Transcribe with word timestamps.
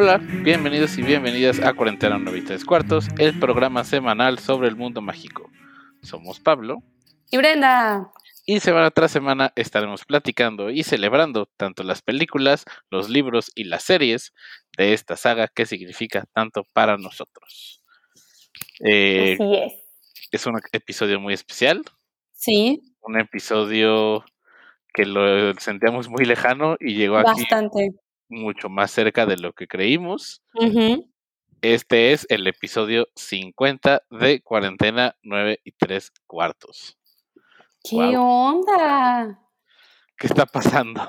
Hola, 0.00 0.18
bienvenidos 0.18 0.96
y 0.96 1.02
bienvenidas 1.02 1.58
a 1.58 1.74
Cuarentena 1.74 2.18
93 2.18 2.64
Cuartos, 2.64 3.08
el 3.18 3.36
programa 3.40 3.82
semanal 3.82 4.38
sobre 4.38 4.68
el 4.68 4.76
mundo 4.76 5.00
mágico. 5.00 5.50
Somos 6.02 6.38
Pablo 6.38 6.84
y 7.32 7.36
Brenda. 7.36 8.12
Y 8.46 8.60
semana 8.60 8.92
tras 8.92 9.10
semana 9.10 9.52
estaremos 9.56 10.04
platicando 10.04 10.70
y 10.70 10.84
celebrando 10.84 11.46
tanto 11.56 11.82
las 11.82 12.00
películas, 12.00 12.64
los 12.92 13.10
libros 13.10 13.50
y 13.56 13.64
las 13.64 13.82
series 13.82 14.32
de 14.76 14.92
esta 14.92 15.16
saga 15.16 15.48
que 15.48 15.66
significa 15.66 16.26
tanto 16.32 16.62
para 16.72 16.96
nosotros. 16.96 17.82
Eh, 18.78 19.34
Así 19.34 19.52
es. 19.52 19.72
Es 20.30 20.46
un 20.46 20.60
episodio 20.70 21.18
muy 21.18 21.34
especial. 21.34 21.82
Sí. 22.34 22.80
Un 23.00 23.18
episodio 23.18 24.24
que 24.94 25.06
lo 25.06 25.54
sentíamos 25.54 26.08
muy 26.08 26.24
lejano 26.24 26.76
y 26.78 26.94
llegó 26.94 27.18
aquí 27.18 27.44
mucho 28.28 28.68
más 28.68 28.90
cerca 28.90 29.26
de 29.26 29.36
lo 29.36 29.52
que 29.52 29.66
creímos. 29.66 30.42
Este 31.60 32.12
es 32.12 32.26
el 32.28 32.46
episodio 32.46 33.08
50 33.16 34.02
de 34.10 34.40
Cuarentena 34.42 35.16
9 35.22 35.60
y 35.64 35.72
3 35.72 36.12
cuartos. 36.26 36.96
¿Qué 37.82 38.16
onda? 38.16 39.40
¿Qué 40.16 40.26
está 40.26 40.46
pasando? 40.46 41.02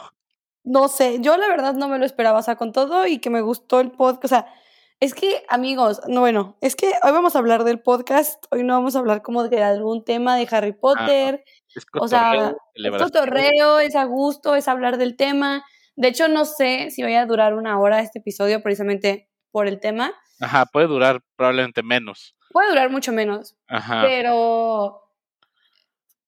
No 0.64 0.88
sé, 0.88 1.20
yo 1.22 1.38
la 1.38 1.48
verdad 1.48 1.74
no 1.74 1.88
me 1.88 1.98
lo 1.98 2.06
esperaba, 2.06 2.40
o 2.40 2.44
sea, 2.44 2.56
con 2.56 2.72
todo 2.72 3.08
y 3.08 3.20
que 3.20 3.30
me 3.30 3.42
gustó 3.42 3.80
el 3.80 3.92
podcast, 3.92 4.26
o 4.26 4.28
sea, 4.28 4.54
es 5.00 5.14
que, 5.14 5.46
amigos, 5.48 6.02
no, 6.08 6.20
bueno, 6.20 6.58
es 6.62 6.76
que 6.76 6.88
hoy 7.04 7.12
vamos 7.12 7.36
a 7.36 7.40
hablar 7.40 7.64
del 7.64 7.80
podcast, 7.80 8.44
hoy 8.52 8.64
no 8.64 8.74
vamos 8.74 8.96
a 8.96 9.00
hablar 9.00 9.22
como 9.22 9.48
de 9.48 9.64
algún 9.64 10.04
tema 10.04 10.36
de 10.36 10.48
Harry 10.52 10.74
ah, 10.76 10.80
Potter, 10.80 11.46
o 11.94 12.08
sea, 12.08 12.54
es 12.76 12.92
cotorreo, 12.92 13.80
es 13.80 13.96
a 13.96 14.04
gusto, 14.04 14.56
es 14.56 14.68
hablar 14.68 14.98
del 14.98 15.16
tema. 15.16 15.64
De 16.00 16.08
hecho, 16.08 16.30
no 16.30 16.46
sé 16.46 16.92
si 16.92 17.04
vaya 17.04 17.24
a 17.24 17.26
durar 17.26 17.54
una 17.56 17.78
hora 17.78 18.00
este 18.00 18.20
episodio 18.20 18.64
precisamente 18.64 19.30
por 19.52 19.68
el 19.68 19.82
tema. 19.82 20.14
Ajá, 20.40 20.66
puede 20.66 20.88
durar 20.88 21.22
probablemente 21.36 21.84
menos. 21.84 22.38
Puede 22.52 22.70
durar 22.70 22.90
mucho 22.90 23.12
menos. 23.12 23.58
Ajá. 23.68 24.04
Pero 24.04 25.02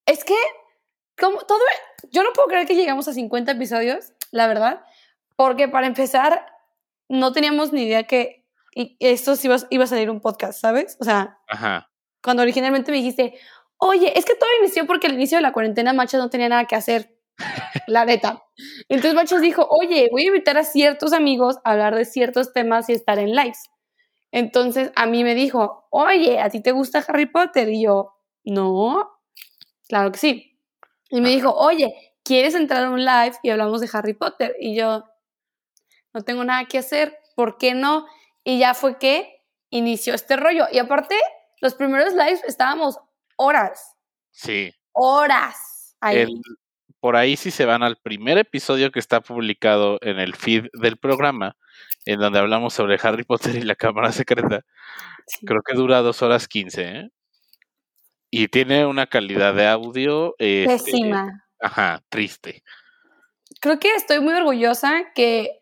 es 0.05 0.25
que, 0.25 0.35
como 1.17 1.39
todo, 1.43 1.61
yo 2.11 2.21
no 2.21 2.33
puedo 2.33 2.49
creer 2.49 2.67
que 2.67 2.75
llegamos 2.75 3.07
a 3.07 3.13
50 3.13 3.53
episodios, 3.53 4.11
la 4.31 4.47
verdad, 4.47 4.83
porque 5.37 5.69
para 5.69 5.87
empezar, 5.87 6.45
no 7.07 7.31
teníamos 7.31 7.71
ni 7.71 7.83
idea 7.83 8.03
que 8.03 8.45
esto 8.99 9.35
iba, 9.41 9.55
iba 9.69 9.85
a 9.85 9.87
salir 9.87 10.09
un 10.09 10.19
podcast, 10.19 10.59
¿sabes? 10.59 10.97
O 10.99 11.05
sea, 11.05 11.39
cuando 12.21 12.43
originalmente 12.43 12.91
me 12.91 12.97
dijiste, 12.97 13.39
oye, 13.77 14.19
es 14.19 14.25
que 14.25 14.35
todo 14.35 14.49
inició 14.59 14.85
porque 14.85 15.07
al 15.07 15.13
inicio 15.13 15.37
de 15.37 15.43
la 15.43 15.53
cuarentena 15.53 15.93
Machas 15.93 16.19
no 16.19 16.29
tenía 16.29 16.49
nada 16.49 16.65
que 16.65 16.75
hacer, 16.75 17.20
la 17.87 18.05
neta. 18.05 18.43
Entonces 18.89 19.13
Machas 19.13 19.41
dijo, 19.41 19.67
oye, 19.69 20.09
voy 20.11 20.23
a 20.23 20.27
invitar 20.27 20.57
a 20.57 20.63
ciertos 20.63 21.13
amigos 21.13 21.57
a 21.63 21.71
hablar 21.71 21.95
de 21.95 22.05
ciertos 22.05 22.53
temas 22.53 22.89
y 22.89 22.93
estar 22.93 23.19
en 23.19 23.35
lives. 23.35 23.69
Entonces 24.31 24.91
a 24.95 25.05
mí 25.05 25.23
me 25.23 25.35
dijo, 25.35 25.87
oye, 25.89 26.39
¿a 26.39 26.49
ti 26.49 26.61
te 26.61 26.71
gusta 26.71 27.03
Harry 27.07 27.25
Potter? 27.25 27.69
Y 27.69 27.83
yo, 27.83 28.13
no, 28.43 29.21
Claro 29.91 30.13
que 30.13 30.19
sí. 30.19 30.57
Y 31.09 31.19
me 31.19 31.27
dijo, 31.27 31.53
oye, 31.53 32.13
¿quieres 32.23 32.55
entrar 32.55 32.85
a 32.85 32.89
un 32.89 33.03
live 33.03 33.33
y 33.43 33.49
hablamos 33.49 33.81
de 33.81 33.89
Harry 33.91 34.13
Potter? 34.13 34.55
Y 34.57 34.73
yo, 34.73 35.03
no 36.13 36.21
tengo 36.21 36.45
nada 36.45 36.63
que 36.63 36.77
hacer, 36.77 37.17
¿por 37.35 37.57
qué 37.57 37.73
no? 37.73 38.05
Y 38.45 38.57
ya 38.57 38.73
fue 38.73 38.97
que 38.97 39.43
inició 39.69 40.13
este 40.13 40.37
rollo. 40.37 40.65
Y 40.71 40.79
aparte, 40.79 41.19
los 41.59 41.73
primeros 41.73 42.13
lives 42.13 42.41
estábamos 42.45 42.99
horas. 43.35 43.97
Sí. 44.29 44.73
Horas. 44.93 45.97
Por 47.01 47.15
ahí 47.15 47.35
si 47.35 47.51
se 47.51 47.65
van 47.65 47.83
al 47.83 47.97
primer 47.97 48.37
episodio 48.37 48.91
que 48.91 48.99
está 48.99 49.21
publicado 49.21 49.97
en 50.01 50.19
el 50.19 50.35
feed 50.35 50.67
del 50.73 50.97
programa, 50.97 51.57
en 52.05 52.19
donde 52.19 52.39
hablamos 52.39 52.75
sobre 52.75 52.99
Harry 53.01 53.23
Potter 53.23 53.55
y 53.55 53.63
la 53.63 53.75
Cámara 53.75 54.11
Secreta. 54.11 54.63
Creo 55.45 55.61
que 55.63 55.73
dura 55.73 56.01
dos 56.01 56.21
horas 56.21 56.47
quince, 56.47 56.83
¿eh? 56.83 57.09
Y 58.29 58.47
tiene 58.47 58.85
una 58.85 59.07
calidad 59.07 59.53
de 59.53 59.67
audio. 59.67 60.35
Este, 60.37 60.91
Pésima. 60.91 61.47
Ajá, 61.59 62.01
triste. 62.09 62.63
Creo 63.59 63.79
que 63.79 63.93
estoy 63.95 64.21
muy 64.21 64.33
orgullosa 64.33 65.11
que 65.13 65.59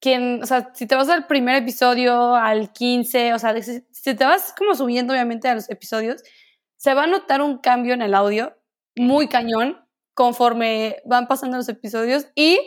quien, 0.00 0.42
o 0.42 0.46
sea, 0.46 0.72
si 0.74 0.86
te 0.86 0.94
vas 0.94 1.08
al 1.10 1.26
primer 1.26 1.56
episodio, 1.56 2.34
al 2.34 2.72
15, 2.72 3.34
o 3.34 3.38
sea, 3.38 3.54
si 3.62 4.14
te 4.14 4.24
vas 4.24 4.54
como 4.56 4.74
subiendo 4.74 5.12
obviamente 5.12 5.48
a 5.48 5.54
los 5.54 5.70
episodios, 5.70 6.22
se 6.76 6.94
va 6.94 7.04
a 7.04 7.06
notar 7.06 7.42
un 7.42 7.58
cambio 7.58 7.94
en 7.94 8.02
el 8.02 8.14
audio 8.14 8.56
muy 8.96 9.28
cañón 9.28 9.87
conforme 10.18 10.96
van 11.04 11.28
pasando 11.28 11.56
los 11.56 11.68
episodios 11.68 12.26
y 12.34 12.58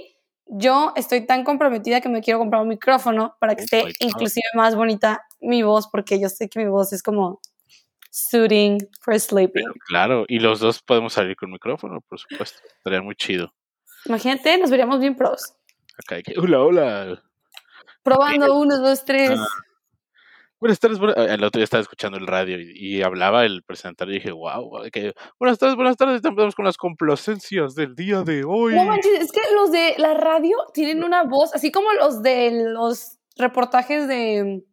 yo 0.45 0.93
estoy 0.95 1.25
tan 1.25 1.43
comprometida 1.43 1.99
que 1.99 2.07
me 2.07 2.21
quiero 2.21 2.39
comprar 2.39 2.61
un 2.61 2.69
micrófono 2.69 3.35
para 3.41 3.55
que 3.55 3.63
esté 3.63 3.83
inclusive 3.99 4.45
más 4.53 4.73
bonita 4.73 5.27
mi 5.41 5.61
voz 5.61 5.89
porque 5.91 6.17
yo 6.17 6.29
sé 6.29 6.47
que 6.47 6.59
mi 6.59 6.67
voz 6.67 6.93
es 6.93 7.03
como 7.03 7.41
Suiting 8.09 8.77
for 9.01 9.19
sleeping. 9.19 9.65
claro, 9.85 10.23
y 10.29 10.39
los 10.39 10.61
dos 10.61 10.81
podemos 10.81 11.11
salir 11.11 11.35
con 11.35 11.51
micrófono, 11.51 11.99
por 11.99 12.19
supuesto. 12.19 12.59
Estaría 12.77 13.01
muy 13.01 13.15
chido. 13.15 13.53
Imagínate, 14.05 14.57
nos 14.57 14.69
veríamos 14.69 15.01
bien 15.01 15.17
pros. 15.17 15.53
Hay 16.07 16.23
que, 16.23 16.39
hola, 16.39 16.61
hola. 16.61 17.23
Probando, 18.01 18.57
uno, 18.57 18.77
dos, 18.79 19.03
tres. 19.03 19.31
Ah. 19.37 19.45
Buenas 20.61 20.79
tardes, 20.79 20.99
el 20.99 21.43
otro 21.43 21.59
día 21.59 21.63
estaba 21.63 21.81
escuchando 21.81 22.17
el 22.17 22.27
radio 22.27 22.57
y, 22.59 23.01
hablaba 23.01 23.45
el 23.45 23.63
presentador 23.63 24.13
y 24.13 24.19
dije, 24.19 24.31
wow, 24.31 24.69
buenas 25.39 25.57
tardes, 25.57 25.75
buenas 25.75 25.97
tardes, 25.97 26.17
estamos 26.17 26.55
con 26.55 26.65
las 26.65 26.77
complacencias 26.77 27.75
del 27.75 27.95
día 27.95 28.21
de 28.21 28.43
hoy. 28.45 28.75
No 28.75 28.85
manches, 28.85 29.19
es 29.19 29.31
que 29.31 29.41
los 29.55 29.71
de 29.71 29.95
la 29.97 30.13
radio 30.13 30.55
tienen 30.73 31.03
una 31.03 31.23
voz, 31.23 31.53
así 31.55 31.71
como 31.71 31.91
los 31.93 32.21
de 32.21 32.65
los 32.69 33.17
reportajes 33.35 34.07
de 34.07 34.63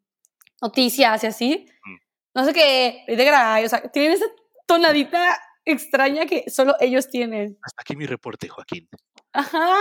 noticias 0.60 1.24
y 1.24 1.26
así, 1.26 1.66
mm 1.84 2.08
no 2.38 2.44
sé 2.44 2.52
qué, 2.52 3.02
de 3.08 3.64
o 3.64 3.68
sea, 3.68 3.82
tienen 3.90 4.12
esa 4.12 4.26
tonadita 4.64 5.36
extraña 5.64 6.24
que 6.26 6.48
solo 6.48 6.76
ellos 6.78 7.08
tienen. 7.08 7.58
Hasta 7.62 7.82
aquí 7.82 7.96
mi 7.96 8.06
reporte, 8.06 8.48
Joaquín. 8.48 8.88
Ajá. 9.32 9.74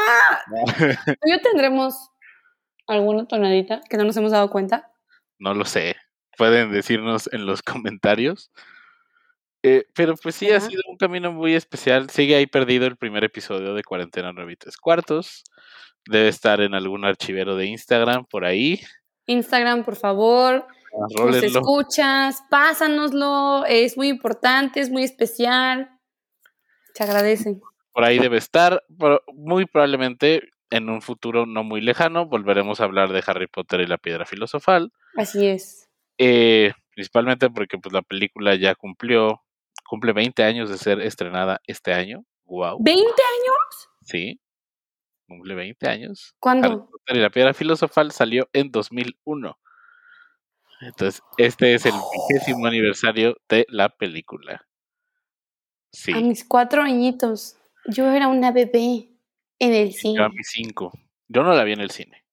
¿Yo 1.28 1.40
tendremos 1.44 2.10
alguna 2.88 3.28
tonadita 3.28 3.82
que 3.88 3.98
no 3.98 4.06
nos 4.06 4.18
hemos 4.18 4.32
dado 4.32 4.50
cuenta? 4.50 4.92
No 5.40 5.54
lo 5.54 5.66
sé. 5.66 5.96
Pueden 6.38 6.72
decirnos 6.72 7.30
en 7.32 7.46
los 7.46 7.62
comentarios. 7.62 8.52
Eh, 9.64 9.86
pero 9.94 10.16
pues 10.16 10.36
sí, 10.36 10.50
ha 10.52 10.60
sido 10.60 10.82
un 10.90 10.98
camino 10.98 11.32
muy 11.32 11.56
especial. 11.56 12.10
Sigue 12.10 12.36
ahí 12.36 12.46
perdido 12.46 12.86
el 12.86 12.96
primer 12.96 13.24
episodio 13.24 13.74
de 13.74 13.84
Cuarentena 13.84 14.32
9 14.34 14.58
cuartos. 14.82 15.44
Debe 16.06 16.28
estar 16.30 16.62
en 16.62 16.74
algún 16.74 17.06
archivero 17.06 17.56
de 17.56 17.66
Instagram 17.66 18.26
por 18.26 18.46
ahí. 18.46 18.80
Instagram, 19.26 19.84
por 19.84 19.96
favor. 19.96 20.66
Nos 21.16 21.36
escuchas, 21.36 22.44
pásanoslo, 22.50 23.66
es 23.66 23.98
muy 23.98 24.08
importante, 24.08 24.80
es 24.80 24.90
muy 24.90 25.04
especial. 25.04 25.90
Se 26.94 27.04
agradece. 27.04 27.60
Por 27.92 28.04
ahí 28.04 28.20
debe 28.20 28.38
estar, 28.38 28.84
muy 29.34 29.66
probablemente 29.66 30.50
en 30.70 30.90
un 30.90 31.02
futuro 31.02 31.46
no 31.46 31.64
muy 31.64 31.82
lejano 31.82 32.26
volveremos 32.26 32.82
a 32.82 32.84
hablar 32.84 33.12
de 33.12 33.24
Harry 33.26 33.48
Potter 33.48 33.82
y 33.82 33.88
la 33.88 33.98
piedra 33.98 34.26
filosofal. 34.26 34.92
Así 35.18 35.48
es. 35.48 35.90
Eh, 36.20 36.72
principalmente 36.94 37.50
porque 37.50 37.78
pues 37.78 37.92
la 37.92 38.04
película 38.04 38.56
ya 38.56 38.76
cumplió, 38.76 39.44
cumple 39.90 40.14
20 40.14 40.44
años 40.44 40.70
de 40.70 40.78
ser 40.78 41.02
estrenada 41.02 41.60
este 41.66 41.94
año. 41.94 42.24
Wow. 42.46 42.80
¿20 42.80 42.98
años? 43.00 43.90
Sí. 44.04 44.40
Cumple 45.28 45.56
20 45.56 45.88
años. 45.90 46.36
¿Cuándo? 46.40 46.68
Harry 46.68 46.78
Potter 46.78 47.16
y 47.18 47.20
la 47.20 47.30
piedra 47.32 47.54
filosofal 47.54 48.12
salió 48.12 48.48
en 48.54 48.72
2001. 48.72 49.58
Entonces, 50.82 51.22
este 51.38 51.74
es 51.74 51.88
el 51.88 51.94
vigésimo 52.30 52.68
aniversario 52.68 53.36
de 53.50 53.66
la 53.70 53.90
película. 53.90 54.68
Sí. 55.92 56.14
A 56.14 56.20
mis 56.20 56.46
cuatro 56.48 56.84
añitos. 56.84 57.58
Yo 57.88 58.12
era 58.12 58.28
una 58.28 58.52
bebé 58.52 59.10
en 59.58 59.74
el 59.74 59.94
cine. 59.94 60.20
Yo 60.20 60.26
a 60.26 60.30
mis 60.30 60.48
cinco. 60.48 60.92
Yo 61.28 61.42
no 61.42 61.54
la 61.54 61.64
vi 61.64 61.74
en 61.74 61.82
el 61.82 61.90
cine. 61.90 62.27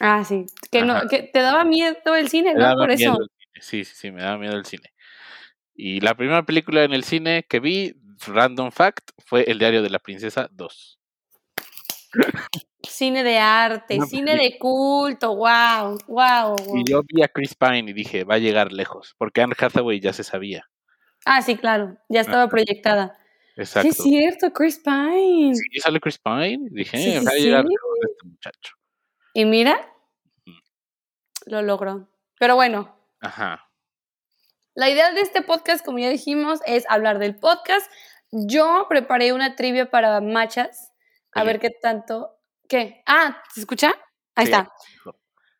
Ah, 0.00 0.24
sí. 0.24 0.46
Que, 0.70 0.82
no, 0.82 1.08
que 1.08 1.22
te 1.24 1.40
daba 1.40 1.64
miedo 1.64 2.14
el 2.14 2.28
cine, 2.28 2.54
¿no? 2.54 2.74
Por 2.76 2.90
eso. 2.90 3.18
Sí, 3.60 3.84
sí, 3.84 3.94
sí, 3.94 4.10
me 4.10 4.22
daba 4.22 4.38
miedo 4.38 4.56
el 4.56 4.64
cine. 4.64 4.92
Y 5.74 6.00
la 6.00 6.14
primera 6.16 6.44
película 6.44 6.84
en 6.84 6.92
el 6.92 7.04
cine 7.04 7.44
que 7.48 7.60
vi, 7.60 7.94
random 8.26 8.70
fact, 8.70 9.10
fue 9.24 9.44
El 9.48 9.58
diario 9.58 9.82
de 9.82 9.90
la 9.90 9.98
princesa 9.98 10.48
2. 10.52 10.98
Cine 12.82 13.22
de 13.22 13.38
arte, 13.38 13.98
cine 14.08 14.36
de 14.36 14.58
culto, 14.58 15.36
wow, 15.36 15.98
wow, 16.06 16.56
Y 16.76 16.90
yo 16.90 17.02
vi 17.06 17.22
a 17.22 17.28
Chris 17.28 17.54
Pine 17.54 17.90
y 17.90 17.92
dije, 17.92 18.24
va 18.24 18.36
a 18.36 18.38
llegar 18.38 18.72
lejos, 18.72 19.14
porque 19.18 19.42
Anne 19.42 19.54
Hathaway 19.58 20.00
ya 20.00 20.12
se 20.12 20.24
sabía. 20.24 20.68
Ah, 21.24 21.42
sí, 21.42 21.56
claro, 21.56 21.98
ya 22.08 22.22
estaba 22.22 22.48
proyectada. 22.48 23.18
Exacto. 23.56 23.92
Sí, 23.92 23.98
es 23.98 24.02
cierto, 24.02 24.52
Chris 24.52 24.80
Pine. 24.82 25.54
Sí, 25.54 25.80
sale 25.80 26.00
Chris 26.00 26.18
Pine. 26.18 26.68
Dije, 26.70 27.20
va 27.20 27.32
a 27.32 27.34
llegar 27.34 27.64
lejos 27.64 27.90
este 28.02 28.28
muchacho. 28.28 28.77
Y 29.38 29.44
mira, 29.44 29.94
lo 31.46 31.62
logró. 31.62 32.08
Pero 32.40 32.56
bueno. 32.56 32.98
Ajá. 33.20 33.70
La 34.74 34.90
idea 34.90 35.12
de 35.12 35.20
este 35.20 35.42
podcast, 35.42 35.84
como 35.84 36.00
ya 36.00 36.08
dijimos, 36.08 36.58
es 36.66 36.84
hablar 36.88 37.20
del 37.20 37.36
podcast. 37.38 37.88
Yo 38.32 38.86
preparé 38.88 39.32
una 39.32 39.54
trivia 39.54 39.92
para 39.92 40.20
machas 40.20 40.92
a 41.30 41.44
ver 41.44 41.60
qué 41.60 41.70
tanto. 41.70 42.36
¿Qué? 42.68 43.04
Ah, 43.06 43.40
¿se 43.54 43.60
escucha? 43.60 43.94
Ahí 44.34 44.46
está. 44.46 44.72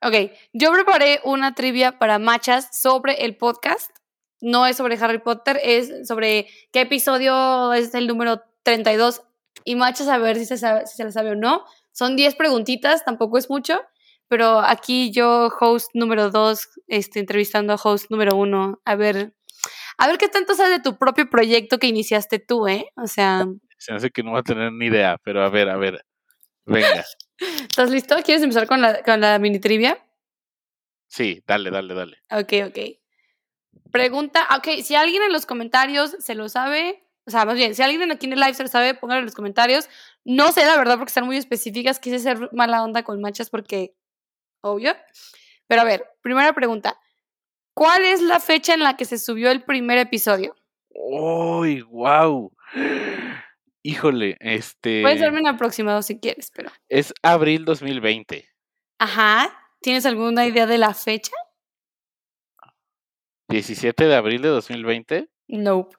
Ok, 0.03 0.33
yo 0.53 0.73
preparé 0.73 1.21
una 1.23 1.55
trivia 1.55 2.01
para 2.01 2.19
machas 2.19 2.77
sobre 2.77 3.27
el 3.27 3.37
podcast. 3.37 3.97
No 4.41 4.67
es 4.67 4.77
sobre 4.77 4.99
Harry 4.99 5.21
Potter, 5.21 5.61
es 5.63 6.09
sobre 6.09 6.49
qué 6.73 6.81
episodio 6.81 7.73
es 7.75 7.95
el 7.95 8.09
número 8.09 8.43
32 8.65 9.23
y 9.65 9.77
machas 9.77 10.09
a 10.09 10.19
ver 10.19 10.37
si 10.37 10.47
se, 10.47 10.59
sabe, 10.59 10.85
si 10.89 10.97
se 10.97 11.05
la 11.05 11.13
sabe 11.13 11.31
o 11.31 11.35
no. 11.37 11.65
Son 11.99 12.15
10 12.15 12.37
preguntitas, 12.37 13.05
tampoco 13.05 13.39
es 13.39 13.51
mucho, 13.51 13.81
pero 14.29 14.61
aquí 14.61 15.11
yo, 15.11 15.49
host 15.61 15.91
número 15.95 16.31
2, 16.31 16.69
este, 16.87 17.19
entrevistando 17.19 17.73
a 17.73 17.77
host 17.83 18.09
número 18.09 18.37
1, 18.37 18.81
a 18.85 18.95
ver, 18.95 19.35
a 19.97 20.07
ver 20.07 20.17
qué 20.17 20.29
tanto 20.29 20.55
sabes 20.55 20.71
de 20.77 20.81
tu 20.81 20.97
propio 20.97 21.29
proyecto 21.29 21.81
que 21.81 21.89
iniciaste 21.89 22.39
tú, 22.39 22.69
¿eh? 22.69 22.87
O 22.95 23.09
sea... 23.09 23.47
Se 23.79 23.93
hace 23.93 24.11
que 24.11 24.23
no 24.23 24.31
va 24.31 24.39
a 24.39 24.43
tener 24.45 24.71
ni 24.73 24.87
idea, 24.87 25.19
pero 25.25 25.43
a 25.43 25.49
ver, 25.49 25.69
a 25.69 25.77
ver, 25.77 26.05
venga. 26.67 27.05
¿Estás 27.69 27.91
listo? 27.91 28.15
¿Quieres 28.25 28.45
empezar 28.45 28.69
con 28.69 28.81
la, 28.81 29.03
con 29.03 29.21
la 29.21 29.37
mini 29.41 29.59
trivia? 29.59 29.99
Sí, 31.09 31.43
dale, 31.49 31.73
dale, 31.73 31.95
dale. 31.95 32.19
Ok, 32.31 32.69
ok. 32.69 33.91
Pregunta, 33.91 34.47
ok, 34.57 34.85
si 34.85 34.95
alguien 34.95 35.25
en 35.25 35.33
los 35.33 35.47
comentarios 35.47 36.15
se 36.21 36.37
lo 36.37 36.49
sabe, 36.49 37.08
o 37.29 37.31
sea, 37.31 37.45
más 37.45 37.57
bien, 37.57 37.75
si 37.75 37.83
alguien 37.83 38.11
aquí 38.11 38.25
en 38.25 38.33
el 38.33 38.41
live 38.41 38.55
se 38.55 38.63
lo 38.63 38.71
sabe, 38.71 38.95
pónganlo 38.95 39.19
en 39.21 39.27
los 39.27 39.35
comentarios. 39.35 39.91
No 40.25 40.51
sé, 40.51 40.65
la 40.65 40.79
verdad, 40.79 40.97
porque 40.97 41.11
están 41.11 41.27
muy 41.27 41.37
específicas. 41.37 42.01
Quise 42.01 42.19
ser 42.21 42.49
mala 42.55 42.83
onda 42.83 43.03
con 43.03 43.21
manchas 43.21 43.51
porque, 43.51 43.95
obvio. 44.63 44.97
Pero 45.67 45.83
a 45.83 45.85
ver, 45.85 46.07
primera 46.23 46.55
pregunta. 46.55 46.99
¿Cuál 47.75 48.07
es 48.07 48.23
la 48.23 48.41
fecha 48.41 48.73
en 48.73 48.83
la 48.83 48.97
que 48.97 49.05
se 49.05 49.19
subió 49.19 49.51
el 49.51 49.63
primer 49.63 49.99
episodio? 49.99 50.57
¡Uy, 50.89 51.83
wow! 51.83 52.51
Híjole, 53.83 54.39
este. 54.41 55.03
Puedes 55.03 55.21
darme 55.21 55.41
un 55.41 55.49
aproximado 55.49 56.01
si 56.01 56.19
quieres, 56.19 56.51
pero. 56.55 56.71
Es 56.89 57.13
abril 57.23 57.67
2020. 57.67 58.49
Ajá. 58.99 59.55
¿Tienes 59.83 60.07
alguna 60.07 60.47
idea 60.47 60.67
de 60.67 60.79
la 60.79 60.95
fecha? 60.95 61.33
17 63.51 64.07
de 64.07 64.15
abril 64.17 64.41
de 64.41 64.49
2020. 64.49 65.29
Nope. 65.49 65.95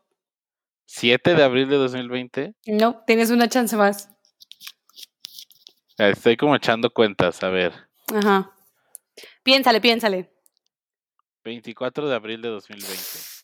7 0.91 1.36
de 1.36 1.44
abril 1.44 1.69
de 1.69 1.75
2020. 1.75 2.56
No, 2.65 3.03
tienes 3.06 3.30
una 3.30 3.47
chance 3.47 3.75
más. 3.75 4.09
Estoy 6.00 6.36
como 6.36 6.56
echando 6.56 6.89
cuentas, 6.89 7.44
a 7.44 7.50
ver. 7.50 7.74
Ajá. 8.12 8.51
Piénsale, 9.44 9.81
piénsale. 9.81 10.33
24 11.44 12.09
de 12.09 12.15
abril 12.15 12.41
de 12.41 12.50
2020. 12.50 12.97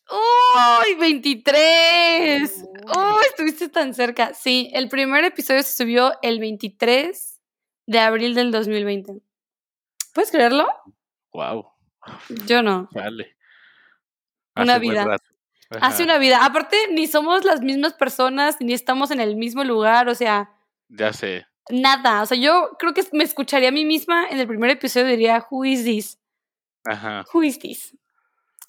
¡Uy! 0.09 0.95
¡23! 1.00 2.68
¡Oh! 2.95 3.19
Estuviste 3.30 3.69
tan 3.69 3.94
cerca. 3.94 4.33
Sí, 4.33 4.71
el 4.74 4.89
primer 4.89 5.24
episodio 5.24 5.62
se 5.62 5.75
subió 5.75 6.13
el 6.24 6.39
23 6.39 7.42
de 7.86 8.00
abril 8.00 8.33
del 8.33 8.51
2020. 8.51 9.21
¿Puedes 10.15 10.31
creerlo? 10.31 10.68
Wow. 11.31 11.68
Yo 12.47 12.63
no. 12.63 12.89
Vale. 12.92 13.38
una 14.56 14.80
vida. 14.80 15.19
Hace 15.81 16.03
una 16.03 16.17
vida. 16.17 16.45
Aparte, 16.45 16.77
ni 16.91 17.07
somos 17.07 17.44
las 17.44 17.62
mismas 17.62 17.94
personas, 17.94 18.57
ni 18.59 18.73
estamos 18.73 19.12
en 19.12 19.19
el 19.19 19.35
mismo 19.35 19.63
lugar, 19.63 20.07
o 20.07 20.15
sea. 20.15 20.51
Ya 20.89 21.12
sé. 21.13 21.45
Nada. 21.69 22.21
O 22.21 22.25
sea, 22.25 22.38
yo 22.38 22.75
creo 22.77 22.94
que 22.94 23.03
me 23.12 23.23
escucharía 23.23 23.69
a 23.69 23.71
mí 23.71 23.85
misma 23.85 24.27
en 24.29 24.39
el 24.39 24.47
primer 24.47 24.69
episodio 24.69 25.07
y 25.07 25.12
diría, 25.12 25.45
Who 25.50 25.65
is 25.65 25.83
this? 25.83 26.19
Ajá. 26.85 27.25
Who 27.33 27.44
is 27.44 27.59
this? 27.59 27.97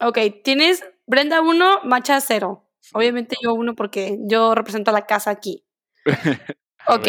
Ok, 0.01 0.19
tienes 0.43 0.85
Brenda 1.07 1.41
1, 1.41 1.81
Macha 1.85 2.21
0. 2.21 2.63
Obviamente 2.93 3.37
yo 3.43 3.53
uno 3.55 3.75
porque 3.75 4.19
yo 4.23 4.55
represento 4.55 4.91
a 4.91 4.95
la 4.95 5.07
casa 5.07 5.31
aquí. 5.31 5.65
ok. 6.87 7.09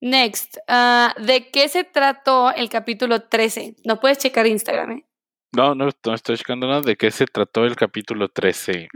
Next. 0.00 0.58
Ah, 0.66 1.14
¿De 1.18 1.50
qué 1.50 1.68
se 1.68 1.84
trató 1.84 2.52
el 2.52 2.68
capítulo 2.68 3.22
13? 3.22 3.76
No 3.84 4.00
puedes 4.00 4.18
checar 4.18 4.46
Instagram, 4.46 4.92
¿eh? 4.92 5.06
No, 5.54 5.74
no, 5.74 5.90
no 6.04 6.14
estoy 6.14 6.36
checando 6.36 6.66
nada. 6.66 6.80
¿De 6.80 6.96
qué 6.96 7.10
se 7.10 7.26
trató 7.26 7.64
el 7.64 7.76
capítulo 7.76 8.28
13? 8.28 8.88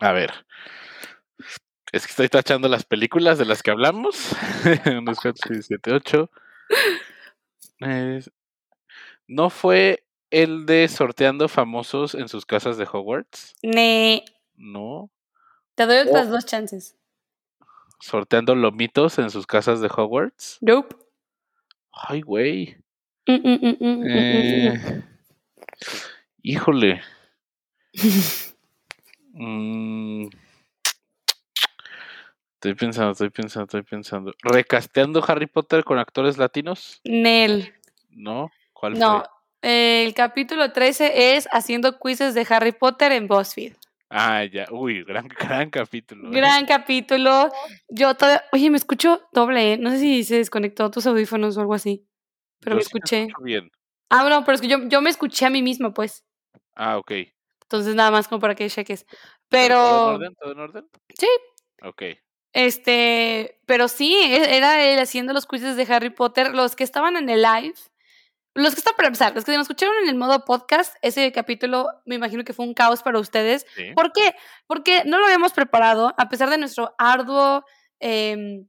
A 0.00 0.12
ver. 0.12 0.32
Es 1.92 2.06
que 2.06 2.10
estoy 2.10 2.28
tachando 2.28 2.68
las 2.68 2.84
películas 2.84 3.38
de 3.38 3.44
las 3.44 3.62
que 3.62 3.70
hablamos. 3.70 4.32
1, 4.84 5.12
4, 5.22 5.32
6, 5.48 5.66
7, 5.68 5.92
8. 5.92 6.30
¿No 9.28 9.50
fue 9.50 10.04
el 10.30 10.66
de 10.66 10.88
sorteando 10.88 11.48
famosos 11.48 12.16
en 12.16 12.28
sus 12.28 12.44
casas 12.44 12.76
de 12.76 12.88
Hogwarts? 12.90 13.54
Ne. 13.62 14.24
No. 14.56 15.10
Te 15.76 15.86
doy 15.86 15.98
otras 15.98 16.28
dos 16.28 16.44
chances. 16.46 16.96
¿Sorteando 18.00 18.56
lomitos 18.56 19.18
en 19.18 19.30
sus 19.30 19.46
casas 19.46 19.80
de 19.80 19.88
Hogwarts? 19.88 20.58
Nope. 20.60 20.96
Ay, 21.92 22.20
güey. 22.22 22.76
Eh, 23.26 25.02
híjole. 26.42 27.02
mm, 29.32 30.26
estoy 32.54 32.74
pensando, 32.74 33.12
estoy 33.12 33.30
pensando, 33.30 33.64
estoy 33.64 33.82
pensando. 33.82 34.32
¿Recasteando 34.42 35.24
Harry 35.26 35.46
Potter 35.46 35.84
con 35.84 35.98
actores 35.98 36.38
latinos? 36.38 37.00
Nel. 37.04 37.74
¿No? 38.10 38.50
¿Cuál 38.72 38.98
no, 38.98 39.24
el 39.64 40.12
capítulo 40.12 40.72
13 40.72 41.36
es 41.36 41.48
haciendo 41.50 41.98
quizzes 41.98 42.34
de 42.34 42.46
Harry 42.50 42.72
Potter 42.72 43.12
en 43.12 43.26
BuzzFeed. 43.26 43.72
Ah, 44.10 44.44
ya. 44.44 44.66
Uy, 44.70 45.02
gran, 45.04 45.26
gran 45.40 45.70
capítulo. 45.70 46.28
¿eh? 46.28 46.36
Gran 46.36 46.66
capítulo. 46.66 47.48
Yo 47.88 48.14
todavía. 48.14 48.44
Oye, 48.52 48.68
me 48.68 48.76
escucho 48.76 49.22
doble, 49.32 49.72
¿eh? 49.72 49.78
No 49.78 49.90
sé 49.90 49.98
si 49.98 50.24
se 50.24 50.36
desconectó 50.36 50.90
tus 50.90 51.06
audífonos 51.06 51.56
o 51.56 51.62
algo 51.62 51.72
así. 51.72 52.06
Pero 52.64 52.76
me 52.76 52.82
escuché. 52.82 53.28
bien. 53.42 53.70
Ah, 54.10 54.22
bueno, 54.22 54.44
pero 54.44 54.56
es 54.56 54.60
que 54.60 54.68
yo, 54.68 54.78
yo 54.88 55.00
me 55.00 55.10
escuché 55.10 55.46
a 55.46 55.50
mí 55.50 55.62
misma, 55.62 55.92
pues. 55.92 56.24
Ah, 56.74 56.98
ok. 56.98 57.12
Entonces, 57.62 57.94
nada 57.94 58.10
más 58.10 58.28
como 58.28 58.40
para 58.40 58.54
que 58.54 58.68
cheques. 58.68 59.06
Pero. 59.48 59.76
¿Todo 59.76 60.08
en 60.08 60.14
orden? 60.14 60.34
¿Todo 60.34 60.52
en 60.52 60.58
orden? 60.58 60.88
Sí. 61.18 61.28
Ok. 61.82 62.02
Este. 62.52 63.60
Pero 63.66 63.88
sí, 63.88 64.14
e, 64.14 64.56
era 64.56 64.84
él 64.84 64.98
haciendo 64.98 65.32
los 65.32 65.46
quizzes 65.46 65.76
de 65.76 65.92
Harry 65.92 66.10
Potter. 66.10 66.54
Los 66.54 66.76
que 66.76 66.84
estaban 66.84 67.16
en 67.16 67.28
el 67.28 67.42
live 67.42 67.74
los 68.54 68.72
que 68.72 68.78
están 68.78 68.94
para 68.96 69.08
empezar, 69.08 69.34
los 69.34 69.44
que 69.44 69.52
nos 69.52 69.62
escucharon 69.62 69.94
en 70.04 70.08
el 70.08 70.14
modo 70.14 70.44
podcast, 70.44 70.94
ese 71.02 71.32
capítulo 71.32 71.88
me 72.04 72.14
imagino 72.14 72.44
que 72.44 72.52
fue 72.52 72.64
un 72.64 72.74
caos 72.74 73.02
para 73.02 73.18
ustedes. 73.18 73.66
¿Por 73.96 74.12
qué? 74.12 74.34
Porque 74.66 75.02
no 75.04 75.18
lo 75.18 75.24
habíamos 75.24 75.52
preparado, 75.52 76.14
a 76.16 76.28
pesar 76.28 76.50
de 76.50 76.58
nuestro 76.58 76.94
arduo 76.96 77.64
em, 77.98 78.68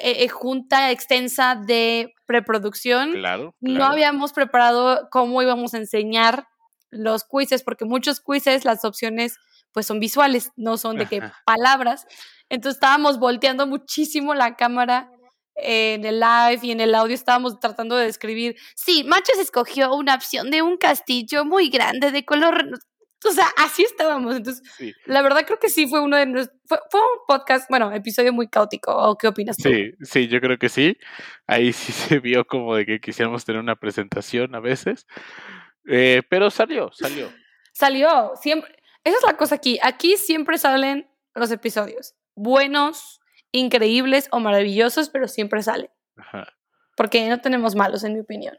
e, 0.00 0.24
e, 0.24 0.28
junta 0.28 0.90
extensa 0.90 1.54
de 1.54 2.14
preproducción. 2.26 3.12
Claro, 3.12 3.54
No 3.60 3.84
habíamos 3.84 4.32
preparado 4.32 5.08
cómo 5.10 5.42
íbamos 5.42 5.74
a 5.74 5.78
enseñar 5.78 6.46
los 6.90 7.24
quizzes, 7.24 7.62
porque 7.62 7.84
muchos 7.84 8.20
quizzes, 8.20 8.64
las 8.64 8.84
opciones 8.84 9.36
pues 9.72 9.86
son 9.86 10.00
visuales, 10.00 10.50
no 10.56 10.76
son 10.76 10.96
de 10.96 11.06
qué 11.06 11.22
palabras. 11.44 12.06
Entonces 12.48 12.76
estábamos 12.76 13.18
volteando 13.18 13.66
muchísimo 13.66 14.34
la 14.34 14.56
cámara 14.56 15.10
en 15.54 16.04
el 16.04 16.20
live 16.20 16.60
y 16.62 16.70
en 16.72 16.80
el 16.80 16.94
audio 16.94 17.14
estábamos 17.14 17.60
tratando 17.60 17.96
de 17.96 18.06
describir, 18.06 18.56
sí, 18.74 19.04
Machos 19.04 19.38
escogió 19.38 19.94
una 19.94 20.14
opción 20.14 20.50
de 20.50 20.62
un 20.62 20.76
castillo 20.76 21.44
muy 21.44 21.68
grande 21.68 22.10
de 22.10 22.24
color, 22.24 22.80
o 23.28 23.32
sea, 23.32 23.46
así 23.56 23.82
estábamos. 23.82 24.36
Entonces, 24.36 24.62
la 25.04 25.22
verdad 25.22 25.44
creo 25.46 25.58
que 25.58 25.68
sí 25.68 25.86
fue 25.86 26.00
uno 26.00 26.16
de 26.16 26.26
nuestros, 26.26 26.58
fue, 26.66 27.00
un 27.00 27.18
podcast, 27.26 27.68
bueno, 27.68 27.92
episodio 27.92 28.32
muy 28.32 28.48
caótico, 28.48 28.96
¿o 28.96 29.16
qué 29.16 29.28
opinas 29.28 29.56
tú? 29.56 29.68
Sí, 29.68 29.92
sí, 30.02 30.28
yo 30.28 30.40
creo 30.40 30.58
que 30.58 30.68
sí. 30.68 30.96
Ahí 31.46 31.72
sí 31.72 31.92
se 31.92 32.18
vio 32.18 32.46
como 32.46 32.74
de 32.76 32.86
que 32.86 33.00
quisiéramos 33.00 33.44
tener 33.44 33.60
una 33.60 33.76
presentación 33.76 34.54
a 34.54 34.60
veces, 34.60 35.06
eh, 35.88 36.22
pero 36.28 36.50
salió, 36.50 36.90
salió. 36.92 37.30
Salió, 37.72 38.32
siempre, 38.40 38.74
esa 39.04 39.16
es 39.16 39.22
la 39.22 39.36
cosa 39.36 39.54
aquí, 39.54 39.78
aquí 39.82 40.16
siempre 40.16 40.58
salen 40.58 41.08
los 41.34 41.50
episodios, 41.50 42.14
buenos, 42.34 43.20
increíbles 43.52 44.28
o 44.32 44.40
maravillosos, 44.40 45.08
pero 45.08 45.28
siempre 45.28 45.62
salen. 45.62 45.90
Porque 46.96 47.28
no 47.28 47.40
tenemos 47.40 47.74
malos, 47.74 48.04
en 48.04 48.14
mi 48.14 48.20
opinión. 48.20 48.58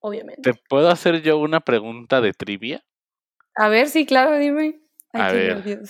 Obviamente. 0.00 0.52
¿Te 0.52 0.58
puedo 0.68 0.88
hacer 0.88 1.22
yo 1.22 1.38
una 1.38 1.60
pregunta 1.60 2.20
de 2.20 2.32
trivia? 2.32 2.84
A 3.58 3.68
ver, 3.68 3.88
sí, 3.88 4.06
claro, 4.06 4.38
dime. 4.38 4.78
A 5.12 5.32
ver. 5.32 5.82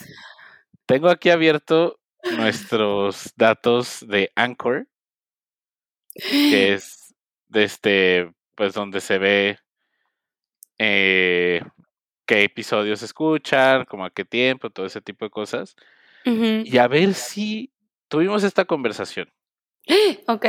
Tengo 0.86 1.10
aquí 1.10 1.28
abierto 1.28 2.00
nuestros 2.34 3.30
datos 3.36 4.06
de 4.08 4.32
Anchor, 4.34 4.88
que 6.14 6.72
es 6.72 7.14
de 7.48 7.64
este, 7.64 8.32
pues 8.54 8.72
donde 8.72 9.02
se 9.02 9.18
ve 9.18 9.58
eh, 10.78 11.60
qué 12.24 12.42
episodios 12.42 13.02
escuchan, 13.02 13.84
como 13.84 14.06
a 14.06 14.10
qué 14.10 14.24
tiempo, 14.24 14.70
todo 14.70 14.86
ese 14.86 15.02
tipo 15.02 15.26
de 15.26 15.30
cosas. 15.30 15.76
Y 16.24 16.76
a 16.78 16.88
ver 16.88 17.12
si 17.12 17.70
tuvimos 18.08 18.44
esta 18.44 18.64
conversación. 18.64 19.30
Ok. 20.26 20.46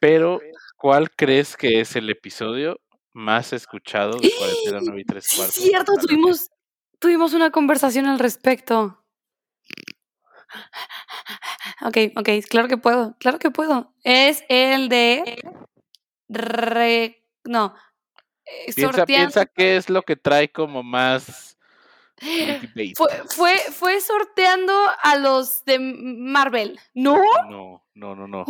Pero, 0.00 0.40
¿cuál 0.76 1.10
crees 1.10 1.56
que 1.56 1.80
es 1.80 1.96
el 1.96 2.08
episodio 2.08 2.80
más 3.18 3.52
escuchado 3.52 4.18
de 4.18 4.30
Cuarentena 4.30 4.80
9 4.82 5.00
y 5.00 5.04
3 5.04 5.28
cuartos? 5.36 5.54
Sí, 5.54 5.68
cierto, 5.68 5.92
tuvimos, 6.00 6.50
tuvimos 6.98 7.34
una 7.34 7.50
conversación 7.50 8.06
al 8.06 8.18
respecto. 8.18 9.04
Ok, 11.82 11.96
ok, 12.16 12.28
claro 12.48 12.68
que 12.68 12.78
puedo, 12.78 13.16
claro 13.18 13.38
que 13.38 13.50
puedo. 13.50 13.92
Es 14.02 14.42
el 14.48 14.88
de 14.88 15.42
no. 17.44 17.74
Eh, 18.44 18.72
piensa, 18.74 19.04
piensa 19.04 19.46
qué 19.46 19.76
es 19.76 19.90
lo 19.90 20.02
que 20.02 20.16
trae 20.16 20.50
como 20.50 20.82
más 20.82 21.58
fue, 22.96 23.08
fue, 23.28 23.58
fue, 23.72 24.00
sorteando 24.00 24.72
a 25.02 25.16
los 25.16 25.64
de 25.64 25.78
Marvel, 25.78 26.78
¿no? 26.94 27.16
No, 27.48 27.84
no, 27.94 28.14
no, 28.14 28.26
no. 28.26 28.44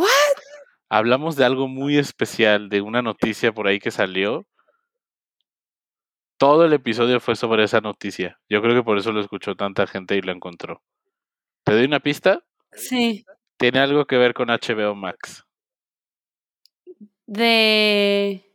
Hablamos 0.89 1.37
de 1.37 1.45
algo 1.45 1.69
muy 1.69 1.99
especial, 1.99 2.71
de 2.71 2.81
una 2.81 3.03
noticia 3.03 3.53
por 3.53 3.67
ahí 3.67 3.79
que 3.79 3.91
salió. 3.91 4.47
Todo 6.39 6.65
el 6.65 6.73
episodio 6.73 7.19
fue 7.19 7.35
sobre 7.35 7.65
esa 7.65 7.81
noticia. 7.81 8.39
Yo 8.49 8.63
creo 8.63 8.77
que 8.77 8.85
por 8.85 8.97
eso 8.97 9.11
lo 9.11 9.21
escuchó 9.21 9.57
tanta 9.57 9.89
gente 9.89 10.17
y 10.17 10.23
lo 10.23 10.31
encontró. 10.31 10.83
¿Te 11.65 11.73
doy 11.73 11.85
una 11.85 11.99
pista? 11.99 12.45
Sí. 12.73 13.27
Tiene 13.57 13.81
algo 13.81 14.07
que 14.07 14.19
ver 14.19 14.35
con 14.35 14.49
HBO 14.49 14.95
Max. 14.95 15.45
De. 17.27 18.49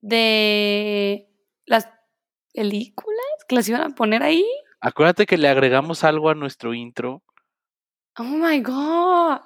De. 0.00 1.28
Las 1.66 1.88
películas 2.54 3.26
que 3.48 3.56
las 3.56 3.68
iban 3.68 3.82
a 3.82 3.94
poner 3.96 4.22
ahí. 4.22 4.46
Acuérdate 4.80 5.26
que 5.26 5.36
le 5.36 5.48
agregamos 5.48 6.04
algo 6.04 6.30
a 6.30 6.36
nuestro 6.36 6.74
intro. 6.74 7.24
Oh 8.16 8.22
my 8.22 8.60
god. 8.60 9.40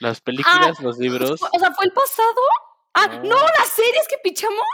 Las 0.00 0.18
ah, 0.18 0.22
películas, 0.24 0.80
los 0.80 0.98
libros. 0.98 1.40
O 1.40 1.58
sea, 1.60 1.70
¿fue 1.70 1.84
el 1.84 1.92
pasado? 1.92 2.40
Ah, 2.94 3.20
no, 3.22 3.36
las 3.36 3.68
series 3.68 4.06
que 4.08 4.16
pichamos. 4.22 4.66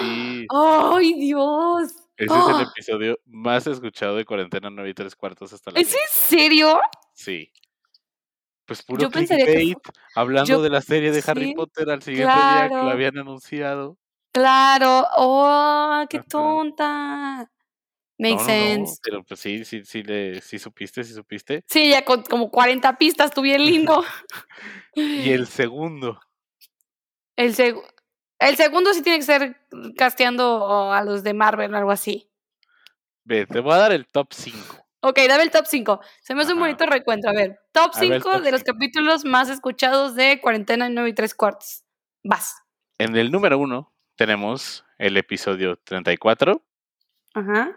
Sí. 0.00 0.46
¡Ay, 0.52 1.14
Dios! 1.14 1.92
Ese 2.16 2.34
es 2.34 2.48
el 2.48 2.54
¡Ah! 2.54 2.66
episodio 2.72 3.18
más 3.26 3.66
escuchado 3.66 4.16
de 4.16 4.24
Cuarentena 4.24 4.70
9 4.70 4.90
y 4.90 4.94
3 4.94 5.14
cuartos 5.16 5.52
hasta 5.52 5.70
la 5.70 5.80
¿Es 5.80 5.92
en 5.92 6.08
serio? 6.10 6.80
Sí. 7.12 7.52
Pues 8.66 8.82
puro 8.82 9.02
yo 9.02 9.10
clickbait, 9.10 9.78
hablando 10.16 10.60
de 10.60 10.70
la 10.70 10.82
serie 10.82 11.12
de 11.12 11.22
Harry 11.24 11.54
Potter 11.54 11.88
al 11.88 12.02
siguiente 12.02 12.34
día 12.34 12.68
que 12.68 12.74
lo 12.74 12.90
habían 12.90 13.16
anunciado. 13.16 13.96
Claro, 14.32 15.06
oh, 15.16 16.04
qué 16.10 16.20
tonta. 16.20 17.48
Makes 18.18 18.44
sense. 18.44 18.98
pero 19.02 19.22
pues 19.22 19.38
sí, 19.40 19.64
sí, 19.64 19.84
sí, 19.84 20.02
le, 20.02 20.40
sí 20.40 20.58
supiste, 20.58 21.04
sí 21.04 21.12
supiste. 21.12 21.62
Sí, 21.68 21.90
ya 21.90 22.04
con 22.04 22.22
como 22.22 22.50
40 22.50 22.98
pistas, 22.98 23.30
tú 23.30 23.42
bien 23.42 23.64
lindo. 23.64 24.04
y 24.94 25.30
el 25.30 25.46
segundo. 25.46 26.18
El, 27.36 27.54
el 28.38 28.56
segundo 28.56 28.92
sí 28.94 29.02
tiene 29.02 29.18
que 29.18 29.24
ser 29.24 29.56
casteando 29.96 30.92
a 30.92 31.02
los 31.04 31.22
de 31.22 31.34
Marvel 31.34 31.74
o 31.74 31.76
algo 31.76 31.90
así. 31.90 32.30
Ve, 33.24 33.46
te 33.46 33.60
voy 33.60 33.72
a 33.74 33.78
dar 33.78 33.92
el 33.92 34.06
top 34.06 34.28
5. 34.32 34.86
Ok, 35.00 35.18
dame 35.28 35.42
el 35.42 35.50
top 35.50 35.66
5. 35.66 36.00
Se 36.20 36.34
me 36.34 36.42
hace 36.42 36.52
un 36.52 36.58
bonito 36.58 36.86
recuento. 36.86 37.28
A 37.28 37.32
ver, 37.32 37.60
top 37.72 37.92
5 37.94 38.40
de 38.40 38.52
los 38.52 38.62
capítulos 38.62 39.24
más 39.24 39.48
escuchados 39.48 40.14
de 40.14 40.40
Cuarentena 40.40 40.86
en 40.86 40.94
9 40.94 41.10
y 41.10 41.12
3 41.12 41.34
cuartos. 41.34 41.84
Vas. 42.24 42.56
En 42.98 43.16
el 43.16 43.30
número 43.30 43.58
1 43.58 43.92
tenemos 44.16 44.84
el 44.98 45.16
episodio 45.16 45.76
34, 45.84 46.62
Ajá. 47.34 47.76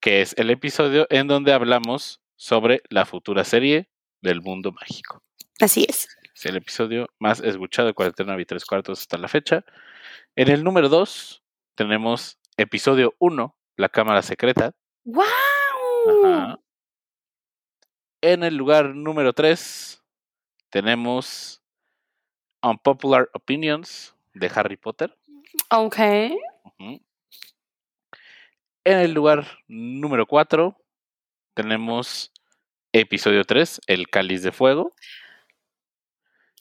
que 0.00 0.22
es 0.22 0.34
el 0.38 0.50
episodio 0.50 1.06
en 1.10 1.28
donde 1.28 1.52
hablamos 1.52 2.20
sobre 2.36 2.82
la 2.88 3.04
futura 3.04 3.44
serie 3.44 3.88
del 4.22 4.40
mundo 4.40 4.72
mágico. 4.72 5.22
Así 5.60 5.86
es. 5.88 6.08
Es 6.36 6.44
el 6.44 6.56
episodio 6.56 7.08
más 7.18 7.40
escuchado 7.40 7.88
de 7.88 7.94
Cuarentena 7.94 8.38
y 8.38 8.44
tres 8.44 8.66
cuartos 8.66 9.00
hasta 9.00 9.16
la 9.16 9.26
fecha. 9.26 9.64
En 10.34 10.48
el 10.48 10.64
número 10.64 10.90
2 10.90 11.42
tenemos 11.74 12.38
episodio 12.58 13.14
1, 13.20 13.56
La 13.76 13.88
Cámara 13.88 14.20
Secreta. 14.20 14.74
¡Wow! 15.04 16.60
En 18.20 18.44
el 18.44 18.54
lugar 18.54 18.94
número 18.94 19.32
3 19.32 20.04
tenemos 20.68 21.62
Unpopular 22.62 23.30
Opinions 23.32 24.14
de 24.34 24.52
Harry 24.54 24.76
Potter. 24.76 25.16
Ok. 25.70 25.96
En 26.78 27.00
el 28.84 29.12
lugar 29.14 29.46
número 29.68 30.26
4 30.26 30.76
tenemos 31.54 32.30
episodio 32.92 33.42
3, 33.44 33.80
El 33.86 34.10
Cáliz 34.10 34.42
de 34.42 34.52
Fuego. 34.52 34.94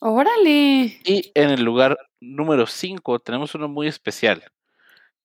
Órale. 0.02 1.00
Y 1.04 1.32
en 1.34 1.50
el 1.50 1.64
lugar 1.64 1.98
número 2.20 2.68
5 2.68 3.20
tenemos 3.20 3.56
uno 3.56 3.68
muy 3.68 3.88
especial, 3.88 4.44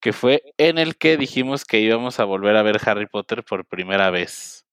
que 0.00 0.12
fue 0.12 0.42
en 0.58 0.78
el 0.78 0.96
que 0.96 1.16
dijimos 1.16 1.64
que 1.64 1.80
íbamos 1.80 2.20
a 2.20 2.24
volver 2.24 2.56
a 2.56 2.62
ver 2.62 2.78
Harry 2.84 3.06
Potter 3.06 3.44
por 3.44 3.66
primera 3.66 4.10
vez. 4.10 4.66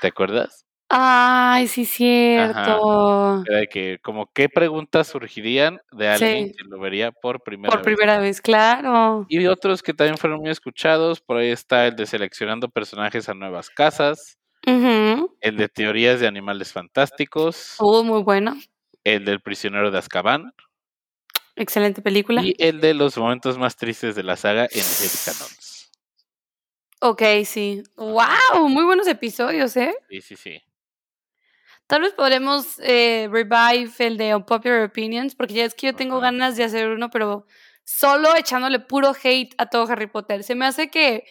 ¿Te 0.00 0.08
acuerdas? 0.08 0.64
Ay, 0.88 1.66
sí, 1.66 1.84
cierto. 1.86 3.42
Era 3.48 3.66
que, 3.66 3.98
como, 4.02 4.30
¿qué 4.32 4.48
preguntas 4.48 5.08
surgirían 5.08 5.80
de 5.90 6.08
alguien 6.08 6.52
que 6.52 6.64
lo 6.68 6.78
vería 6.78 7.10
por 7.10 7.42
primera 7.42 7.70
vez? 7.70 7.76
Por 7.76 7.84
primera 7.84 8.18
vez, 8.18 8.40
claro. 8.40 9.26
Y 9.28 9.46
otros 9.46 9.82
que 9.82 9.94
también 9.94 10.18
fueron 10.18 10.40
muy 10.40 10.50
escuchados. 10.50 11.20
Por 11.20 11.38
ahí 11.38 11.48
está 11.48 11.86
el 11.86 11.96
de 11.96 12.06
seleccionando 12.06 12.68
personajes 12.68 13.28
a 13.28 13.34
nuevas 13.34 13.70
casas. 13.70 14.38
El 14.66 15.56
de 15.56 15.68
teorías 15.68 16.20
de 16.20 16.26
animales 16.26 16.72
fantásticos. 16.72 17.74
Oh, 17.78 18.04
muy 18.04 18.22
bueno. 18.22 18.56
El 19.04 19.24
del 19.24 19.40
prisionero 19.40 19.90
de 19.90 19.98
Azkaban. 19.98 20.52
Excelente 21.56 22.02
película. 22.02 22.42
Y 22.42 22.56
el 22.58 22.80
de 22.80 22.94
los 22.94 23.16
momentos 23.16 23.58
más 23.58 23.76
tristes 23.76 24.16
de 24.16 24.24
la 24.24 24.36
saga 24.36 24.64
en 24.64 24.80
el 24.80 25.10
Canons. 25.24 25.92
Ok, 27.00 27.22
sí. 27.44 27.82
¡Wow! 27.96 28.68
Muy 28.68 28.84
buenos 28.84 29.06
episodios, 29.06 29.76
¿eh? 29.76 29.94
Sí, 30.08 30.20
sí, 30.20 30.36
sí. 30.36 30.62
Tal 31.86 32.00
vez 32.00 32.12
podremos 32.14 32.78
eh, 32.80 33.28
revive 33.30 33.92
el 33.98 34.16
de 34.16 34.34
Unpopular 34.34 34.84
Opinions, 34.84 35.34
porque 35.34 35.54
ya 35.54 35.64
es 35.66 35.74
que 35.74 35.88
yo 35.88 35.94
tengo 35.94 36.18
ganas 36.18 36.56
de 36.56 36.64
hacer 36.64 36.88
uno, 36.88 37.10
pero 37.10 37.46
solo 37.84 38.34
echándole 38.34 38.80
puro 38.80 39.14
hate 39.22 39.54
a 39.58 39.66
todo 39.66 39.86
Harry 39.90 40.06
Potter. 40.06 40.42
Se 40.42 40.54
me 40.54 40.64
hace 40.64 40.88
que 40.88 41.24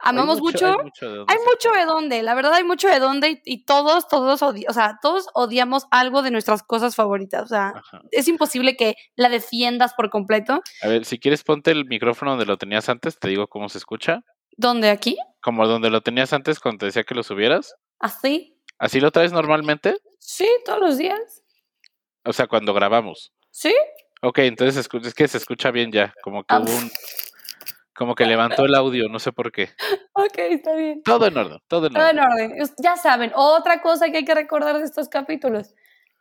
amamos 0.00 0.40
mucho. 0.40 0.66
Hay 0.66 1.36
mucho, 1.46 1.72
de, 1.72 1.84
dónde. 1.86 2.22
La 2.22 2.34
verdad, 2.34 2.54
hay 2.54 2.64
mucho 2.64 2.88
de 2.88 2.98
dónde 2.98 3.40
y, 3.44 3.64
todos, 3.64 4.08
todos, 4.08 4.42
o 4.42 4.72
sea, 4.72 4.98
todos 5.02 5.26
odiamos 5.34 5.86
algo 5.90 6.22
de 6.22 6.30
nuestras 6.30 6.62
cosas 6.62 6.94
favoritas. 6.94 7.44
O 7.44 7.48
sea, 7.48 7.74
es 8.10 8.28
imposible 8.28 8.76
que 8.76 8.94
la 9.16 9.28
defiendas 9.28 9.94
por 9.94 10.10
completo. 10.10 10.62
A 10.82 10.88
ver, 10.88 11.04
si 11.04 11.18
quieres, 11.18 11.42
ponte 11.44 11.70
el 11.70 11.84
micrófono 11.86 12.32
donde 12.32 12.46
lo 12.46 12.56
tenías 12.56 12.88
antes, 12.88 13.18
te 13.18 13.28
digo 13.28 13.48
cómo 13.48 13.68
se 13.68 13.78
escucha. 13.78 14.22
¿Dónde? 14.56 14.90
¿Aquí? 14.90 15.16
Como 15.40 15.66
donde 15.66 15.90
lo 15.90 16.00
tenías 16.00 16.32
antes 16.32 16.60
cuando 16.60 16.80
te 16.80 16.86
decía 16.86 17.04
que 17.04 17.14
lo 17.14 17.22
subieras. 17.22 17.74
¿Así? 18.00 18.56
¿Así 18.78 19.00
lo 19.00 19.10
traes 19.10 19.32
normalmente? 19.32 19.96
Sí, 20.18 20.48
todos 20.64 20.80
los 20.80 20.98
días. 20.98 21.42
O 22.24 22.32
sea, 22.32 22.46
cuando 22.46 22.74
grabamos. 22.74 23.32
Sí. 23.50 23.74
Ok, 24.20 24.38
entonces 24.40 24.88
es 25.04 25.14
que 25.14 25.28
se 25.28 25.38
escucha 25.38 25.70
bien 25.70 25.92
ya, 25.92 26.12
como 26.22 26.42
que 26.44 26.54
hubo 26.54 26.76
un... 26.76 26.90
Como 27.98 28.14
que 28.14 28.26
levantó 28.26 28.64
el 28.64 28.76
audio, 28.76 29.08
no 29.08 29.18
sé 29.18 29.32
por 29.32 29.50
qué. 29.50 29.70
Ok, 30.12 30.38
está 30.38 30.72
bien. 30.74 31.02
Todo 31.02 31.26
en 31.26 31.36
orden, 31.36 31.58
todo 31.66 31.88
en 31.88 31.96
orden. 31.96 32.16
Todo 32.16 32.38
en 32.38 32.50
orden. 32.50 32.68
Ya 32.80 32.96
saben, 32.96 33.32
otra 33.34 33.82
cosa 33.82 34.08
que 34.10 34.18
hay 34.18 34.24
que 34.24 34.34
recordar 34.34 34.78
de 34.78 34.84
estos 34.84 35.08
capítulos. 35.08 35.74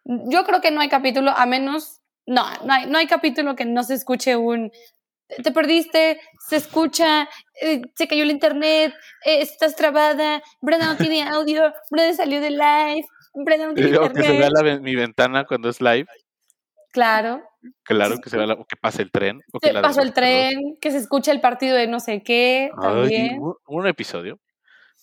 Yo 0.04 0.44
creo 0.44 0.60
que 0.60 0.72
no 0.72 0.82
hay 0.82 0.90
capítulo, 0.90 1.32
a 1.32 1.46
menos... 1.46 2.02
No, 2.26 2.44
no 2.66 2.74
hay, 2.74 2.88
no 2.88 2.98
hay 2.98 3.06
capítulo 3.06 3.56
que 3.56 3.66
no 3.66 3.84
se 3.84 3.94
escuche 3.94 4.36
un 4.36 4.72
te 5.44 5.52
perdiste, 5.52 6.20
se 6.48 6.56
escucha, 6.56 7.28
eh, 7.62 7.82
se 7.96 8.08
cayó 8.08 8.24
el 8.24 8.32
internet, 8.32 8.94
eh, 9.26 9.42
estás 9.42 9.76
trabada, 9.76 10.42
Brenda 10.62 10.88
no 10.88 10.98
tiene 10.98 11.24
audio, 11.24 11.74
Brenda 11.92 12.14
salió 12.14 12.40
de 12.40 12.52
live, 12.52 13.06
Brenda 13.34 13.68
no 13.68 13.74
tiene 13.74 13.90
internet. 13.90 14.16
que 14.16 14.24
se 14.24 14.64
vea 14.64 14.80
mi 14.80 14.96
ventana 14.96 15.46
cuando 15.46 15.70
es 15.70 15.82
live. 15.82 16.08
Claro. 16.92 17.44
Claro, 17.84 18.18
que 18.20 18.30
se 18.30 18.38
vea 18.38 18.56
que 18.68 18.76
pase 18.76 19.02
el 19.02 19.12
tren. 19.12 19.42
O 19.54 19.60
que 19.60 19.74
pasó 19.74 20.02
el 20.02 20.14
tren, 20.14 20.78
que 20.82 20.92
se 20.92 20.98
escucha 20.98 21.32
el 21.32 21.42
partido 21.42 21.76
de 21.76 21.88
no 21.88 22.00
sé 22.00 22.24
qué, 22.24 22.72
también. 22.80 23.40
un, 23.68 23.88
episodio. 23.88 24.40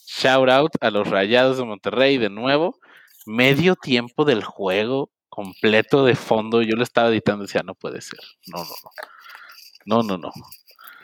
Shout 0.06 0.49
out 0.49 0.73
a 0.80 0.90
los 0.90 1.09
Rayados 1.09 1.56
de 1.56 1.64
Monterrey 1.64 2.18
de 2.18 2.30
nuevo. 2.30 2.78
Medio 3.26 3.75
tiempo 3.75 4.25
del 4.25 4.44
juego 4.44 5.11
completo 5.28 6.04
de 6.04 6.14
fondo. 6.14 6.62
Yo 6.62 6.76
lo 6.76 6.83
estaba 6.83 7.09
editando 7.09 7.44
y 7.44 7.47
decía, 7.47 7.62
no 7.64 7.75
puede 7.75 8.00
ser. 8.00 8.21
No, 8.47 8.59
no, 8.59 8.64
no. 8.64 8.90
No, 9.87 10.02
no, 10.02 10.18
no. 10.18 10.33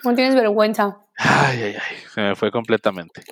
No 0.04 0.14
tienes 0.14 0.34
vergüenza. 0.34 0.98
Ay, 1.16 1.62
ay, 1.62 1.74
ay, 1.74 1.96
se 2.12 2.20
me 2.20 2.34
fue 2.34 2.50
completamente. 2.50 3.22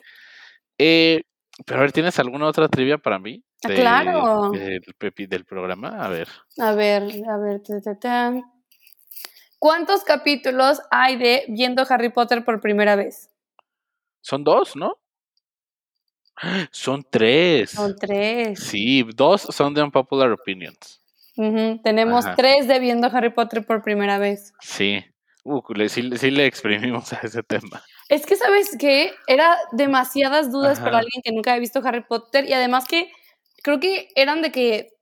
Eh, 0.77 1.23
pero 1.65 1.81
a 1.81 1.83
ver, 1.83 1.93
¿tienes 1.93 2.19
alguna 2.19 2.47
otra 2.47 2.69
trivia 2.69 2.99
para 2.99 3.19
mí? 3.19 3.43
Ah, 3.65 3.69
claro. 3.69 4.51
Del, 4.51 4.83
del 5.29 5.45
programa, 5.45 6.05
a 6.05 6.09
ver. 6.09 6.29
A 6.59 6.73
ver, 6.73 7.03
a 7.29 7.37
ver. 7.37 7.61
¿Cuántos 9.59 10.05
capítulos 10.05 10.81
hay 10.91 11.17
de 11.17 11.45
viendo 11.49 11.85
Harry 11.89 12.11
Potter 12.11 12.45
por 12.45 12.61
primera 12.61 12.95
vez? 12.95 13.31
Son 14.21 14.45
dos, 14.45 14.77
¿no? 14.77 14.99
Son 16.71 17.05
tres. 17.09 17.71
Son 17.71 17.97
tres. 17.97 18.61
Sí, 18.61 19.05
dos 19.15 19.43
son 19.43 19.75
de 19.75 19.83
Unpopular 19.83 20.31
Opinions. 20.31 21.03
Tenemos 21.83 22.25
tres 22.37 22.67
de 22.69 22.79
viendo 22.79 23.09
Harry 23.09 23.31
Potter 23.31 23.65
por 23.65 23.83
primera 23.83 24.19
vez. 24.19 24.53
Sí. 24.61 25.05
Uh, 25.45 25.63
sí, 25.89 26.03
le 26.03 26.47
exprimimos 26.47 27.13
a 27.13 27.21
ese 27.23 27.43
tema. 27.43 27.83
Es 28.09 28.25
que, 28.25 28.37
¿sabes 28.37 28.77
qué? 28.79 29.13
Era 29.27 29.57
demasiadas 29.73 30.51
dudas 30.51 30.81
para 30.81 30.99
alguien 30.99 31.23
que 31.23 31.33
nunca 31.33 31.53
había 31.53 31.61
visto 31.61 31.81
Harry 31.85 32.03
Potter 32.03 32.49
y 32.49 32.55
además 32.55 32.87
que 32.87 33.13
creo 33.63 33.79
que 33.81 34.09
eran 34.15 34.41
de 34.41 34.51
que... 34.51 34.95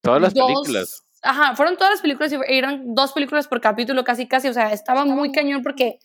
Todas 0.00 0.22
las 0.22 0.34
películas. 0.34 1.04
Ajá, 1.22 1.54
fueron 1.56 1.76
todas 1.76 1.92
las 1.92 2.00
películas 2.00 2.32
y 2.32 2.36
eran 2.48 2.94
dos 2.94 3.12
películas 3.12 3.48
por 3.48 3.60
capítulo 3.60 4.04
casi 4.04 4.26
casi, 4.26 4.48
o 4.48 4.52
sea, 4.52 4.72
estaba 4.72 5.04
muy 5.04 5.32
cañón 5.32 5.62
porque 5.62 5.98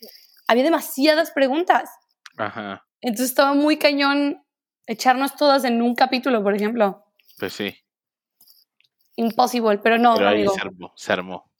había 0.46 0.64
demasiadas 0.64 1.30
preguntas. 1.30 1.90
Ajá. 2.36 2.84
Entonces 3.00 3.30
estaba 3.30 3.54
muy 3.54 3.76
cañón 3.76 4.44
echarnos 4.86 5.36
todas 5.36 5.64
en 5.64 5.82
un 5.82 5.94
capítulo, 5.94 6.42
por 6.42 6.54
ejemplo. 6.54 7.04
Pues 7.38 7.52
sí. 7.52 7.76
Imposible, 9.16 9.78
pero 9.78 9.98
no. 9.98 10.14
Pero 10.14 10.28
ahí 10.28 10.46
se 10.96 11.12
armó, 11.12 11.50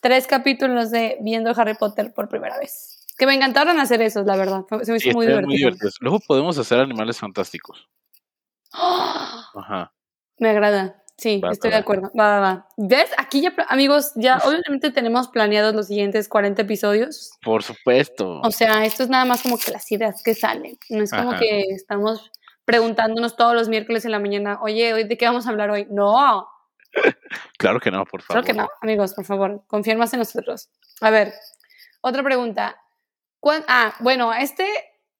Tres 0.00 0.26
capítulos 0.26 0.90
de 0.90 1.18
viendo 1.20 1.50
Harry 1.50 1.74
Potter 1.74 2.12
por 2.12 2.28
primera 2.28 2.58
vez. 2.58 2.91
Que 3.22 3.26
me 3.26 3.34
encantaron 3.34 3.78
hacer 3.78 4.02
eso, 4.02 4.24
la 4.24 4.34
verdad. 4.34 4.64
Se 4.82 4.90
me 4.90 4.96
hizo 4.96 5.12
muy 5.12 5.28
divertido. 5.28 5.70
Luego 6.00 6.18
podemos 6.18 6.58
hacer 6.58 6.80
animales 6.80 7.20
fantásticos. 7.20 7.88
Ajá. 8.72 9.92
Me 10.38 10.50
agrada. 10.50 11.04
Sí, 11.16 11.40
estoy 11.48 11.70
de 11.70 11.76
acuerdo. 11.76 12.10
Va, 12.18 12.26
va, 12.26 12.40
va. 12.40 12.68
¿Ves? 12.76 13.10
Aquí 13.18 13.40
ya, 13.40 13.54
amigos, 13.68 14.10
ya 14.16 14.38
obviamente 14.38 14.90
tenemos 14.90 15.28
planeados 15.28 15.72
los 15.72 15.86
siguientes 15.86 16.28
40 16.28 16.62
episodios. 16.62 17.30
Por 17.44 17.62
supuesto. 17.62 18.40
O 18.40 18.50
sea, 18.50 18.84
esto 18.84 19.04
es 19.04 19.08
nada 19.08 19.24
más 19.24 19.42
como 19.42 19.56
que 19.56 19.70
las 19.70 19.92
ideas 19.92 20.20
que 20.24 20.34
salen. 20.34 20.76
No 20.90 21.04
es 21.04 21.12
como 21.12 21.38
que 21.38 21.60
estamos 21.68 22.32
preguntándonos 22.64 23.36
todos 23.36 23.54
los 23.54 23.68
miércoles 23.68 24.04
en 24.04 24.10
la 24.10 24.18
mañana, 24.18 24.58
oye, 24.62 25.04
¿de 25.04 25.16
qué 25.16 25.26
vamos 25.26 25.46
a 25.46 25.50
hablar 25.50 25.70
hoy? 25.70 25.86
No. 25.88 26.48
claro 27.56 27.78
que 27.78 27.92
no, 27.92 28.04
por 28.04 28.20
favor. 28.20 28.42
Claro 28.42 28.44
que 28.44 28.60
no, 28.60 28.68
amigos, 28.80 29.14
por 29.14 29.24
favor, 29.24 29.62
confíen 29.68 29.98
más 29.98 30.12
en 30.12 30.18
nosotros. 30.18 30.70
A 31.00 31.10
ver, 31.10 31.32
otra 32.00 32.24
pregunta. 32.24 32.81
Ah, 33.68 33.94
bueno, 34.00 34.32
este 34.32 34.66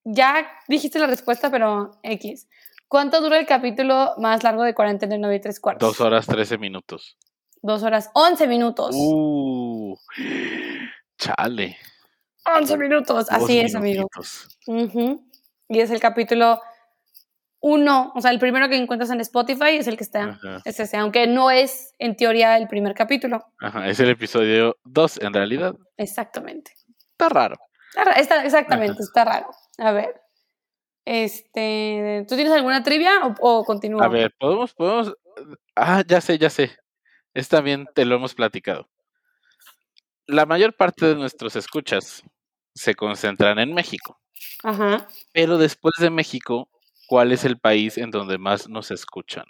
ya 0.05 0.47
dijiste 0.69 0.99
la 0.99 1.07
respuesta, 1.07 1.51
pero 1.51 1.99
X. 2.03 2.49
¿Cuánto 2.89 3.21
dura 3.21 3.39
el 3.39 3.47
capítulo 3.47 4.15
más 4.19 4.43
largo 4.43 4.65
de 4.65 4.75
cuarentena 4.75 5.15
en 5.15 5.23
9 5.23 5.37
y 5.37 5.41
3 5.41 5.61
cuartos? 5.61 5.89
Dos 5.89 6.01
horas 6.01 6.27
13 6.27 6.59
minutos. 6.59 7.17
Dos 7.63 7.83
horas 7.83 8.11
11 8.15 8.47
minutos. 8.47 8.95
Uh, 8.99 9.97
chale. 11.17 11.79
11 12.45 12.77
minutos, 12.77 13.31
así 13.31 13.61
es, 13.61 13.75
amigos. 13.75 14.49
Y 14.67 15.81
es 15.81 15.91
el 15.91 16.01
capítulo 16.01 16.61
uno, 17.61 18.13
o 18.17 18.21
sea, 18.21 18.33
el 18.33 18.41
primero 18.41 18.69
que 18.69 18.77
encuentras 18.77 19.11
en 19.11 19.21
Spotify 19.21 19.77
es 19.79 19.87
el 19.87 19.97
que 19.97 20.03
está, 20.03 20.39
es 20.65 20.81
ese, 20.81 20.97
aunque 20.97 21.29
no 21.29 21.49
es 21.51 21.95
en 22.01 22.17
teoría 22.17 22.57
el 22.57 22.67
primer 22.67 22.93
capítulo. 22.93 23.45
Ajá, 23.61 23.89
es 23.89 24.01
el 24.01 24.11
episodio 24.11 24.77
2 24.85 25.21
en 25.23 25.33
realidad. 25.33 25.77
Exactamente. 25.97 26.73
Está 27.13 27.29
raro. 27.29 27.57
Está, 28.17 28.45
exactamente, 28.45 29.03
está 29.03 29.25
raro. 29.25 29.51
A 29.79 29.93
ver. 29.93 30.21
Este, 31.05 32.25
¿tú 32.29 32.37
tienes 32.37 32.53
alguna 32.53 32.83
trivia 32.83 33.35
o, 33.41 33.65
continúa? 33.65 34.05
A 34.05 34.09
ver, 34.09 34.33
podemos, 34.39 34.73
podemos. 34.73 35.15
Ah, 35.75 36.03
ya 36.07 36.21
sé, 36.21 36.39
ya 36.39 36.51
sé. 36.51 36.77
Está 37.35 37.61
bien, 37.61 37.89
te 37.95 38.05
lo 38.05 38.15
hemos 38.15 38.35
platicado. 38.35 38.89
La 40.27 40.47
mayor 40.47 40.75
parte 40.75 41.07
de 41.07 41.17
nuestros 41.17 41.57
escuchas 41.57 42.23
se 42.75 42.95
concentran 42.95 43.59
en 43.59 43.75
México. 43.75 44.21
Ajá. 44.63 45.09
Pero 45.33 45.59
después 45.59 45.95
de 45.99 46.11
México, 46.11 46.69
¿cuál 47.09 47.33
es 47.33 47.45
el 47.45 47.59
país 47.59 47.99
en 47.99 48.11
donde 48.11 48.39
más 48.39 48.69
nos 48.69 48.91
escuchan? 48.91 49.47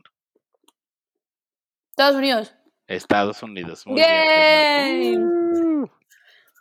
Estados 1.90 2.16
Unidos. 2.16 2.54
Estados 2.86 3.42
Unidos. 3.42 3.86
Muy 3.86 3.96
bien. 3.96 5.90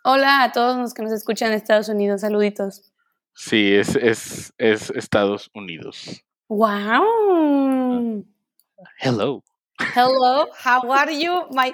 Hola 0.04 0.42
a 0.42 0.52
todos 0.52 0.78
los 0.78 0.96
que 0.96 1.04
nos 1.04 1.12
escuchan 1.12 1.50
en 1.50 1.58
Estados 1.58 1.88
Unidos. 1.88 2.22
Saluditos. 2.22 2.92
Sí, 3.36 3.76
es, 3.76 3.96
es, 3.96 4.52
es 4.58 4.90
Estados 4.90 5.52
Unidos. 5.54 6.24
Wow. 6.48 8.26
Hello. 9.00 9.44
Hello, 9.96 10.48
how 10.66 10.92
are 10.92 11.20
you? 11.20 11.32
My... 11.52 11.72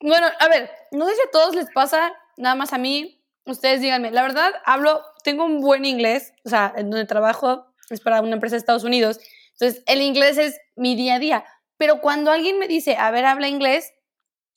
Bueno, 0.00 0.26
a 0.40 0.48
ver, 0.48 0.70
no 0.90 1.06
sé 1.06 1.14
si 1.14 1.20
a 1.20 1.30
todos 1.30 1.54
les 1.54 1.70
pasa, 1.70 2.12
nada 2.36 2.56
más 2.56 2.72
a 2.72 2.78
mí. 2.78 3.22
Ustedes 3.44 3.80
díganme, 3.80 4.10
la 4.10 4.22
verdad, 4.22 4.52
hablo, 4.64 5.02
tengo 5.22 5.44
un 5.44 5.60
buen 5.60 5.84
inglés, 5.84 6.32
o 6.44 6.48
sea, 6.48 6.72
en 6.76 6.90
donde 6.90 7.06
trabajo 7.06 7.66
es 7.90 8.00
para 8.00 8.22
una 8.22 8.34
empresa 8.34 8.56
de 8.56 8.58
Estados 8.58 8.82
Unidos. 8.82 9.20
Entonces, 9.52 9.84
el 9.86 10.02
inglés 10.02 10.36
es 10.36 10.58
mi 10.74 10.96
día 10.96 11.14
a 11.14 11.18
día. 11.20 11.44
Pero 11.76 12.00
cuando 12.00 12.32
alguien 12.32 12.58
me 12.58 12.66
dice, 12.66 12.96
a 12.96 13.12
ver, 13.12 13.24
habla 13.24 13.48
inglés, 13.48 13.92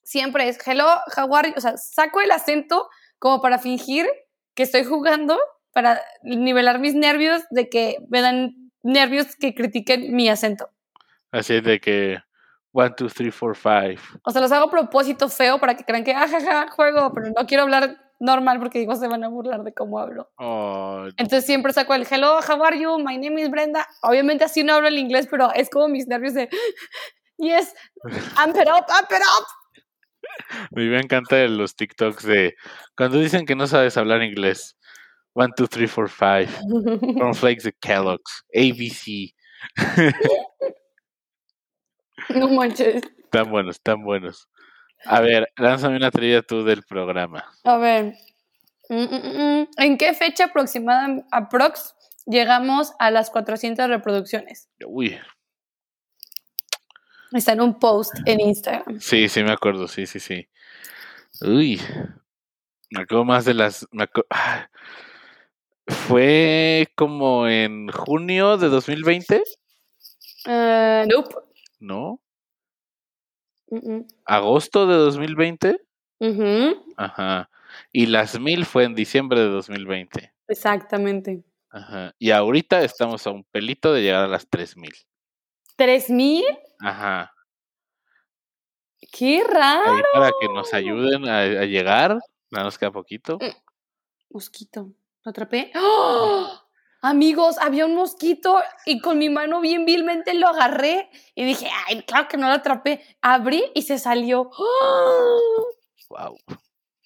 siempre 0.09 0.49
es 0.49 0.57
hello, 0.65 0.87
how 1.15 1.35
are 1.35 1.49
you? 1.49 1.53
O 1.55 1.61
sea, 1.61 1.77
saco 1.77 2.19
el 2.19 2.31
acento 2.31 2.89
como 3.19 3.41
para 3.41 3.59
fingir 3.59 4.07
que 4.55 4.63
estoy 4.63 4.83
jugando 4.83 5.37
para 5.71 6.01
nivelar 6.23 6.79
mis 6.79 6.95
nervios 6.95 7.43
de 7.51 7.69
que 7.69 7.97
me 8.09 8.21
dan 8.21 8.55
nervios 8.81 9.35
que 9.35 9.53
critiquen 9.53 10.15
mi 10.15 10.27
acento. 10.27 10.69
Así 11.31 11.61
de 11.61 11.79
que 11.79 12.17
one, 12.71 12.89
two, 12.97 13.07
three, 13.07 13.29
four, 13.29 13.55
five. 13.55 13.99
O 14.23 14.31
sea, 14.31 14.41
los 14.41 14.51
hago 14.51 14.65
a 14.65 14.71
propósito 14.71 15.29
feo 15.29 15.59
para 15.59 15.75
que 15.75 15.83
crean 15.83 16.03
que, 16.03 16.11
ajaja, 16.11 16.63
ah, 16.63 16.71
juego, 16.71 17.13
pero 17.13 17.27
no 17.29 17.45
quiero 17.45 17.63
hablar 17.63 17.95
normal 18.19 18.59
porque 18.59 18.79
digo, 18.79 18.95
se 18.95 19.07
van 19.07 19.23
a 19.23 19.29
burlar 19.29 19.63
de 19.63 19.73
cómo 19.75 19.99
hablo. 19.99 20.31
Entonces 21.17 21.45
siempre 21.45 21.71
saco 21.71 21.93
el 21.93 22.07
hello, 22.09 22.39
how 22.39 22.63
are 22.63 22.79
you? 22.79 22.97
My 22.97 23.15
name 23.17 23.39
is 23.39 23.51
Brenda. 23.51 23.87
Obviamente 24.01 24.43
así 24.43 24.63
no 24.63 24.73
hablo 24.73 24.87
el 24.87 24.97
inglés, 24.97 25.27
pero 25.29 25.53
es 25.53 25.69
como 25.69 25.87
mis 25.87 26.07
nervios 26.07 26.33
de, 26.33 26.49
yes, 27.37 27.75
amp 28.37 28.55
it 28.55 28.67
up, 28.67 28.85
amp 28.89 29.11
it 29.11 29.21
up. 29.21 29.45
Me 30.71 30.99
encantan 30.99 31.57
los 31.57 31.75
TikToks 31.75 32.23
de 32.23 32.55
cuando 32.95 33.19
dicen 33.19 33.45
que 33.45 33.55
no 33.55 33.67
sabes 33.67 33.97
hablar 33.97 34.23
inglés. 34.23 34.77
One, 35.33 35.53
two, 35.55 35.67
three, 35.67 35.87
four, 35.87 36.09
five. 36.09 36.49
Cornflakes 37.19 37.63
de 37.63 37.73
Kellogg's. 37.73 38.43
ABC. 38.53 39.33
no 42.29 42.47
manches. 42.49 43.03
Están 43.23 43.51
buenos, 43.51 43.75
están 43.75 44.03
buenos. 44.03 44.49
A 45.05 45.21
ver, 45.21 45.51
lánzame 45.55 45.97
una 45.97 46.11
trivia 46.11 46.41
tú 46.41 46.63
del 46.63 46.83
programa. 46.83 47.45
A 47.63 47.77
ver. 47.77 48.15
Mm, 48.89 49.03
mm, 49.03 49.61
mm, 49.61 49.67
¿En 49.77 49.97
qué 49.97 50.13
fecha 50.13 50.45
aproximada, 50.45 51.23
aprox, 51.31 51.95
llegamos 52.25 52.93
a 52.97 53.11
las 53.11 53.29
400 53.29 53.87
reproducciones? 53.87 54.67
Uy. 54.85 55.17
Está 57.31 57.53
en 57.53 57.61
un 57.61 57.77
post 57.77 58.13
en 58.25 58.39
Instagram. 58.39 58.99
Sí, 58.99 59.29
sí, 59.29 59.43
me 59.43 59.51
acuerdo, 59.51 59.87
sí, 59.87 60.05
sí, 60.05 60.19
sí. 60.19 60.47
Uy. 61.41 61.79
Me 62.91 63.01
acuerdo 63.01 63.23
más 63.25 63.45
de 63.45 63.53
las. 63.53 63.87
Ah, 64.29 64.69
¿Fue 65.87 66.87
como 66.95 67.47
en 67.47 67.89
junio 67.89 68.57
de 68.57 68.69
2020? 68.69 69.43
Uh, 70.45 71.07
nope. 71.07 71.35
¿No? 71.79 72.21
¿Agosto 74.25 74.87
de 74.87 74.95
2020? 74.95 75.79
Ajá. 76.97 77.49
Y 77.91 78.07
las 78.07 78.39
mil 78.39 78.65
fue 78.65 78.83
en 78.85 78.95
diciembre 78.95 79.39
de 79.39 79.47
2020. 79.47 80.33
Exactamente. 80.47 81.43
Ajá. 81.69 82.15
Y 82.17 82.31
ahorita 82.31 82.83
estamos 82.83 83.25
a 83.27 83.31
un 83.31 83.43
pelito 83.43 83.93
de 83.93 84.01
llegar 84.01 84.23
a 84.23 84.27
las 84.27 84.47
tres 84.49 84.75
mil. 84.75 84.93
¿Tres 85.75 86.09
mil? 86.09 86.43
Ajá. 86.79 87.33
¡Qué 89.11 89.43
raro! 89.43 90.03
para 90.13 90.31
que 90.39 90.47
nos 90.47 90.73
ayuden 90.73 91.27
a, 91.27 91.65
llegar, 91.65 92.17
nada 92.51 92.65
nos 92.65 92.77
queda 92.77 92.91
poquito. 92.91 93.37
Mm, 93.37 94.33
mosquito. 94.33 94.91
¿Lo 95.23 95.29
atrapé? 95.31 95.71
¡Oh! 95.75 96.47
Amigos, 97.01 97.57
había 97.59 97.85
un 97.85 97.95
mosquito 97.95 98.61
y 98.85 98.99
con 98.99 99.17
mi 99.17 99.29
mano 99.29 99.61
bien 99.61 99.85
vilmente 99.85 100.33
lo 100.33 100.47
agarré 100.47 101.09
y 101.33 101.45
dije, 101.45 101.69
ay, 101.87 102.03
claro 102.03 102.27
que 102.27 102.37
no 102.37 102.47
lo 102.47 102.53
atrapé. 102.55 103.01
Abrí 103.21 103.63
y 103.73 103.83
se 103.83 103.97
salió. 103.99 104.51
Wow. 106.09 106.37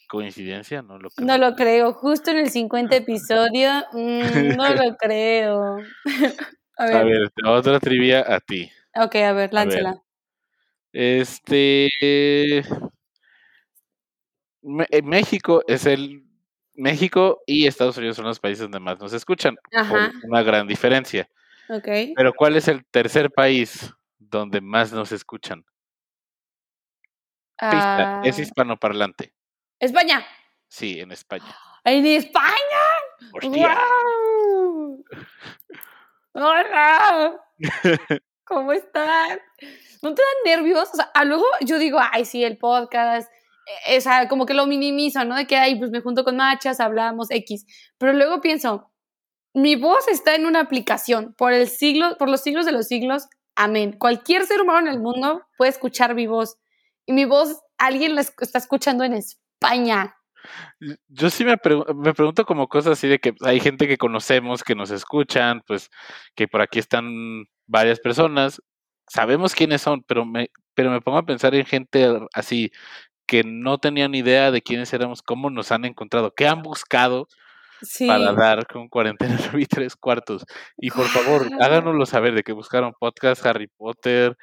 ¿Coincidencia? 0.10 0.82
No 0.82 0.98
lo 0.98 1.10
creo. 1.10 1.28
No 1.28 1.38
lo 1.38 1.56
creo. 1.56 1.94
Justo 1.94 2.32
en 2.32 2.38
el 2.38 2.50
50 2.50 2.96
episodio, 2.98 3.70
mm, 3.94 4.56
no 4.56 4.74
lo 4.76 4.96
creo. 4.98 5.78
a 6.78 6.86
ver. 6.86 7.32
otra 7.46 7.80
trivia 7.80 8.24
a 8.28 8.40
ti. 8.40 8.72
Ok, 8.96 9.16
a 9.16 9.34
ver, 9.34 9.54
láncela. 9.54 10.02
Este. 10.92 11.90
México 14.62 15.62
es 15.68 15.86
el 15.86 16.24
México 16.76 17.42
y 17.46 17.68
Estados 17.68 17.98
Unidos 17.98 18.16
son 18.16 18.26
los 18.26 18.40
países 18.40 18.62
donde 18.62 18.80
más 18.80 19.00
nos 19.00 19.14
escuchan, 19.14 19.56
una 20.24 20.44
gran 20.44 20.68
diferencia. 20.68 21.30
Okay. 21.70 22.14
Pero 22.16 22.34
¿cuál 22.34 22.56
es 22.56 22.68
el 22.68 22.86
tercer 22.86 23.32
país 23.32 23.94
donde 24.18 24.60
más 24.62 24.92
nos 24.92 25.12
escuchan? 25.12 25.64
Pista, 27.58 28.22
es 28.24 28.38
ah. 28.38 28.42
hispanoparlante. 28.42 29.34
España. 29.80 30.26
Sí, 30.68 31.00
en 31.00 31.12
España. 31.12 31.56
¡En 31.86 32.06
España! 32.06 32.54
¡Hostia! 33.34 33.78
¡Hola! 36.34 37.40
¿Cómo 38.46 38.74
están? 38.74 39.40
¿No 40.02 40.14
te 40.14 40.22
dan 40.22 40.58
nervios? 40.58 40.90
O 40.94 40.96
sea, 40.96 41.12
luego 41.26 41.46
yo 41.62 41.80
digo, 41.80 42.00
ay, 42.00 42.26
sí, 42.26 42.44
el 42.44 42.58
podcast, 42.58 43.30
eh, 43.88 43.98
o 43.98 44.02
sea, 44.02 44.28
como 44.28 44.46
que 44.46 44.54
lo 44.54 44.68
minimizo, 44.68 45.24
¿no? 45.24 45.36
De 45.36 45.48
que, 45.48 45.56
ay, 45.56 45.76
pues 45.78 45.92
me 45.92 46.02
junto 46.02 46.24
con 46.24 46.38
machas, 46.38 46.80
hablamos, 46.80 47.32
X. 47.32 47.66
Pero 47.98 48.14
luego 48.14 48.42
pienso, 48.42 48.92
mi 49.54 49.76
voz 49.76 50.08
está 50.08 50.36
en 50.36 50.46
una 50.46 50.62
aplicación 50.62 51.34
por 51.38 51.54
el 51.54 51.68
siglo, 51.68 52.18
por 52.18 52.30
los 52.30 52.42
siglos 52.42 52.66
de 52.66 52.74
los 52.74 52.88
siglos, 52.88 53.28
amén. 53.56 53.94
Cualquier 53.94 54.46
ser 54.46 54.62
humano 54.62 54.88
en 54.88 54.96
el 54.96 55.00
mundo 55.00 55.44
puede 55.58 55.72
escuchar 55.72 56.16
mi 56.16 56.28
voz. 56.28 56.58
y 57.06 57.14
mi 57.14 57.26
voz 57.26 57.62
alguien 57.78 58.16
la 58.16 58.22
está 58.22 58.58
escuchando 58.58 59.04
en 59.04 59.14
España. 59.14 60.16
Yo 61.08 61.30
sí 61.30 61.46
me, 61.46 61.58
me 61.96 62.14
pregunto 62.14 62.46
como 62.46 62.68
cosas 62.68 62.94
así 62.94 63.08
de 63.08 63.20
que 63.20 63.34
hay 63.42 63.60
gente 63.60 63.88
que 63.88 63.98
conocemos, 63.98 64.64
que 64.64 64.76
nos 64.76 64.92
escuchan, 64.92 65.62
pues 65.66 65.90
que 66.36 66.48
por 66.48 66.62
aquí 66.62 66.80
están 66.80 67.46
varias 67.68 68.00
personas, 68.00 68.62
sabemos 69.08 69.56
quiénes 69.56 69.82
son, 69.82 70.04
pero 70.04 70.26
me, 70.26 70.50
pero 70.74 70.92
me 70.92 71.02
pongo 71.02 71.18
a 71.18 71.26
pensar 71.26 71.56
en 71.56 71.66
gente 71.66 72.08
así 72.34 72.72
que 73.26 73.44
no 73.44 73.78
tenían 73.78 74.16
idea 74.16 74.52
de 74.52 74.62
quiénes 74.62 74.94
éramos, 74.94 75.22
cómo 75.22 75.50
nos 75.50 75.72
han 75.72 75.86
encontrado, 75.86 76.34
qué 76.36 76.48
han 76.48 76.62
buscado 76.62 77.28
para 78.08 78.34
dar 78.34 78.68
con 78.68 78.88
cuarentena 78.88 79.38
y 79.58 79.66
tres 79.66 79.96
cuartos. 79.96 80.46
Y 80.78 80.92
por 80.92 81.08
favor, 81.08 81.50
háganoslo 81.62 82.06
saber 82.06 82.34
de 82.34 82.44
que 82.44 82.54
buscaron 82.54 82.94
podcast 83.00 83.46
Harry 83.46 83.68
Potter, 83.68 84.38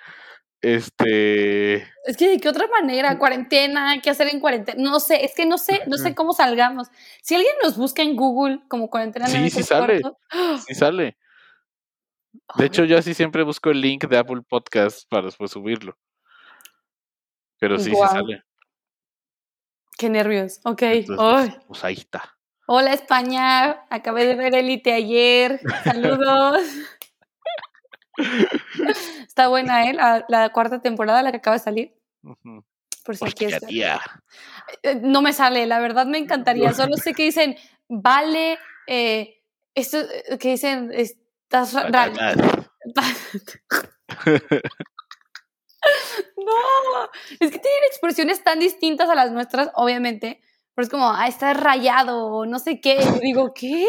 este. 0.63 1.77
Es 2.05 2.17
que 2.19 2.29
de 2.29 2.39
qué 2.39 2.49
otra 2.49 2.67
manera, 2.67 3.19
cuarentena, 3.19 4.01
qué 4.03 4.11
hacer 4.11 4.29
en 4.29 4.41
cuarentena. 4.41 4.83
No 4.83 5.01
sé, 5.01 5.25
es 5.25 5.35
que 5.35 5.47
no 5.47 5.57
sé, 5.57 5.81
no 5.87 5.97
sé 5.97 6.15
cómo 6.15 6.33
salgamos. 6.33 6.89
Si 7.23 7.35
alguien 7.35 7.55
nos 7.63 7.77
busca 7.77 8.03
en 8.03 8.15
Google 8.15 8.61
como 8.69 8.91
cuarentena, 8.91 9.27
sí, 9.27 9.49
sí 9.51 9.63
sale. 9.63 10.03
Sí 10.67 10.75
sale. 10.75 11.17
De 12.57 12.67
hecho, 12.67 12.85
yo 12.85 12.99
así 12.99 13.15
siempre 13.15 13.43
busco 13.43 13.71
el 13.71 13.81
link 13.81 14.07
de 14.07 14.19
Apple 14.19 14.43
Podcast 14.49 15.09
para 15.09 15.27
después 15.27 15.51
subirlo. 15.51 15.97
Pero 17.59 17.79
sí, 17.79 17.91
sí 17.91 17.97
sale. 17.97 18.43
Qué 19.99 20.09
nervios. 20.09 20.61
Ok. 20.65 20.83
Pues, 21.07 21.53
pues, 21.67 21.85
ahí 21.85 21.95
está. 21.95 22.37
Hola 22.67 22.93
España, 22.93 23.85
acabé 23.91 24.27
de 24.27 24.37
ver 24.37 24.55
Elite 24.55 24.93
ayer. 24.93 25.61
Saludos. 25.85 26.63
Está 29.27 29.49
buena, 29.49 29.91
¿eh? 29.91 29.95
La, 29.95 30.51
cuarta 30.53 30.81
temporada, 30.81 31.23
la 31.23 31.31
que 31.33 31.39
acaba 31.39 31.57
de 31.57 31.63
salir. 31.63 31.95
Por 33.05 33.17
si 33.17 33.25
aquí 33.25 33.47
está. 33.47 33.67
Eh, 34.83 35.01
no 35.03 35.23
me 35.23 35.33
sale, 35.33 35.67
la 35.67 35.81
verdad 35.81 36.07
me 36.07 36.19
encantaría. 36.19 36.73
Solo 36.73 36.97
sé 36.97 37.15
que 37.15 37.25
dicen, 37.25 37.57
vale, 37.89 38.59
eh, 38.87 39.43
esto 39.75 39.99
eh, 39.99 40.39
que 40.39 40.51
dicen, 40.51 40.93
estás 41.51 41.75
no, 46.37 46.53
es 47.41 47.51
que 47.51 47.59
tienen 47.59 47.85
expresiones 47.89 48.45
tan 48.45 48.61
distintas 48.61 49.09
a 49.09 49.15
las 49.15 49.33
nuestras, 49.33 49.71
obviamente, 49.75 50.41
pero 50.75 50.85
es 50.85 50.91
como, 50.91 51.11
ah, 51.11 51.27
estás 51.27 51.57
rayado, 51.59 52.47
no 52.47 52.59
sé 52.59 52.81
qué. 52.81 52.99
Yo 53.03 53.19
digo, 53.21 53.53
¿qué? 53.55 53.87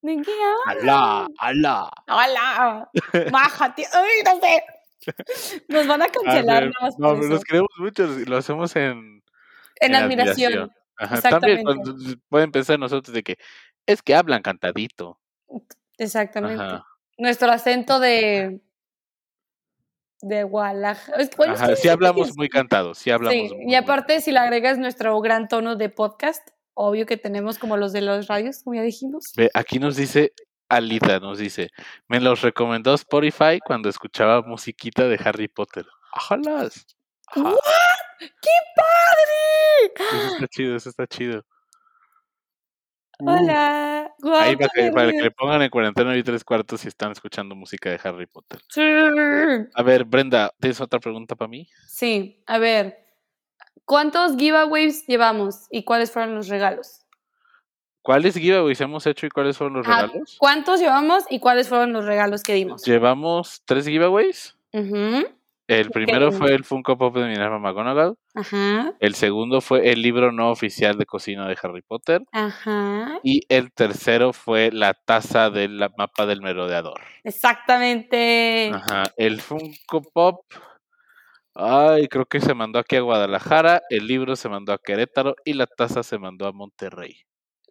¿De 0.00 0.22
qué 0.22 0.32
¡Alá! 0.66 1.26
¡Alá! 1.38 1.90
¡Alá! 2.06 2.90
¡Bájate! 3.30 3.84
¡Ay, 3.92 4.22
no 4.24 4.40
sé! 4.40 4.62
Nos 5.68 5.86
van 5.86 6.02
a 6.02 6.08
cancelar. 6.08 6.70
no, 6.98 7.14
pero 7.14 7.28
nos 7.28 7.44
queremos 7.44 7.70
mucho 7.78 8.04
y 8.18 8.24
lo 8.24 8.36
hacemos 8.38 8.74
en... 8.76 9.22
En, 9.80 9.94
admiración. 9.94 10.72
Ajá, 10.96 11.20
también 11.20 11.62
pueden 12.28 12.50
pensar 12.50 12.78
nosotros 12.78 13.14
de 13.14 13.22
que 13.22 13.38
es 13.86 14.02
que 14.02 14.14
hablan 14.14 14.42
cantadito. 14.42 15.18
Exactamente. 15.98 16.82
Nuestro 17.18 17.50
acento 17.50 18.00
de 18.00 18.60
de 20.20 20.42
Guadalajara. 20.42 21.76
sí 21.76 21.88
hablamos 21.88 22.36
muy 22.36 22.48
cantado, 22.48 22.94
sí 22.94 23.10
hablamos. 23.10 23.50
Sí, 23.50 23.56
y 23.66 23.74
aparte 23.74 24.20
si 24.20 24.32
le 24.32 24.38
agregas 24.38 24.78
nuestro 24.78 25.18
gran 25.20 25.48
tono 25.48 25.76
de 25.76 25.88
podcast, 25.88 26.48
obvio 26.74 27.06
que 27.06 27.16
tenemos 27.16 27.58
como 27.58 27.76
los 27.76 27.92
de 27.92 28.02
los 28.02 28.26
radios, 28.26 28.62
como 28.62 28.74
ya 28.74 28.82
dijimos. 28.82 29.32
Ve, 29.36 29.50
aquí 29.54 29.78
nos 29.78 29.96
dice 29.96 30.32
Alita, 30.68 31.20
nos 31.20 31.38
dice, 31.38 31.70
me 32.08 32.20
los 32.20 32.42
recomendó 32.42 32.94
Spotify 32.94 33.60
cuando 33.64 33.88
escuchaba 33.88 34.42
musiquita 34.42 35.08
de 35.08 35.18
Harry 35.24 35.48
Potter. 35.48 35.86
¡Ajalas! 36.12 36.86
¡Qué 37.34 37.42
padre! 38.76 40.18
Eso 40.18 40.34
está 40.34 40.48
chido, 40.48 40.76
eso 40.76 40.88
está 40.90 41.06
chido. 41.06 41.44
Hola. 43.20 44.14
Ahí 44.38 44.56
para 44.56 44.70
que, 44.74 44.90
para 44.92 45.10
que, 45.10 45.22
le 45.22 45.30
pongan 45.30 45.62
en 45.62 45.70
cuarentena 45.70 46.16
y 46.16 46.22
tres 46.22 46.44
cuartos 46.44 46.80
si 46.80 46.88
están 46.88 47.12
escuchando 47.12 47.54
música 47.54 47.90
de 47.90 48.00
Harry 48.02 48.26
Potter. 48.26 48.60
Sí. 48.68 48.80
A 49.74 49.82
ver, 49.82 50.04
Brenda, 50.04 50.52
¿tienes 50.60 50.80
otra 50.80 51.00
pregunta 51.00 51.34
para 51.34 51.48
mí? 51.48 51.68
Sí, 51.86 52.42
a 52.46 52.58
ver. 52.58 53.04
¿Cuántos 53.84 54.36
giveaways 54.36 55.06
llevamos 55.06 55.66
y 55.70 55.84
cuáles 55.84 56.10
fueron 56.10 56.34
los 56.34 56.48
regalos? 56.48 57.06
¿Cuáles 58.02 58.34
giveaways 58.34 58.80
hemos 58.80 59.06
hecho 59.06 59.26
y 59.26 59.30
cuáles 59.30 59.56
fueron 59.56 59.74
los 59.74 59.86
regalos? 59.86 60.36
¿Cuántos 60.38 60.80
llevamos 60.80 61.24
y 61.28 61.40
cuáles 61.40 61.68
fueron 61.68 61.92
los 61.92 62.04
regalos 62.04 62.42
que 62.42 62.54
dimos? 62.54 62.84
Llevamos 62.84 63.62
tres 63.64 63.86
giveaways. 63.86 64.56
El 65.68 65.90
primero 65.90 66.32
fue 66.32 66.54
el 66.54 66.64
Funko 66.64 66.96
Pop 66.96 67.14
de 67.14 67.28
Minerva 67.28 67.58
McGonagall. 67.58 68.16
Ajá. 68.34 68.94
El 68.98 69.14
segundo 69.14 69.60
fue 69.60 69.90
el 69.90 70.00
libro 70.02 70.32
no 70.32 70.50
oficial 70.50 70.96
de 70.96 71.04
cocina 71.04 71.46
de 71.46 71.56
Harry 71.62 71.82
Potter. 71.82 72.22
Ajá. 72.32 73.20
Y 73.22 73.42
el 73.48 73.70
tercero 73.72 74.32
fue 74.32 74.70
la 74.72 74.94
taza 74.94 75.50
del 75.50 75.78
mapa 75.96 76.24
del 76.24 76.40
merodeador. 76.40 77.00
Exactamente. 77.22 78.72
Ajá. 78.72 79.04
El 79.16 79.40
Funko 79.40 80.02
Pop 80.12 80.40
Ay, 81.60 82.06
creo 82.06 82.24
que 82.24 82.40
se 82.40 82.54
mandó 82.54 82.78
aquí 82.78 82.94
a 82.94 83.00
Guadalajara, 83.00 83.82
el 83.90 84.06
libro 84.06 84.36
se 84.36 84.48
mandó 84.48 84.72
a 84.72 84.78
Querétaro 84.78 85.34
y 85.44 85.54
la 85.54 85.66
taza 85.66 86.04
se 86.04 86.16
mandó 86.16 86.46
a 86.46 86.52
Monterrey. 86.52 87.16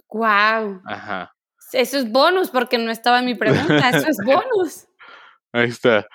Wow. 0.10 0.82
Ajá. 0.86 1.34
Eso 1.72 1.98
es 1.98 2.12
bonus 2.12 2.50
porque 2.50 2.78
no 2.78 2.92
estaba 2.92 3.20
en 3.20 3.26
mi 3.26 3.36
pregunta, 3.36 3.90
eso 3.92 4.10
es 4.10 4.18
bonus. 4.26 4.88
Ahí 5.54 5.70
está. 5.70 6.06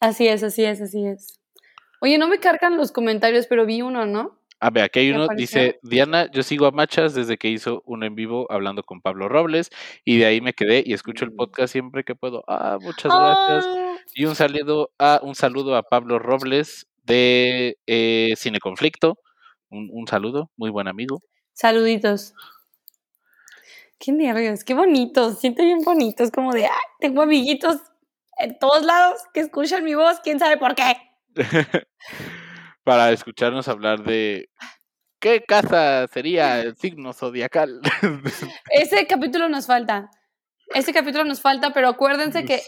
Así 0.00 0.28
es, 0.28 0.42
así 0.42 0.64
es, 0.64 0.80
así 0.80 1.06
es. 1.06 1.40
Oye, 2.00 2.18
no 2.18 2.28
me 2.28 2.38
cargan 2.38 2.76
los 2.76 2.92
comentarios, 2.92 3.46
pero 3.46 3.66
vi 3.66 3.82
uno, 3.82 4.06
¿no? 4.06 4.38
A 4.60 4.70
ver, 4.70 4.84
aquí 4.84 5.00
hay 5.00 5.10
uno, 5.10 5.28
dice, 5.36 5.78
Diana, 5.82 6.28
yo 6.32 6.42
sigo 6.42 6.66
a 6.66 6.72
Machas 6.72 7.14
desde 7.14 7.38
que 7.38 7.48
hizo 7.48 7.82
un 7.86 8.02
en 8.02 8.16
vivo 8.16 8.46
hablando 8.50 8.82
con 8.82 9.00
Pablo 9.00 9.28
Robles 9.28 9.70
y 10.04 10.18
de 10.18 10.26
ahí 10.26 10.40
me 10.40 10.52
quedé 10.52 10.82
y 10.84 10.94
escucho 10.94 11.24
el 11.24 11.30
mm. 11.32 11.36
podcast 11.36 11.72
siempre 11.72 12.02
que 12.02 12.16
puedo. 12.16 12.42
Ah, 12.48 12.78
muchas 12.80 13.12
gracias. 13.12 13.66
Ah. 13.66 13.96
Y 14.14 14.24
un 14.24 14.34
saludo 14.34 14.90
a, 14.98 15.20
un 15.22 15.36
saludo 15.36 15.76
a 15.76 15.84
Pablo 15.84 16.18
Robles 16.18 16.88
de 17.04 17.78
eh, 17.86 18.34
Cine 18.36 18.58
Conflicto. 18.58 19.18
Un, 19.70 20.06
saludo, 20.08 20.50
muy 20.56 20.70
buen 20.70 20.88
amigo. 20.88 21.20
Saluditos. 21.52 22.34
Qué 23.98 24.12
nervios, 24.12 24.64
qué 24.64 24.74
bonitos, 24.74 25.40
siento 25.40 25.62
bien 25.62 25.82
bonitos, 25.84 26.30
como 26.30 26.52
de, 26.52 26.64
ay, 26.66 26.70
tengo 27.00 27.20
amiguitos 27.20 27.78
en 28.38 28.58
todos 28.58 28.84
lados 28.84 29.20
que 29.34 29.40
escuchan 29.40 29.84
mi 29.84 29.94
voz, 29.94 30.20
quién 30.20 30.38
sabe 30.38 30.56
por 30.56 30.74
qué. 30.74 30.96
para 32.84 33.10
escucharnos 33.12 33.68
hablar 33.68 34.02
de 34.02 34.48
qué 35.20 35.44
casa 35.46 36.06
sería 36.08 36.60
el 36.60 36.76
signo 36.76 37.12
zodiacal. 37.12 37.80
Ese 38.70 39.06
capítulo 39.06 39.48
nos 39.48 39.66
falta. 39.66 40.10
Ese 40.74 40.92
capítulo 40.92 41.24
nos 41.24 41.40
falta, 41.40 41.72
pero 41.72 41.88
acuérdense 41.88 42.44
que 42.44 42.62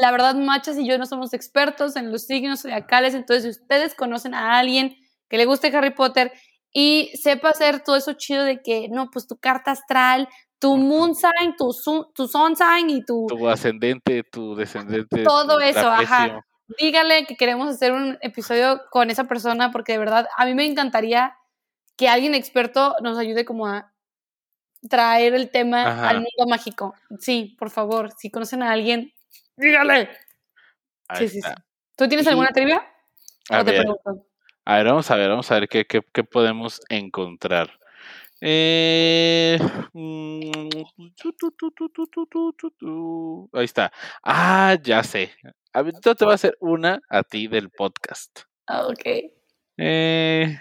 la 0.00 0.10
verdad 0.10 0.34
Machas 0.34 0.76
y 0.78 0.86
yo 0.86 0.98
no 0.98 1.06
somos 1.06 1.32
expertos 1.32 1.96
en 1.96 2.12
los 2.12 2.26
signos 2.26 2.62
zodiacales, 2.62 3.14
entonces 3.14 3.42
si 3.44 3.62
ustedes 3.62 3.94
conocen 3.94 4.34
a 4.34 4.58
alguien 4.58 4.96
que 5.30 5.38
le 5.38 5.46
guste 5.46 5.74
Harry 5.74 5.94
Potter 5.94 6.32
y 6.72 7.10
sepa 7.20 7.50
hacer 7.50 7.80
todo 7.80 7.96
eso 7.96 8.12
chido 8.12 8.44
de 8.44 8.60
que, 8.62 8.88
no, 8.90 9.08
pues 9.10 9.26
tu 9.26 9.38
carta 9.38 9.70
astral, 9.70 10.28
tu 10.58 10.76
moon 10.76 11.14
sign, 11.14 11.54
tu, 11.56 11.70
tu 12.14 12.26
sun 12.28 12.56
sign 12.56 12.90
y 12.90 13.04
tu... 13.04 13.26
Tu 13.28 13.48
ascendente, 13.48 14.22
tu 14.24 14.54
descendente. 14.54 15.22
Todo 15.22 15.60
eso, 15.60 15.88
ajá 15.88 16.42
dígale 16.76 17.24
que 17.24 17.36
queremos 17.36 17.68
hacer 17.68 17.92
un 17.92 18.18
episodio 18.20 18.82
con 18.90 19.10
esa 19.10 19.24
persona 19.24 19.70
porque 19.70 19.92
de 19.92 19.98
verdad 19.98 20.28
a 20.36 20.44
mí 20.44 20.54
me 20.54 20.66
encantaría 20.66 21.36
que 21.96 22.08
alguien 22.08 22.34
experto 22.34 22.94
nos 23.02 23.18
ayude 23.18 23.44
como 23.44 23.66
a 23.66 23.92
traer 24.88 25.34
el 25.34 25.50
tema 25.50 26.08
al 26.08 26.16
mundo 26.16 26.46
mágico. 26.48 26.94
Sí, 27.18 27.56
por 27.58 27.70
favor, 27.70 28.12
si 28.16 28.30
conocen 28.30 28.62
a 28.62 28.72
alguien, 28.72 29.12
dígale. 29.56 30.10
sí, 31.14 31.28
sí, 31.28 31.40
sí. 31.40 31.50
¿Tú 31.96 32.06
tienes 32.06 32.26
alguna 32.28 32.50
trivia? 32.50 32.86
A 33.50 33.62
ver, 33.62 33.84
a 34.64 34.76
ver, 34.76 34.86
vamos 34.86 35.10
a 35.10 35.16
ver, 35.16 35.30
vamos 35.30 35.50
a 35.50 35.54
ver 35.54 35.68
qué, 35.68 35.86
qué, 35.86 36.02
qué 36.12 36.22
podemos 36.22 36.80
encontrar. 36.90 37.77
Eh, 38.40 39.58
ahí 43.52 43.64
está. 43.64 43.92
Ah, 44.22 44.76
ya 44.82 45.02
sé. 45.02 45.32
A 45.72 45.82
ver, 45.82 45.94
te 45.94 46.24
voy 46.24 46.32
a 46.32 46.34
hacer 46.34 46.56
una 46.60 47.00
a 47.08 47.22
ti 47.22 47.48
del 47.48 47.70
podcast. 47.70 48.40
Ah, 48.66 48.86
ok. 48.86 49.32
Eh, 49.76 50.60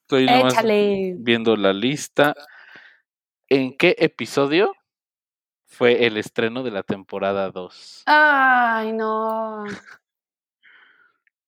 estoy 0.00 1.14
viendo 1.18 1.56
la 1.56 1.72
lista. 1.72 2.34
¿En 3.48 3.76
qué 3.76 3.94
episodio 3.98 4.74
fue 5.66 6.06
el 6.06 6.16
estreno 6.16 6.62
de 6.62 6.70
la 6.70 6.82
temporada 6.82 7.50
2? 7.50 8.02
Ay, 8.06 8.92
no. 8.92 9.64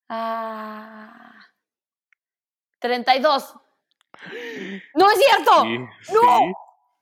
ah. 0.09 1.35
32. 2.79 3.55
¡No 4.95 5.09
es 5.09 5.17
cierto! 5.17 5.65
¡No! 6.13 6.53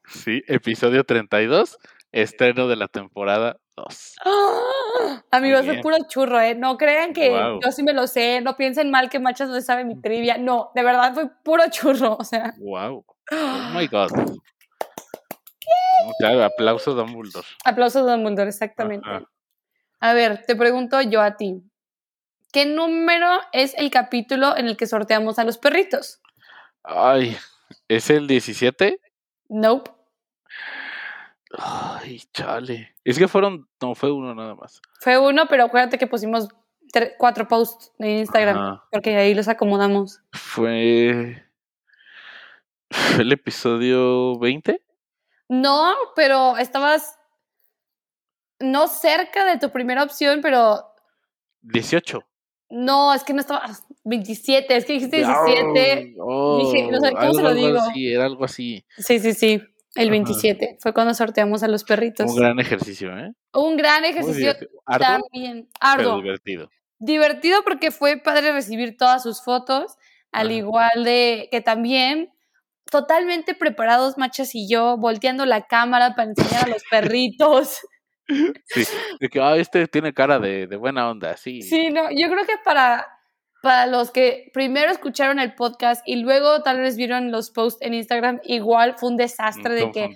Sí, 0.05 0.41
episodio 0.47 1.03
32, 1.03 1.77
estreno 2.11 2.67
de 2.67 2.75
la 2.75 2.87
temporada 2.87 3.57
2. 3.75 4.15
Amigos, 5.31 5.65
soy 5.65 5.81
puro 5.81 5.97
churro, 6.07 6.39
¿eh? 6.39 6.55
No 6.55 6.77
crean 6.77 7.13
que 7.13 7.29
yo 7.29 7.71
sí 7.71 7.83
me 7.83 7.93
lo 7.93 8.07
sé, 8.07 8.41
no 8.41 8.55
piensen 8.55 8.89
mal 8.89 9.09
que 9.09 9.19
Machas 9.19 9.49
no 9.49 9.59
sabe 9.61 9.83
mi 9.83 9.99
trivia. 10.01 10.37
No, 10.37 10.71
de 10.75 10.83
verdad, 10.83 11.13
soy 11.13 11.29
puro 11.43 11.63
churro, 11.69 12.15
o 12.19 12.23
sea. 12.23 12.53
Wow. 12.57 13.05
Oh 13.31 13.69
my 13.73 13.87
God. 13.87 14.11
Claro, 16.19 16.43
aplauso 16.43 16.93
Dumbledore. 16.93 17.47
Aplauso 17.65 18.05
Dumbledore, 18.05 18.49
exactamente. 18.49 19.07
A 19.99 20.13
ver, 20.13 20.45
te 20.45 20.55
pregunto 20.55 21.01
yo 21.01 21.21
a 21.21 21.35
ti. 21.35 21.61
¿Qué 22.53 22.65
número 22.65 23.27
es 23.51 23.77
el 23.77 23.91
capítulo 23.91 24.55
en 24.55 24.67
el 24.67 24.77
que 24.77 24.87
sorteamos 24.87 25.37
a 25.37 25.43
los 25.43 25.57
perritos? 25.57 26.21
Ay, 26.89 27.37
¿es 27.89 28.09
el 28.09 28.27
17? 28.27 29.01
Nope. 29.49 29.91
Ay, 31.57 32.21
chale. 32.33 32.95
Es 33.03 33.19
que 33.19 33.27
fueron, 33.27 33.67
no, 33.81 33.93
fue 33.93 34.09
uno 34.09 34.33
nada 34.33 34.55
más. 34.55 34.81
Fue 35.01 35.17
uno, 35.17 35.47
pero 35.49 35.65
acuérdate 35.65 35.97
que 35.97 36.07
pusimos 36.07 36.47
cuatro 37.17 37.45
posts 37.45 37.91
en 37.99 38.19
Instagram, 38.19 38.79
porque 38.89 39.17
ahí 39.17 39.33
los 39.33 39.49
acomodamos. 39.49 40.21
Fue, 40.31 41.45
fue 42.89 43.21
el 43.21 43.33
episodio 43.33 44.39
20. 44.39 44.81
No, 45.49 45.93
pero 46.15 46.57
estabas 46.57 47.19
no 48.59 48.87
cerca 48.87 49.43
de 49.45 49.59
tu 49.59 49.71
primera 49.71 50.03
opción, 50.03 50.39
pero... 50.41 50.85
18. 51.63 52.25
No, 52.69 53.13
es 53.13 53.23
que 53.23 53.33
no 53.33 53.41
estaba. 53.41 53.69
27, 54.07 54.75
es 54.75 54.85
que 54.85 54.93
dijiste 54.93 55.17
17. 55.17 55.73
dije, 55.73 56.91
no 56.91 56.99
sé, 56.99 57.11
¿cómo 57.11 57.33
se 57.33 57.41
lo 57.43 57.53
digo? 57.53 57.79
Así, 57.79 58.11
era 58.11 58.25
algo 58.25 58.45
así. 58.45 58.85
Sí, 58.97 59.19
sí, 59.19 59.33
sí. 59.33 59.61
El 59.95 60.11
27 60.11 60.77
fue 60.79 60.93
cuando 60.93 61.13
sorteamos 61.13 61.63
a 61.63 61.67
los 61.67 61.83
perritos. 61.83 62.29
Un 62.29 62.37
gran 62.37 62.59
ejercicio, 62.59 63.17
¿eh? 63.17 63.33
Un 63.53 63.77
gran 63.77 64.05
ejercicio 64.05 64.55
también. 64.85 65.67
Arduo. 65.79 66.21
divertido. 66.21 66.69
Divertido 66.99 67.63
porque 67.63 67.91
fue 67.91 68.17
padre 68.17 68.51
recibir 68.51 68.95
todas 68.95 69.23
sus 69.23 69.43
fotos, 69.43 69.97
al 70.31 70.51
igual 70.51 71.03
de 71.03 71.47
que 71.51 71.61
también 71.61 72.31
totalmente 72.91 73.55
preparados, 73.55 74.17
Machas 74.17 74.55
y 74.55 74.69
yo, 74.69 74.97
volteando 74.97 75.45
la 75.45 75.67
cámara 75.67 76.15
para 76.15 76.29
enseñar 76.29 76.65
a 76.65 76.69
los 76.69 76.83
perritos. 76.91 77.79
Sí, 78.65 78.83
de 79.19 79.29
que 79.29 79.39
ah, 79.39 79.55
este 79.55 79.87
tiene 79.87 80.13
cara 80.13 80.37
de, 80.37 80.67
de, 80.67 80.75
buena 80.75 81.09
onda, 81.09 81.37
sí. 81.37 81.61
Sí, 81.61 81.89
no, 81.89 82.09
yo 82.11 82.29
creo 82.29 82.45
que 82.45 82.55
para, 82.63 83.07
para 83.61 83.87
los 83.87 84.11
que 84.11 84.49
primero 84.53 84.91
escucharon 84.91 85.39
el 85.39 85.55
podcast 85.55 86.01
y 86.05 86.17
luego 86.17 86.61
tal 86.61 86.79
vez 86.79 86.95
vieron 86.95 87.31
los 87.31 87.51
posts 87.51 87.81
en 87.81 87.93
Instagram, 87.93 88.39
igual 88.43 88.95
fue 88.97 89.09
un 89.09 89.17
desastre 89.17 89.73
de 89.75 89.91
que... 89.91 90.13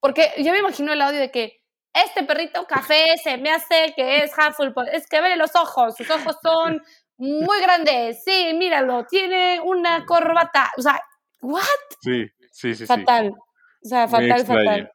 Porque 0.00 0.30
yo 0.38 0.52
me 0.52 0.58
imagino 0.58 0.92
el 0.92 1.00
audio 1.00 1.18
de 1.18 1.30
que 1.30 1.62
este 1.94 2.24
perrito 2.24 2.64
café 2.66 3.04
se 3.22 3.36
me 3.38 3.50
hace 3.50 3.92
que 3.94 4.18
es 4.18 4.32
Hufflepuff, 4.32 4.88
es 4.92 5.06
que 5.06 5.20
ve 5.20 5.36
los 5.36 5.54
ojos, 5.54 5.96
sus 5.96 6.10
ojos 6.10 6.36
son 6.42 6.82
muy 7.16 7.60
grandes, 7.60 8.22
sí, 8.24 8.52
míralo, 8.54 9.06
tiene 9.06 9.60
una 9.60 10.04
corbata, 10.06 10.70
o 10.76 10.82
sea, 10.82 11.00
¿what? 11.40 11.62
Sí, 12.00 12.26
sí, 12.50 12.74
sí. 12.74 12.86
Fatal, 12.86 13.30
o 13.30 13.88
sea, 13.88 14.08
fatal, 14.08 14.44
fatal. 14.44 14.92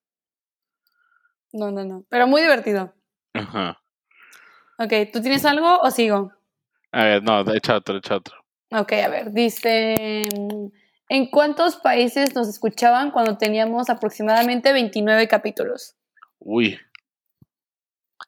No, 1.53 1.71
no, 1.71 1.85
no. 1.85 2.03
Pero 2.09 2.27
muy 2.27 2.41
divertido. 2.41 2.93
Ajá. 3.33 3.79
Ok, 4.77 4.93
¿tú 5.11 5.21
tienes 5.21 5.45
algo 5.45 5.79
o 5.79 5.89
sigo? 5.89 6.31
A 6.91 7.03
ver, 7.03 7.23
no, 7.23 7.41
echa 7.53 7.77
otro, 7.77 7.97
echa 7.97 8.15
otro. 8.15 8.35
Ok, 8.71 8.93
a 8.93 9.07
ver, 9.09 9.31
dice, 9.31 10.27
¿en 11.09 11.29
cuántos 11.31 11.77
países 11.77 12.35
nos 12.35 12.47
escuchaban 12.47 13.11
cuando 13.11 13.37
teníamos 13.37 13.89
aproximadamente 13.89 14.73
29 14.73 15.27
capítulos? 15.27 15.95
Uy, 16.39 16.79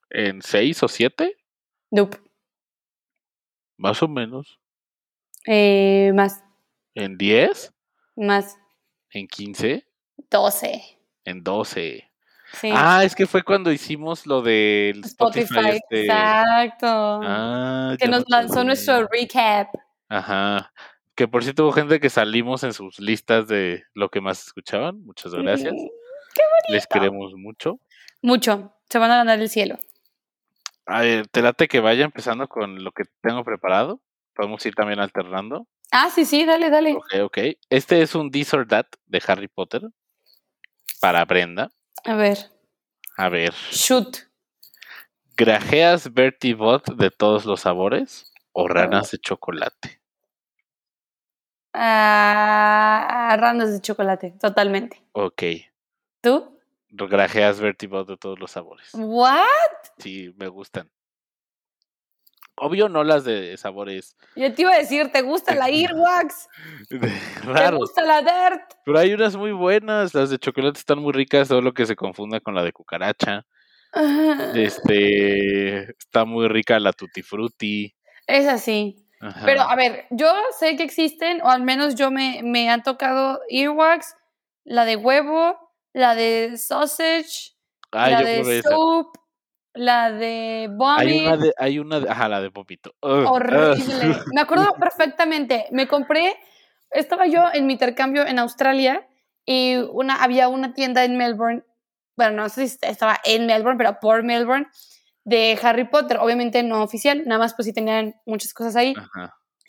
¿en 0.09 0.41
seis 0.41 0.81
o 0.83 0.87
siete? 0.87 1.37
Nope. 1.91 2.17
Más 3.77 4.03
o 4.03 4.07
menos. 4.07 4.59
Eh, 5.45 6.11
más. 6.13 6.43
¿En 6.95 7.17
10? 7.17 7.73
Más. 8.17 8.57
¿En 9.11 9.27
15? 9.27 9.85
12. 10.29 10.99
En 11.23 11.43
12. 11.43 12.08
Ah, 12.71 13.03
es 13.03 13.15
que 13.15 13.27
fue 13.27 13.43
cuando 13.43 13.71
hicimos 13.71 14.25
lo 14.25 14.41
del 14.41 15.03
Spotify. 15.05 15.81
Este 15.81 16.01
exacto. 16.01 16.87
Ah, 16.87 17.95
que 17.99 18.07
nos 18.07 18.27
lanzó 18.27 18.63
nuestro 18.63 19.07
recap. 19.07 19.69
Ajá. 20.07 20.71
Que 21.15 21.27
por 21.27 21.43
cierto 21.43 21.63
hubo 21.63 21.71
gente 21.71 21.99
que 21.99 22.09
salimos 22.09 22.63
en 22.63 22.73
sus 22.73 22.99
listas 22.99 23.47
de 23.47 23.83
lo 23.93 24.09
que 24.09 24.21
más 24.21 24.45
escuchaban. 24.45 25.03
Muchas 25.03 25.33
gracias. 25.33 25.71
qué 25.71 25.77
bonito. 25.77 26.69
Les 26.69 26.87
queremos 26.87 27.33
mucho. 27.35 27.79
Mucho. 28.21 28.73
Se 28.89 28.97
van 28.97 29.11
a 29.11 29.17
ganar 29.17 29.39
el 29.39 29.49
cielo. 29.49 29.77
A 30.85 31.01
ver, 31.01 31.27
te 31.27 31.41
late 31.41 31.67
que 31.67 31.79
vaya 31.79 32.05
empezando 32.05 32.47
con 32.47 32.83
lo 32.83 32.91
que 32.91 33.03
tengo 33.21 33.43
preparado. 33.43 34.01
Podemos 34.33 34.65
ir 34.65 34.73
también 34.73 34.99
alternando. 34.99 35.67
Ah, 35.91 36.09
sí, 36.09 36.25
sí, 36.25 36.45
dale, 36.45 36.69
dale. 36.69 36.93
Ok, 36.93 37.13
ok. 37.23 37.37
Este 37.69 38.01
es 38.01 38.15
un 38.15 38.31
This 38.31 38.53
or 38.53 38.67
That 38.67 38.87
de 39.05 39.21
Harry 39.27 39.47
Potter 39.47 39.83
para 40.99 41.25
Brenda. 41.25 41.69
A 42.05 42.15
ver. 42.15 42.37
A 43.17 43.29
ver. 43.29 43.53
Shoot. 43.71 44.17
¿Grajeas 45.35 46.13
Bertie 46.13 46.53
Bot 46.53 46.95
de 46.95 47.11
todos 47.11 47.45
los 47.45 47.61
sabores 47.61 48.33
o 48.51 48.67
ranas 48.67 49.11
de 49.11 49.19
chocolate? 49.19 50.01
Ah, 51.73 53.35
ranas 53.39 53.71
de 53.71 53.81
chocolate, 53.81 54.31
totalmente. 54.39 55.01
Ok. 55.13 55.43
¿Tú? 56.21 56.59
Grajeas 56.89 57.59
Bertie 57.59 57.87
Bot 57.87 58.07
de 58.07 58.17
todos 58.17 58.39
los 58.39 58.51
sabores. 58.51 58.89
¿What? 58.93 59.39
Sí, 59.97 60.33
me 60.37 60.47
gustan. 60.47 60.89
Obvio 62.59 62.89
no 62.89 63.03
las 63.03 63.23
de 63.23 63.55
sabores. 63.57 64.15
Yo 64.35 64.53
te 64.53 64.61
iba 64.61 64.73
a 64.73 64.77
decir, 64.77 65.11
¿te 65.11 65.21
gusta 65.21 65.55
la 65.55 65.69
Earwax? 65.69 66.47
¿Te 66.89 67.71
gusta 67.71 68.03
la 68.03 68.21
Dirt? 68.21 68.73
Pero 68.85 68.99
hay 68.99 69.13
unas 69.13 69.35
muy 69.35 69.51
buenas, 69.51 70.13
las 70.13 70.29
de 70.29 70.39
chocolate 70.39 70.79
están 70.79 70.99
muy 70.99 71.13
ricas, 71.13 71.47
solo 71.47 71.73
que 71.73 71.85
se 71.85 71.95
confunda 71.95 72.39
con 72.39 72.55
la 72.55 72.63
de 72.63 72.73
cucaracha. 72.73 73.45
Este, 74.55 75.89
está 75.97 76.23
muy 76.23 76.47
rica 76.47 76.79
la 76.79 76.93
Tutti 76.93 77.23
Frutti. 77.23 77.95
Es 78.27 78.47
así. 78.47 79.03
Pero 79.43 79.61
a 79.63 79.75
ver, 79.75 80.05
yo 80.11 80.31
sé 80.57 80.77
que 80.77 80.83
existen, 80.83 81.41
o 81.41 81.49
al 81.49 81.61
menos 81.61 81.95
yo 81.95 82.09
me, 82.09 82.41
me 82.43 82.69
han 82.69 82.83
tocado 82.83 83.41
Earwax, 83.49 84.15
la 84.63 84.85
de 84.85 84.95
huevo, 84.95 85.57
la 85.93 86.15
de 86.15 86.55
sausage, 86.57 87.53
la 87.91 88.21
de 88.21 88.61
soup, 88.63 89.18
la 89.79 90.11
de 90.11 90.69
vomit. 90.71 90.99
Hay 90.99 91.19
una 91.25 91.37
de, 91.37 91.53
hay 91.57 91.79
una 91.79 91.99
de, 92.01 92.09
ajá, 92.09 92.27
la 92.27 92.41
de 92.41 92.49
vómito. 92.49 92.93
Horrible. 92.99 94.17
Me 94.33 94.41
acuerdo 94.41 94.75
perfectamente. 94.77 95.67
Me 95.71 95.87
compré, 95.87 96.35
estaba 96.91 97.27
yo 97.27 97.45
en 97.53 97.65
mi 97.65 97.73
intercambio 97.73 98.27
en 98.27 98.39
Australia 98.39 99.07
y 99.45 99.75
una, 99.75 100.21
había 100.21 100.49
una 100.49 100.73
tienda 100.73 101.05
en 101.05 101.17
Melbourne, 101.17 101.63
bueno, 102.17 102.43
no 102.43 102.49
sé 102.49 102.67
si 102.67 102.77
estaba 102.81 103.19
en 103.23 103.45
Melbourne, 103.45 103.77
pero 103.77 103.99
por 104.01 104.23
Melbourne, 104.23 104.67
de 105.23 105.57
Harry 105.63 105.85
Potter. 105.85 106.17
Obviamente 106.17 106.61
no 106.61 106.83
oficial, 106.83 107.23
nada 107.25 107.39
más 107.39 107.53
pues 107.53 107.65
sí 107.65 107.73
tenían 107.73 108.15
muchas 108.25 108.53
cosas 108.53 108.75
ahí. 108.75 108.93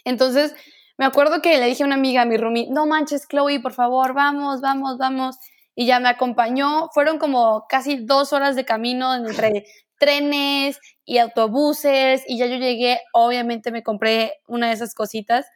Entonces, 0.04 0.56
me 0.98 1.04
acuerdo 1.04 1.40
que 1.40 1.56
le 1.58 1.66
dije 1.66 1.84
a 1.84 1.86
una 1.86 1.94
amiga, 1.94 2.22
a 2.22 2.24
mi 2.24 2.36
roomie, 2.36 2.66
no 2.68 2.84
manches, 2.86 3.28
Chloe, 3.28 3.60
por 3.60 3.74
favor, 3.74 4.12
vamos, 4.12 4.60
vamos, 4.60 4.98
vamos. 4.98 5.38
Y 5.76 5.86
ya 5.86 6.00
me 6.00 6.08
acompañó. 6.08 6.88
Fueron 6.92 7.18
como 7.18 7.66
casi 7.68 8.04
dos 8.04 8.32
horas 8.32 8.56
de 8.56 8.64
camino 8.64 9.14
entre 9.14 9.64
trenes 10.00 10.80
y 11.04 11.18
autobuses 11.18 12.24
y 12.26 12.38
ya 12.38 12.46
yo 12.46 12.56
llegué, 12.56 12.98
obviamente 13.12 13.70
me 13.70 13.84
compré 13.84 14.32
una 14.48 14.68
de 14.68 14.72
esas 14.72 14.94
cositas, 14.94 15.46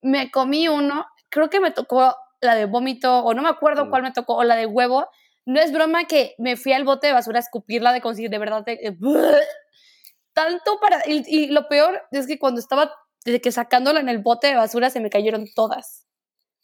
me 0.00 0.30
comí 0.30 0.68
uno, 0.68 1.04
creo 1.28 1.50
que 1.50 1.60
me 1.60 1.72
tocó 1.72 2.14
la 2.40 2.54
de 2.54 2.64
vómito 2.64 3.18
o 3.18 3.34
no 3.34 3.42
me 3.42 3.48
acuerdo 3.50 3.86
mm. 3.86 3.90
cuál 3.90 4.02
me 4.02 4.12
tocó 4.12 4.36
o 4.36 4.44
la 4.44 4.56
de 4.56 4.66
huevo, 4.66 5.06
no 5.44 5.60
es 5.60 5.72
broma 5.72 6.04
que 6.04 6.34
me 6.38 6.56
fui 6.56 6.72
al 6.72 6.84
bote 6.84 7.08
de 7.08 7.12
basura 7.12 7.38
a 7.38 7.42
escupirla 7.42 7.92
de 7.92 8.00
conseguir 8.00 8.30
de 8.30 8.38
verdad 8.38 8.64
tanto 10.32 10.78
para 10.80 11.02
y, 11.06 11.48
lo 11.48 11.68
peor 11.68 12.00
es 12.12 12.26
que 12.26 12.38
cuando 12.38 12.60
estaba 12.60 12.94
desde 13.24 13.40
que 13.40 13.52
sacándola 13.52 14.00
en 14.00 14.08
el 14.08 14.18
bote 14.18 14.46
de 14.46 14.54
basura 14.54 14.90
se 14.90 15.00
me 15.00 15.10
cayeron 15.10 15.46
todas. 15.54 16.06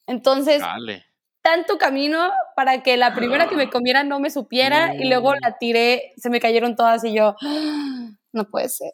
Entonces, 0.07 0.63
tanto 1.49 1.79
camino 1.79 2.31
para 2.55 2.83
que 2.83 2.99
la 2.99 3.15
primera 3.15 3.49
que 3.49 3.57
me 3.57 3.71
comiera 3.71 4.05
no 4.05 4.21
me 4.21 4.29
supiera 4.29 4.95
y 4.95 5.09
luego 5.09 5.35
la 5.35 5.57
tiré, 5.59 6.13
se 6.19 6.29
me 6.29 6.41
cayeron 6.41 6.77
todas 6.77 7.03
y 7.05 7.15
yo, 7.15 7.37
ah, 7.41 8.11
no 8.33 8.51
puede 8.51 8.69
ser. 8.69 8.93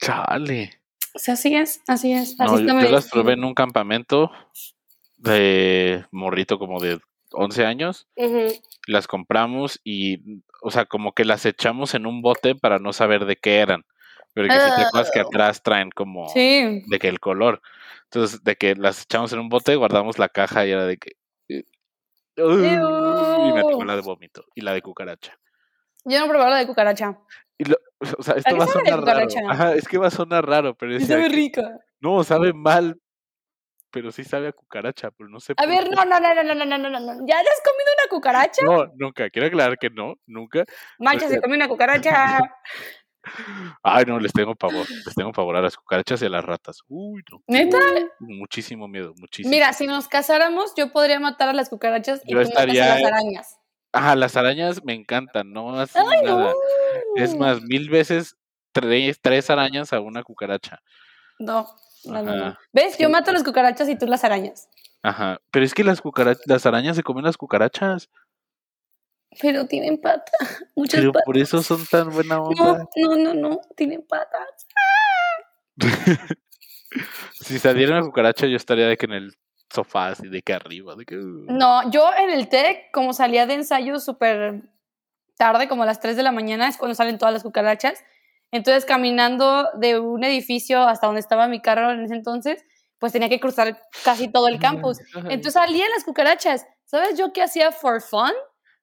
Chale. 0.00 0.80
O 1.14 1.18
sea, 1.18 1.34
así 1.34 1.54
es, 1.54 1.82
así 1.86 2.12
es. 2.12 2.36
Así 2.38 2.66
yo, 2.66 2.72
las 2.74 3.10
probé 3.10 3.34
en 3.34 3.44
un 3.44 3.52
campamento 3.52 4.30
de 5.18 6.06
morrito 6.10 6.58
como 6.58 6.80
de 6.80 6.98
11 7.32 7.66
años. 7.66 8.08
Las 8.86 9.06
compramos 9.06 9.78
y, 9.84 10.40
o 10.62 10.70
sea, 10.70 10.86
como 10.86 11.12
que 11.12 11.26
las 11.26 11.44
echamos 11.44 11.94
en 11.94 12.06
un 12.06 12.22
bote 12.22 12.54
para 12.54 12.78
no 12.78 12.94
saber 12.94 13.26
de 13.26 13.36
qué 13.36 13.56
eran. 13.56 13.84
Pero 14.32 14.48
que 14.48 14.54
si 14.54 14.58
te 14.58 14.82
acuerdas 14.86 15.10
que 15.12 15.20
ah. 15.20 15.24
atrás 15.26 15.62
traen 15.62 15.90
como 15.90 16.32
de 16.32 16.98
que 16.98 17.08
el 17.08 17.20
color. 17.20 17.60
Entonces, 18.04 18.42
de 18.42 18.56
que 18.56 18.74
las 18.74 19.02
echamos 19.02 19.34
en 19.34 19.40
un 19.40 19.50
bote, 19.50 19.76
guardamos 19.76 20.18
la 20.18 20.30
caja 20.30 20.66
y 20.66 20.70
era 20.70 20.86
de 20.86 20.96
que 20.96 21.12
y 21.48 21.62
me 23.52 23.62
tocó 23.62 23.84
la 23.84 23.96
de 23.96 24.02
vómito 24.02 24.44
y 24.54 24.60
la 24.60 24.72
de 24.72 24.82
cucaracha. 24.82 25.38
Yo 26.04 26.20
no 26.20 26.28
probé 26.28 26.50
la 26.50 26.58
de 26.58 26.66
cucaracha. 26.66 27.18
o 28.18 28.22
sea, 28.22 28.34
esto 28.34 28.56
va 28.56 28.64
a 28.64 28.68
sonar 28.68 29.00
raro. 29.02 29.28
Ajá, 29.48 29.74
es 29.74 29.86
que 29.86 29.98
va 29.98 30.08
a 30.08 30.10
sonar 30.10 30.46
raro, 30.46 30.74
pero 30.74 30.96
es. 30.96 31.06
sabe 31.06 31.28
rica. 31.28 31.78
No, 32.00 32.24
sabe 32.24 32.52
mal, 32.52 33.00
pero 33.92 34.10
sí 34.10 34.24
sabe 34.24 34.48
a 34.48 34.52
cucaracha, 34.52 35.10
pero 35.10 35.28
no 35.28 35.38
sé. 35.38 35.52
A 35.56 35.66
ver, 35.66 35.90
no, 35.90 36.04
no, 36.04 36.18
no, 36.18 36.34
no, 36.34 36.42
no, 36.42 36.54
no, 36.54 36.64
no, 36.64 36.78
no, 36.78 37.00
no. 37.00 37.26
¿Ya 37.26 37.38
has 37.38 37.62
comido 37.62 37.90
una 37.98 38.10
cucaracha? 38.10 38.62
No, 38.64 38.86
nunca. 38.96 39.30
Quiero 39.30 39.48
aclarar 39.48 39.78
que 39.78 39.90
no, 39.90 40.14
nunca. 40.26 40.64
Mancha, 40.98 41.28
se 41.28 41.40
come 41.40 41.54
una 41.54 41.68
cucaracha. 41.68 42.38
Ay, 43.82 44.04
no, 44.06 44.18
les 44.18 44.32
tengo 44.32 44.54
pavor. 44.54 44.86
Les 44.88 45.14
tengo 45.14 45.32
pavor 45.32 45.56
a 45.56 45.62
las 45.62 45.76
cucarachas 45.76 46.22
y 46.22 46.26
a 46.26 46.28
las 46.28 46.44
ratas. 46.44 46.80
Uy, 46.88 47.22
no. 47.30 47.42
¿Neta? 47.46 47.78
muchísimo 48.18 48.88
miedo, 48.88 49.14
muchísimo. 49.16 49.50
Mira, 49.50 49.72
si 49.72 49.86
nos 49.86 50.08
casáramos, 50.08 50.74
yo 50.76 50.92
podría 50.92 51.20
matar 51.20 51.48
a 51.48 51.52
las 51.52 51.68
cucarachas 51.68 52.22
y 52.24 52.32
yo 52.32 52.40
estaría... 52.40 52.94
a 52.94 52.98
las 52.98 53.12
arañas. 53.12 53.58
Ajá, 53.92 54.16
las 54.16 54.36
arañas 54.36 54.82
me 54.84 54.94
encantan, 54.94 55.52
no 55.52 55.78
hacen 55.78 56.02
nada. 56.24 56.52
Es 57.16 57.36
más, 57.36 57.60
mil 57.62 57.90
veces 57.90 58.36
tres, 58.72 59.20
tres 59.20 59.50
arañas 59.50 59.92
a 59.92 60.00
una 60.00 60.22
cucaracha. 60.22 60.82
No, 61.38 61.68
no, 62.04 62.22
no, 62.22 62.58
¿Ves? 62.72 62.96
Yo 62.98 63.10
mato 63.10 63.32
las 63.32 63.44
cucarachas 63.44 63.88
y 63.88 63.96
tú 63.96 64.06
las 64.06 64.24
arañas. 64.24 64.68
Ajá, 65.02 65.40
pero 65.50 65.64
es 65.64 65.74
que 65.74 65.84
las 65.84 66.00
cucarachas, 66.00 66.42
las 66.46 66.64
arañas 66.64 66.96
se 66.96 67.02
comen 67.02 67.24
las 67.24 67.36
cucarachas. 67.36 68.08
Pero 69.40 69.66
tienen 69.66 70.00
patas, 70.00 70.64
muchas 70.74 71.00
Pero 71.00 71.12
patas. 71.12 71.26
por 71.26 71.38
eso 71.38 71.62
son 71.62 71.84
tan 71.86 72.10
buena 72.10 72.40
onda. 72.40 72.88
No, 72.96 73.16
no, 73.16 73.16
no, 73.16 73.34
no, 73.34 73.60
tienen 73.76 74.02
patas. 74.06 74.66
si 77.40 77.58
saliera 77.58 77.96
una 77.98 78.06
cucaracha, 78.06 78.46
yo 78.46 78.56
estaría 78.56 78.86
de 78.86 78.96
que 78.96 79.06
en 79.06 79.12
el 79.12 79.38
sofá, 79.72 80.08
así 80.08 80.28
de 80.28 80.42
que 80.42 80.52
arriba. 80.52 80.94
De 80.96 81.04
que... 81.04 81.16
Uh. 81.16 81.46
No, 81.48 81.90
yo 81.90 82.10
en 82.16 82.30
el 82.30 82.48
TEC, 82.48 82.90
como 82.92 83.12
salía 83.12 83.46
de 83.46 83.54
ensayo 83.54 83.98
súper 84.00 84.62
tarde, 85.36 85.68
como 85.68 85.82
a 85.82 85.86
las 85.86 86.00
3 86.00 86.16
de 86.16 86.22
la 86.22 86.32
mañana, 86.32 86.68
es 86.68 86.76
cuando 86.76 86.94
salen 86.94 87.18
todas 87.18 87.32
las 87.32 87.42
cucarachas. 87.42 88.04
Entonces, 88.50 88.84
caminando 88.84 89.70
de 89.74 89.98
un 89.98 90.22
edificio 90.24 90.82
hasta 90.82 91.06
donde 91.06 91.20
estaba 91.20 91.48
mi 91.48 91.60
carro 91.62 91.90
en 91.90 92.04
ese 92.04 92.14
entonces, 92.14 92.64
pues 92.98 93.12
tenía 93.12 93.28
que 93.28 93.40
cruzar 93.40 93.80
casi 94.04 94.30
todo 94.30 94.46
el 94.46 94.60
campus. 94.60 94.98
Entonces 95.14 95.54
salían 95.54 95.90
las 95.90 96.04
cucarachas. 96.04 96.66
¿Sabes 96.84 97.18
yo 97.18 97.32
qué 97.32 97.42
hacía 97.42 97.72
for 97.72 98.00
fun? 98.00 98.30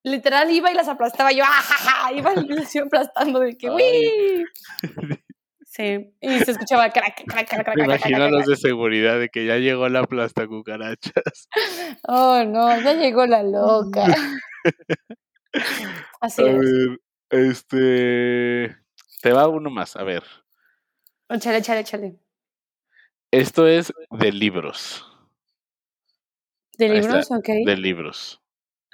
Literal 0.03 0.49
iba 0.51 0.71
y 0.71 0.75
las 0.75 0.87
aplastaba 0.87 1.31
yo, 1.31 1.43
¡ajaja! 1.43 2.13
Iba 2.13 2.33
y 2.33 2.47
las 2.47 2.73
iba 2.73 2.85
aplastando 2.85 3.39
de 3.39 3.57
que, 3.57 3.69
¡uy! 3.69 4.45
Sí, 5.65 6.13
y 6.19 6.39
se 6.39 6.51
escuchaba 6.51 6.89
crack, 6.89 7.25
crack, 7.27 7.47
crack, 7.47 7.73
crack. 7.73 8.11
Me 8.11 8.29
los 8.31 8.45
de 8.45 8.55
seguridad 8.55 9.19
de 9.19 9.29
que 9.29 9.45
ya 9.45 9.57
llegó 9.57 9.87
la 9.87 10.03
plasta 10.03 10.47
cucarachas. 10.47 11.47
Oh, 12.07 12.43
no, 12.43 12.81
ya 12.81 12.93
llegó 12.93 13.25
la 13.27 13.43
loca. 13.43 14.05
Así 16.21 16.41
a 16.41 16.47
es. 16.47 16.57
Ver, 16.57 16.99
este. 17.29 18.77
Te 19.21 19.31
va 19.31 19.47
uno 19.47 19.69
más, 19.69 19.95
a 19.95 20.03
ver. 20.03 20.23
Échale, 21.29 21.57
échale, 21.59 21.81
échale. 21.81 22.19
Esto 23.31 23.67
es 23.67 23.93
de 24.09 24.31
libros. 24.31 25.05
¿De 26.77 26.89
libros? 26.89 27.29
Ok. 27.29 27.47
De 27.65 27.77
libros. 27.77 28.41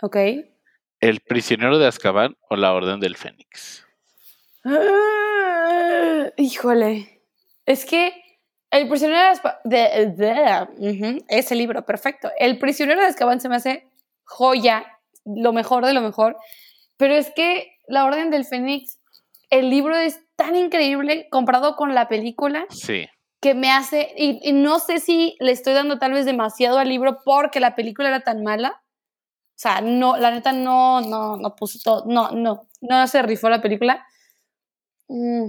Ok. 0.02 0.18
¿El 1.00 1.20
prisionero 1.20 1.78
de 1.78 1.88
Azkaban 1.88 2.38
o 2.50 2.56
la 2.56 2.74
Orden 2.74 3.00
del 3.00 3.16
Fénix? 3.16 3.86
Ah, 4.64 6.32
híjole. 6.38 7.22
Es 7.66 7.86
que 7.86 8.14
el 8.72 8.88
prisionero 8.88 9.22
de, 9.64 10.14
de, 10.18 11.24
ese 11.28 11.56
libro, 11.56 11.86
perfecto. 11.86 12.32
El 12.38 12.58
prisionero 12.58 13.02
de 13.02 13.08
Azkaban 13.08 13.40
se 13.40 13.50
me 13.50 13.56
hace 13.56 13.88
joya, 14.24 14.86
lo 15.26 15.54
mejor 15.54 15.86
de 15.86 15.94
lo 15.94 16.02
mejor. 16.02 16.38
Pero 16.98 17.14
es 17.14 17.32
que 17.36 17.78
la 17.88 18.06
Orden 18.06 18.32
del 18.32 18.46
Fénix, 18.46 19.00
el 19.50 19.70
libro 19.70 19.96
es 19.96 20.22
tan 20.36 20.56
increíble 20.56 21.28
comparado 21.30 21.76
con 21.76 21.94
la 21.94 22.08
película. 22.08 22.66
Sí. 22.70 23.08
Que 23.42 23.54
me 23.54 23.70
hace, 23.70 24.14
y, 24.18 24.40
y 24.42 24.54
no 24.54 24.80
sé 24.80 25.00
si 25.00 25.36
le 25.40 25.52
estoy 25.52 25.74
dando 25.74 26.00
tal 26.00 26.14
vez 26.14 26.26
demasiado 26.26 26.80
al 26.80 26.90
libro 26.90 27.20
porque 27.24 27.60
la 27.60 27.76
película 27.76 28.08
era 28.08 28.22
tan 28.22 28.44
mala 28.44 28.82
o 29.56 29.58
sea, 29.58 29.80
no, 29.80 30.18
la 30.18 30.32
neta 30.32 30.52
no, 30.52 31.00
no, 31.00 31.38
no 31.38 31.56
puso 31.56 31.80
todo, 31.82 32.04
no, 32.08 32.32
no, 32.32 32.68
no 32.82 33.08
se 33.08 33.22
rifó 33.22 33.50
la 33.50 33.62
película. 33.62 34.06
Mm. 35.08 35.48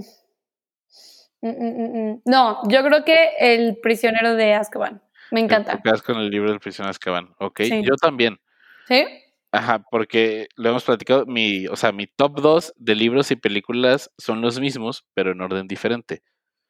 Mm, 1.41 1.49
mm, 1.49 2.21
no, 2.25 2.61
yo 2.67 2.83
creo 2.83 3.03
que 3.05 3.31
El 3.39 3.77
prisionero 3.77 4.35
de 4.35 4.53
Azkaban. 4.53 5.01
Me 5.31 5.41
encanta. 5.41 5.81
Te 5.81 6.01
con 6.01 6.17
el 6.17 6.29
libro 6.29 6.49
del 6.49 6.61
prisionero 6.61 6.87
de 6.87 6.91
Azkaban, 6.91 7.35
ok. 7.39 7.61
Yo 7.83 7.97
también. 7.97 8.39
¿Sí? 8.87 9.05
Ajá, 9.51 9.83
porque 9.91 10.47
lo 10.55 10.69
hemos 10.69 10.85
platicado, 10.85 11.25
mi, 11.25 11.67
o 11.67 11.75
sea, 11.75 11.91
mi 11.91 12.07
top 12.07 12.39
2 12.39 12.73
de 12.77 12.95
libros 12.95 13.29
y 13.31 13.35
películas 13.35 14.09
son 14.17 14.39
los 14.41 14.59
mismos, 14.61 15.05
pero 15.13 15.33
en 15.33 15.41
orden 15.41 15.67
diferente. 15.67 16.23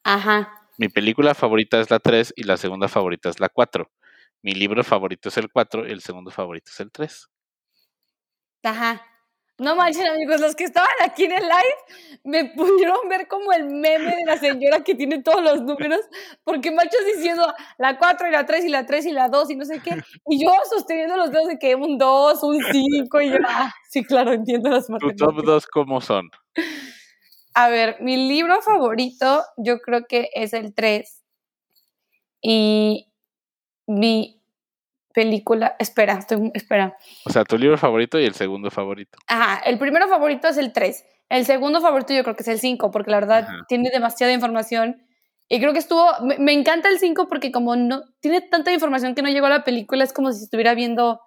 Ajá. 0.03 0.51
Mi 0.79 0.89
película 0.89 1.35
favorita 1.35 1.79
es 1.79 1.91
la 1.91 1.99
3 1.99 2.33
y 2.35 2.43
la 2.43 2.57
segunda 2.57 2.87
favorita 2.87 3.29
es 3.29 3.39
la 3.39 3.49
4. 3.49 3.91
Mi 4.41 4.53
libro 4.53 4.83
favorito 4.83 5.29
es 5.29 5.37
el 5.37 5.51
4 5.51 5.87
y 5.87 5.91
el 5.91 6.01
segundo 6.01 6.31
favorito 6.31 6.71
es 6.71 6.79
el 6.79 6.91
3. 6.91 7.27
Ajá. 8.63 9.01
No 9.59 9.75
manchen, 9.75 10.05
amigos, 10.07 10.39
los 10.39 10.55
que 10.55 10.65
estaban 10.65 10.91
aquí 11.01 11.23
en 11.23 11.31
el 11.31 11.41
live 11.41 12.21
me 12.23 12.45
pudieron 12.45 13.09
ver 13.09 13.27
como 13.27 13.51
el 13.51 13.65
meme 13.65 14.15
de 14.15 14.23
la 14.23 14.37
señora 14.37 14.83
que 14.83 14.93
tiene 14.93 15.23
todos 15.23 15.41
los 15.41 15.63
números, 15.63 16.01
porque 16.43 16.69
machos 16.69 17.03
diciendo 17.15 17.51
la 17.79 17.97
4 17.97 18.27
y 18.27 18.31
la 18.31 18.45
3 18.45 18.65
y 18.65 18.69
la 18.69 18.85
3 18.85 19.07
y 19.07 19.11
la 19.13 19.29
2 19.29 19.49
y 19.49 19.55
no 19.55 19.65
sé 19.65 19.81
qué, 19.81 19.95
y 20.29 20.43
yo 20.43 20.51
sosteniendo 20.69 21.17
los 21.17 21.31
dedos 21.31 21.47
de 21.47 21.57
que 21.57 21.73
un 21.73 21.97
2, 21.97 22.43
un 22.43 22.63
5, 22.71 23.21
y 23.21 23.31
yo, 23.31 23.37
ah, 23.47 23.73
sí, 23.89 24.03
claro, 24.03 24.31
entiendo 24.31 24.69
las 24.69 24.91
matemáticas. 24.91 25.27
¿Tu 25.27 25.35
top 25.35 25.43
2 25.43 25.67
cómo 25.67 26.01
son? 26.01 26.29
A 27.55 27.69
ver, 27.69 27.97
mi 27.99 28.27
libro 28.27 28.61
favorito 28.61 29.43
yo 29.57 29.79
creo 29.79 30.05
que 30.07 30.29
es 30.35 30.53
el 30.53 30.75
3, 30.75 31.23
y 32.43 33.11
mi 33.87 34.41
película, 35.13 35.75
espera, 35.79 36.13
estoy, 36.13 36.51
espera. 36.53 36.95
O 37.25 37.31
sea, 37.31 37.43
tu 37.43 37.57
libro 37.57 37.77
favorito 37.77 38.19
y 38.19 38.25
el 38.25 38.35
segundo 38.35 38.69
favorito. 38.69 39.17
Ajá, 39.25 39.63
el 39.65 39.79
primero 39.79 40.07
favorito 40.07 40.47
es 40.47 40.57
el 40.57 40.71
3. 40.71 41.03
El 41.29 41.45
segundo 41.45 41.81
favorito 41.81 42.13
yo 42.13 42.23
creo 42.23 42.35
que 42.35 42.43
es 42.43 42.47
el 42.47 42.59
5, 42.59 42.91
porque 42.91 43.09
la 43.09 43.19
verdad 43.19 43.47
tiene 43.67 43.89
demasiada 43.89 44.31
información. 44.31 45.01
Y 45.49 45.59
creo 45.59 45.73
que 45.73 45.79
estuvo, 45.79 46.05
me, 46.21 46.53
encanta 46.53 46.89
el 46.89 46.99
5 46.99 47.27
porque 47.27 47.51
como 47.51 47.75
no 47.75 48.03
tiene 48.19 48.41
tanta 48.41 48.71
información 48.71 49.15
que 49.15 49.21
no 49.21 49.29
llegó 49.29 49.47
a 49.47 49.49
la 49.49 49.63
película, 49.63 50.03
es 50.03 50.13
como 50.13 50.31
si 50.31 50.43
estuviera 50.43 50.75
viendo 50.75 51.19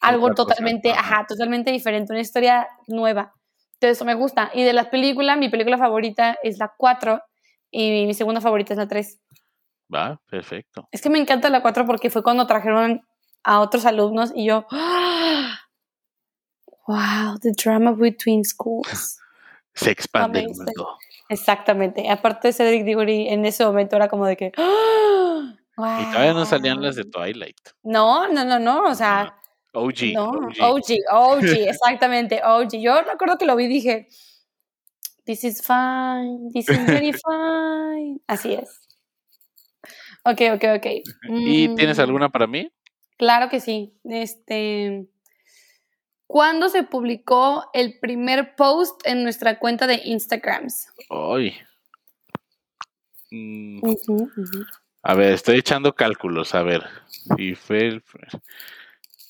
algo 0.00 0.34
totalmente, 0.34 0.90
ajá. 0.90 1.24
totalmente 1.28 1.70
diferente, 1.70 2.12
una 2.12 2.20
historia 2.20 2.66
nueva. 2.88 3.32
Entonces 3.74 3.98
eso 3.98 4.04
me 4.04 4.14
gusta. 4.14 4.50
Y 4.54 4.64
de 4.64 4.72
las 4.72 4.88
películas, 4.88 5.38
mi 5.38 5.50
película 5.50 5.78
favorita 5.78 6.36
es 6.42 6.58
la 6.58 6.72
4 6.76 7.20
y 7.70 8.06
mi 8.06 8.14
segunda 8.14 8.40
favorita 8.40 8.72
es 8.72 8.78
la 8.78 8.88
3. 8.88 9.20
Va, 9.92 10.20
perfecto. 10.28 10.88
Es 10.90 11.00
que 11.00 11.10
me 11.10 11.18
encanta 11.18 11.50
la 11.50 11.62
4 11.62 11.86
porque 11.86 12.10
fue 12.10 12.22
cuando 12.22 12.46
trajeron 12.46 13.02
a 13.44 13.60
otros 13.60 13.86
alumnos 13.86 14.32
y 14.34 14.46
yo, 14.46 14.66
wow, 16.86 17.38
the 17.40 17.52
drama 17.52 17.92
between 17.92 18.44
schools. 18.44 19.18
Se 19.74 19.90
expande 19.90 20.40
el 20.40 20.48
mundo. 20.48 20.96
Exactamente. 21.28 22.08
Aparte, 22.10 22.52
Cedric 22.52 22.84
Diggory 22.84 23.28
en 23.28 23.44
ese 23.44 23.64
momento 23.64 23.96
era 23.96 24.08
como 24.08 24.26
de 24.26 24.36
que. 24.36 24.46
Y 24.46 26.04
todavía 26.10 26.32
no 26.32 26.46
salían 26.46 26.80
las 26.80 26.96
de 26.96 27.04
Twilight. 27.04 27.58
No, 27.82 28.26
no, 28.28 28.44
no, 28.44 28.58
no. 28.58 28.84
O 28.84 28.94
sea. 28.94 29.36
OG. 29.74 30.14
No, 30.14 30.30
OG, 30.30 30.84
OG, 31.12 31.44
exactamente, 31.68 32.40
OG. 32.42 32.80
Yo 32.80 33.02
recuerdo 33.02 33.36
que 33.36 33.44
lo 33.44 33.54
vi 33.54 33.64
y 33.64 33.68
dije, 33.68 34.08
This 35.26 35.42
is 35.42 35.60
fine, 35.60 36.50
this 36.54 36.68
is 36.68 36.86
very 36.86 37.12
fine. 37.26 38.20
Así 38.28 38.54
es. 38.54 38.80
Ok, 40.26 40.40
ok, 40.54 40.64
ok. 40.76 40.86
¿Y 41.30 41.74
tienes 41.76 41.98
mm. 41.98 42.00
alguna 42.00 42.28
para 42.28 42.48
mí? 42.48 42.68
Claro 43.16 43.48
que 43.48 43.60
sí. 43.60 43.94
Este, 44.04 45.06
¿Cuándo 46.26 46.68
se 46.68 46.82
publicó 46.82 47.70
el 47.72 47.98
primer 48.00 48.56
post 48.56 49.06
en 49.06 49.22
nuestra 49.22 49.60
cuenta 49.60 49.86
de 49.86 50.00
Instagram? 50.04 50.66
Hoy. 51.08 51.54
Mm. 53.30 53.80
A 55.02 55.14
ver, 55.14 55.32
estoy 55.32 55.58
echando 55.58 55.94
cálculos. 55.94 56.56
A 56.56 56.62
ver, 56.62 56.82
si 57.06 57.54
fue 57.54 57.86
el, 57.86 58.02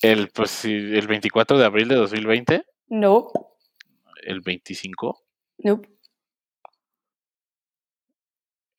el, 0.01 0.29
pues, 0.29 0.65
el 0.65 1.07
24 1.07 1.59
de 1.59 1.65
abril 1.65 1.87
de 1.89 1.95
2020. 1.95 2.65
No. 2.87 3.31
¿El 4.23 4.41
25? 4.41 5.23
No. 5.59 5.81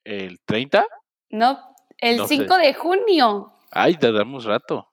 ¿El 0.02 0.40
30? 0.40 0.84
No. 1.30 1.76
El 1.98 2.26
5 2.26 2.56
de 2.56 2.74
junio. 2.74 3.52
Ay, 3.70 3.96
te 3.96 4.12
damos 4.12 4.44
rato. 4.44 4.88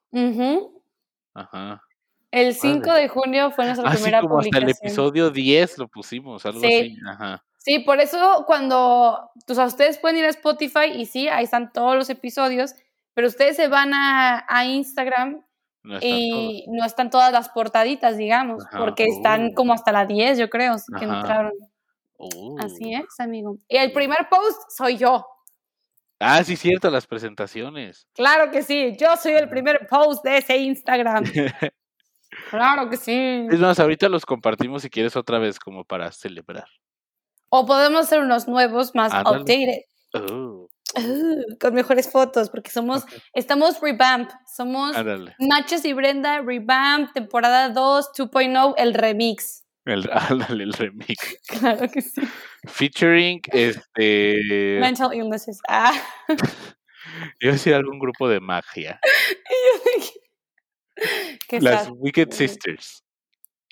Ajá. 1.34 1.82
El 2.30 2.54
5 2.54 2.92
de 2.92 3.08
junio 3.08 3.50
fue 3.50 3.66
nuestra 3.66 3.88
ah, 3.88 3.92
primera 3.92 4.20
como 4.20 4.40
Hasta 4.40 4.58
el 4.58 4.70
episodio 4.70 5.30
10 5.30 5.78
lo 5.78 5.88
pusimos, 5.88 6.44
algo 6.44 6.60
sí. 6.60 6.66
así. 6.66 6.96
Ajá. 7.06 7.44
Sí, 7.58 7.80
por 7.80 8.00
eso 8.00 8.44
cuando 8.46 9.30
o 9.48 9.54
sea, 9.54 9.66
ustedes 9.66 9.98
pueden 9.98 10.18
ir 10.18 10.24
a 10.24 10.30
Spotify 10.30 10.92
y 10.94 11.06
sí, 11.06 11.28
ahí 11.28 11.44
están 11.44 11.72
todos 11.72 11.96
los 11.96 12.10
episodios, 12.10 12.74
pero 13.14 13.26
ustedes 13.26 13.56
se 13.56 13.68
van 13.68 13.94
a, 13.94 14.44
a 14.48 14.66
Instagram 14.66 15.42
y 16.00 16.64
no 16.68 16.84
están 16.84 17.10
todas 17.10 17.32
las 17.32 17.48
portaditas, 17.48 18.16
digamos, 18.16 18.64
porque 18.76 19.04
están 19.04 19.46
uh. 19.46 19.54
como 19.54 19.72
hasta 19.72 19.92
la 19.92 20.04
10, 20.04 20.38
yo 20.38 20.50
creo, 20.50 20.76
que 20.98 21.04
entraron. 21.04 21.52
Así 22.58 22.94
oh. 22.94 22.98
es, 22.98 23.20
amigo. 23.20 23.58
Y 23.68 23.76
el 23.76 23.92
primer 23.92 24.28
post 24.28 24.70
soy 24.76 24.96
yo. 24.96 25.26
Ah, 26.18 26.42
sí, 26.42 26.56
cierto, 26.56 26.90
las 26.90 27.06
presentaciones. 27.06 28.06
Claro 28.14 28.50
que 28.50 28.62
sí, 28.62 28.96
yo 28.98 29.16
soy 29.16 29.32
el 29.32 29.48
primer 29.48 29.86
post 29.88 30.24
de 30.24 30.38
ese 30.38 30.56
Instagram. 30.56 31.24
claro 32.50 32.88
que 32.88 32.96
sí. 32.96 33.46
Es 33.50 33.60
más, 33.60 33.78
ahorita 33.78 34.08
los 34.08 34.24
compartimos 34.24 34.82
si 34.82 34.90
quieres 34.90 35.14
otra 35.16 35.38
vez 35.38 35.58
como 35.58 35.84
para 35.84 36.10
celebrar. 36.12 36.66
O 37.50 37.66
podemos 37.66 38.06
hacer 38.06 38.20
unos 38.20 38.48
nuevos 38.48 38.94
más 38.94 39.12
updated. 39.12 39.82
Oh. 40.14 40.68
Uh, 40.94 41.58
con 41.60 41.74
mejores 41.74 42.10
fotos, 42.10 42.48
porque 42.48 42.70
somos, 42.70 43.04
estamos 43.34 43.80
revamp, 43.80 44.30
somos 44.46 44.96
Nachos 45.38 45.84
y 45.84 45.92
Brenda, 45.92 46.40
revamp, 46.40 47.12
temporada 47.12 47.68
2, 47.68 48.12
2.0, 48.16 48.74
el 48.78 48.94
remix. 48.94 49.65
El, 49.86 50.08
ándale, 50.12 50.64
el 50.64 50.72
remix. 50.72 51.38
Claro 51.60 51.88
que 51.88 52.02
sí. 52.02 52.20
Featuring 52.66 53.40
este. 53.52 54.78
Mental 54.80 55.14
illnesses. 55.14 55.60
Ah. 55.68 55.94
Yo 57.40 57.52
decía 57.52 57.76
algún 57.76 57.98
grupo 57.98 58.28
de 58.28 58.40
magia. 58.40 59.00
Las 61.50 61.88
Wicked 61.90 62.32
Sisters. 62.32 63.04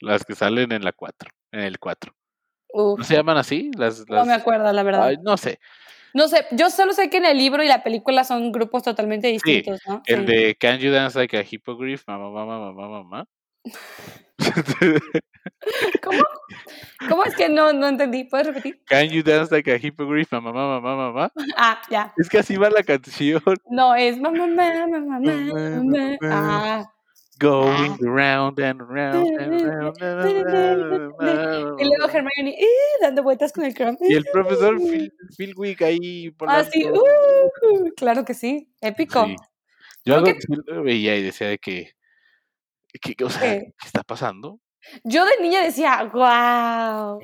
Las 0.00 0.24
que 0.24 0.34
salen 0.34 0.72
en 0.72 0.84
la 0.84 0.92
4. 0.92 1.30
En 1.52 1.60
el 1.60 1.78
4. 1.78 2.14
¿No 2.74 3.04
se 3.04 3.14
llaman 3.14 3.36
así? 3.36 3.70
Las, 3.76 4.04
No 4.08 4.24
me 4.24 4.32
acuerdo, 4.32 4.72
la 4.72 4.82
verdad. 4.82 5.12
no 5.22 5.36
sé. 5.36 5.58
No 6.12 6.28
sé, 6.28 6.46
yo 6.52 6.70
solo 6.70 6.92
sé 6.92 7.10
que 7.10 7.16
en 7.16 7.24
el 7.24 7.36
libro 7.36 7.64
y 7.64 7.66
la 7.66 7.82
película 7.82 8.22
son 8.22 8.52
grupos 8.52 8.84
totalmente 8.84 9.26
distintos, 9.28 9.80
¿no? 9.84 10.00
El 10.06 10.26
de 10.26 10.54
Can 10.54 10.78
You 10.78 10.92
Dance 10.92 11.18
Like 11.18 11.36
a 11.36 11.44
Hippogriff, 11.48 12.04
mamá, 12.06 12.30
mamá, 12.30 12.72
mamá, 12.72 12.88
mamá. 12.88 13.28
¿Cómo? 16.02 16.22
¿Cómo 17.08 17.24
es 17.24 17.34
que 17.34 17.48
no, 17.48 17.72
no 17.72 17.88
entendí? 17.88 18.24
¿Puedes 18.24 18.48
repetir? 18.48 18.78
Can 18.86 19.08
you 19.08 19.22
dance 19.22 19.50
like 19.54 19.70
a 19.70 19.76
hippogriff, 19.76 20.30
mamá, 20.32 20.52
mamá, 20.52 20.80
mamá, 20.80 21.12
mamá? 21.12 21.32
Ah, 21.56 21.80
ya. 21.90 22.12
Es 22.16 22.28
que 22.28 22.38
así 22.38 22.56
va 22.56 22.70
la 22.70 22.82
canción. 22.82 23.42
No, 23.70 23.94
es 23.94 24.18
mamá, 24.20 24.46
mamá, 24.46 24.86
mamá, 24.86 25.00
mamá. 25.10 26.16
Ah. 26.22 26.84
Going 27.40 27.96
round 28.00 28.60
and 28.60 28.80
round 28.80 29.40
and 29.40 29.60
round. 29.60 29.96
Y 31.80 31.84
luego 31.84 32.08
Hermione 32.08 32.56
dando 33.00 33.24
vueltas 33.24 33.52
con 33.52 33.64
el 33.64 33.74
crumb. 33.74 33.98
Y 34.00 34.14
el 34.14 34.24
profesor 34.32 34.78
Phil, 34.78 35.12
Phil 35.36 35.52
Wick 35.56 35.82
ahí. 35.82 36.32
Ah, 36.46 36.62
sí. 36.64 36.86
Uh, 36.88 37.90
claro 37.96 38.24
que 38.24 38.34
sí. 38.34 38.68
Épico. 38.80 39.26
Yo 40.04 40.14
algo 40.14 40.26
que 40.26 40.38
veía 40.80 41.16
y 41.16 41.22
decía 41.22 41.48
de 41.48 41.58
que 41.58 41.94
¿Qué, 43.00 43.16
o 43.24 43.30
sea, 43.30 43.40
¿qué? 43.40 43.74
está 43.84 44.02
pasando? 44.02 44.60
Yo 45.02 45.24
de 45.24 45.40
niña 45.40 45.62
decía, 45.62 46.04
wow, 46.12 47.20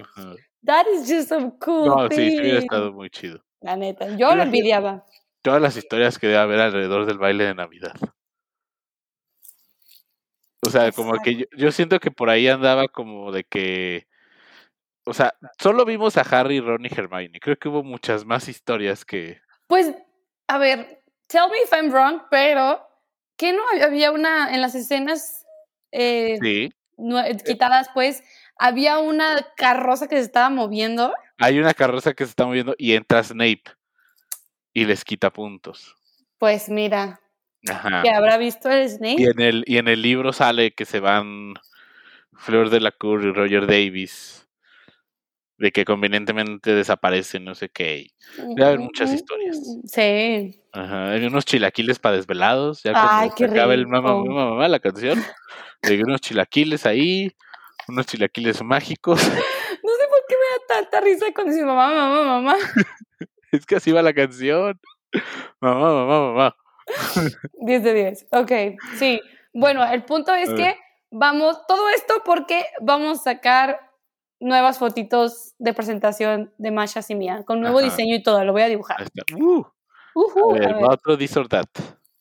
that 0.65 0.87
is 0.95 1.09
just 1.09 1.29
some 1.29 1.53
cool 1.61 1.87
No, 1.87 2.09
sí, 2.11 2.31
sí 2.31 2.41
hubiera 2.41 2.59
estado 2.59 2.93
muy 2.93 3.11
chido. 3.11 3.43
La 3.61 3.77
neta, 3.77 4.17
yo 4.17 4.35
lo 4.35 4.43
envidiaba. 4.43 5.05
Todas 5.43 5.61
las 5.61 5.77
historias 5.77 6.19
que 6.19 6.27
debe 6.27 6.39
haber 6.39 6.61
alrededor 6.61 7.07
del 7.07 7.19
baile 7.19 7.45
de 7.45 7.55
Navidad. 7.55 7.95
O 10.67 10.71
sea, 10.71 10.93
como 10.93 11.15
que 11.23 11.37
yo, 11.37 11.47
yo, 11.57 11.73
siento 11.73 11.99
que 12.01 12.11
por 12.11 12.29
ahí 12.31 12.49
andaba 12.49 12.89
como 12.89 13.33
de 13.33 13.45
que. 13.45 14.07
O 15.05 15.15
sea, 15.15 15.35
solo 15.59 15.85
vimos 15.85 16.17
a 16.17 16.23
Harry, 16.23 16.61
Ron 16.61 16.85
y 16.85 16.89
Hermione. 16.89 17.41
Creo 17.41 17.57
que 17.57 17.69
hubo 17.69 17.83
muchas 17.83 18.25
más 18.25 18.49
historias 18.49 19.05
que. 19.05 19.41
Pues, 19.67 19.95
a 20.47 20.59
ver, 20.59 21.03
tell 21.27 21.49
me 21.51 21.63
if 21.63 21.73
I'm 21.73 21.91
wrong, 21.91 22.23
pero. 22.31 22.87
¿Qué 23.37 23.55
no 23.55 23.63
había 23.83 24.13
una 24.13 24.55
en 24.55 24.61
las 24.61 24.75
escenas 24.75 25.40
eh, 25.93 26.39
sí. 26.41 26.73
Eh, 26.99 27.37
quitadas, 27.45 27.89
pues, 27.95 28.23
había 28.57 28.99
una 28.99 29.47
carroza 29.57 30.07
que 30.07 30.17
se 30.17 30.23
estaba 30.23 30.51
moviendo. 30.51 31.15
Hay 31.39 31.59
una 31.59 31.73
carroza 31.73 32.13
que 32.15 32.25
se 32.25 32.31
está 32.31 32.47
moviendo 32.47 32.75
y 32.77 32.93
entra 32.93 33.23
Snape 33.23 33.63
y 34.73 34.85
les 34.85 35.05
quita 35.05 35.31
puntos. 35.31 35.97
Pues 36.39 36.69
mira, 36.69 37.21
que 37.63 38.11
habrá 38.11 38.37
visto 38.37 38.69
el 38.71 38.89
Snape. 38.89 39.17
Y 39.19 39.25
en 39.25 39.41
el, 39.41 39.65
y 39.67 39.79
en 39.79 39.89
el 39.89 40.03
libro 40.03 40.33
sale 40.33 40.73
que 40.73 40.85
se 40.85 41.01
van 41.01 41.55
Flor 42.35 42.71
de 42.71 42.81
la 42.81 42.93
Cour 42.93 43.25
y 43.25 43.33
Roger 43.33 43.67
Davis 43.67 44.47
de 45.61 45.73
que 45.73 45.85
convenientemente 45.85 46.75
desaparecen, 46.75 47.45
no 47.45 47.55
sé 47.55 47.69
qué. 47.69 48.07
Debe 48.57 48.65
haber 48.65 48.79
muchas 48.79 49.13
historias. 49.13 49.61
Sí. 49.85 50.59
Ajá, 50.73 51.11
hay 51.11 51.27
unos 51.27 51.45
chilaquiles 51.45 51.99
para 51.99 52.17
desvelados, 52.17 52.83
ya 52.83 52.93
Ay, 52.95 53.29
qué 53.37 53.45
acaba 53.45 53.75
el 53.75 53.87
mamá, 53.87 54.15
mamá, 54.15 54.47
mamá, 54.47 54.69
la 54.69 54.81
canción. 54.81 55.23
Hay 55.83 56.03
unos 56.03 56.23
chilaquiles 56.23 56.87
ahí, 56.87 57.37
unos 57.89 58.07
chilaquiles 58.07 58.63
mágicos. 58.63 59.21
No 59.83 59.93
sé 59.97 60.03
por 60.09 60.19
qué 60.29 60.35
me 60.37 60.75
da 60.75 60.81
tanta 60.81 61.01
risa 61.01 61.27
cuando 61.35 61.53
dice 61.53 61.65
mamá, 61.65 61.89
mamá, 61.89 62.23
mamá. 62.23 62.55
es 63.51 63.65
que 63.65 63.77
así 63.77 63.91
va 63.93 64.03
la 64.03 64.13
canción. 64.13 64.79
Mamá, 65.59 65.95
mamá, 65.95 66.33
mamá. 66.33 66.57
10 67.61 67.83
de 67.83 67.95
10. 67.95 68.27
Ok, 68.33 68.53
sí. 68.99 69.21
Bueno, 69.55 69.83
el 69.91 70.05
punto 70.05 70.35
es 70.35 70.51
que 70.51 70.77
vamos, 71.11 71.67
todo 71.67 71.89
esto 71.89 72.23
porque 72.25 72.67
vamos 72.83 73.21
a 73.21 73.23
sacar 73.23 73.90
nuevas 74.41 74.79
fotitos 74.79 75.55
de 75.59 75.75
presentación 75.75 76.53
de 76.59 76.71
Masha 76.71 77.01
y 77.09 77.15
mía, 77.15 77.45
con 77.47 77.61
nuevo 77.61 77.81
diseño 77.81 78.17
y 78.17 78.23
todo, 78.23 78.45
lo 78.45 78.53
voy 78.53 78.63
a 78.63 78.69
dibujar. 78.69 79.07
Uh, 79.35 79.65
uh 80.15 80.51
a 80.51 80.59
ver, 80.59 80.75
otro 80.83 81.17
this 81.17 81.35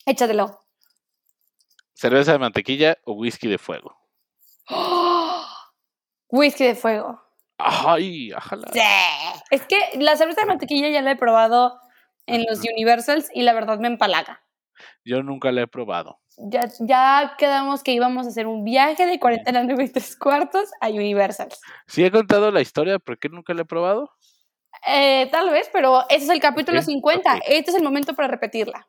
Échatelo. 0.05 0.59
¿Cerveza 1.93 2.34
de 2.34 2.39
mantequilla 2.39 2.97
o 3.05 3.13
whisky 3.13 3.47
de 3.47 3.57
fuego? 3.57 3.95
Whisky 6.30 6.65
de 6.65 6.76
fuego. 6.76 7.22
Ay, 7.57 8.32
ajala. 8.32 8.70
Sí. 8.72 8.80
Es 9.51 9.65
que 9.65 9.78
la 9.95 10.15
cerveza 10.15 10.41
de 10.41 10.47
mantequilla 10.47 10.89
ya 10.89 11.01
la 11.01 11.11
he 11.11 11.15
probado 11.15 11.80
en 12.26 12.45
los 12.47 12.59
Universals 12.59 13.30
y 13.34 13.41
la 13.41 13.53
verdad 13.53 13.80
me 13.80 13.88
empalaga. 13.88 14.43
Yo 15.03 15.24
nunca 15.24 15.51
la 15.51 15.63
he 15.63 15.67
probado 15.67 16.20
ya, 16.40 16.70
ya 16.80 17.36
quedamos 17.38 17.84
que 17.84 17.92
íbamos 17.92 18.26
a 18.26 18.30
hacer 18.30 18.48
un 18.48 18.64
viaje 18.64 19.06
de 19.06 19.20
40 19.20 19.52
9 19.64 19.84
y 19.84 19.90
3 19.90 20.16
cuartos 20.18 20.70
a 20.80 20.90
Universal. 20.90 21.50
¿Sí 21.88 22.04
he 22.04 22.12
contado 22.12 22.52
la 22.52 22.62
historia? 22.62 23.00
¿Por 23.00 23.20
qué 23.20 23.30
nunca 23.30 23.54
la 23.54 23.64
he 23.64 23.66
probado? 23.66 24.12
Eh, 24.88 25.28
tal 25.32 25.50
vez, 25.50 25.70
pero 25.74 26.08
ese 26.10 26.26
es 26.26 26.30
el 26.30 26.40
capítulo 26.40 26.82
50. 26.82 27.40
Este 27.48 27.72
es 27.72 27.78
el 27.78 27.84
momento 27.84 28.14
para 28.14 28.30
repetirla. 28.30 28.88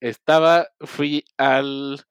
Estaba, 0.00 0.68
fui 0.80 1.24
al, 1.36 2.04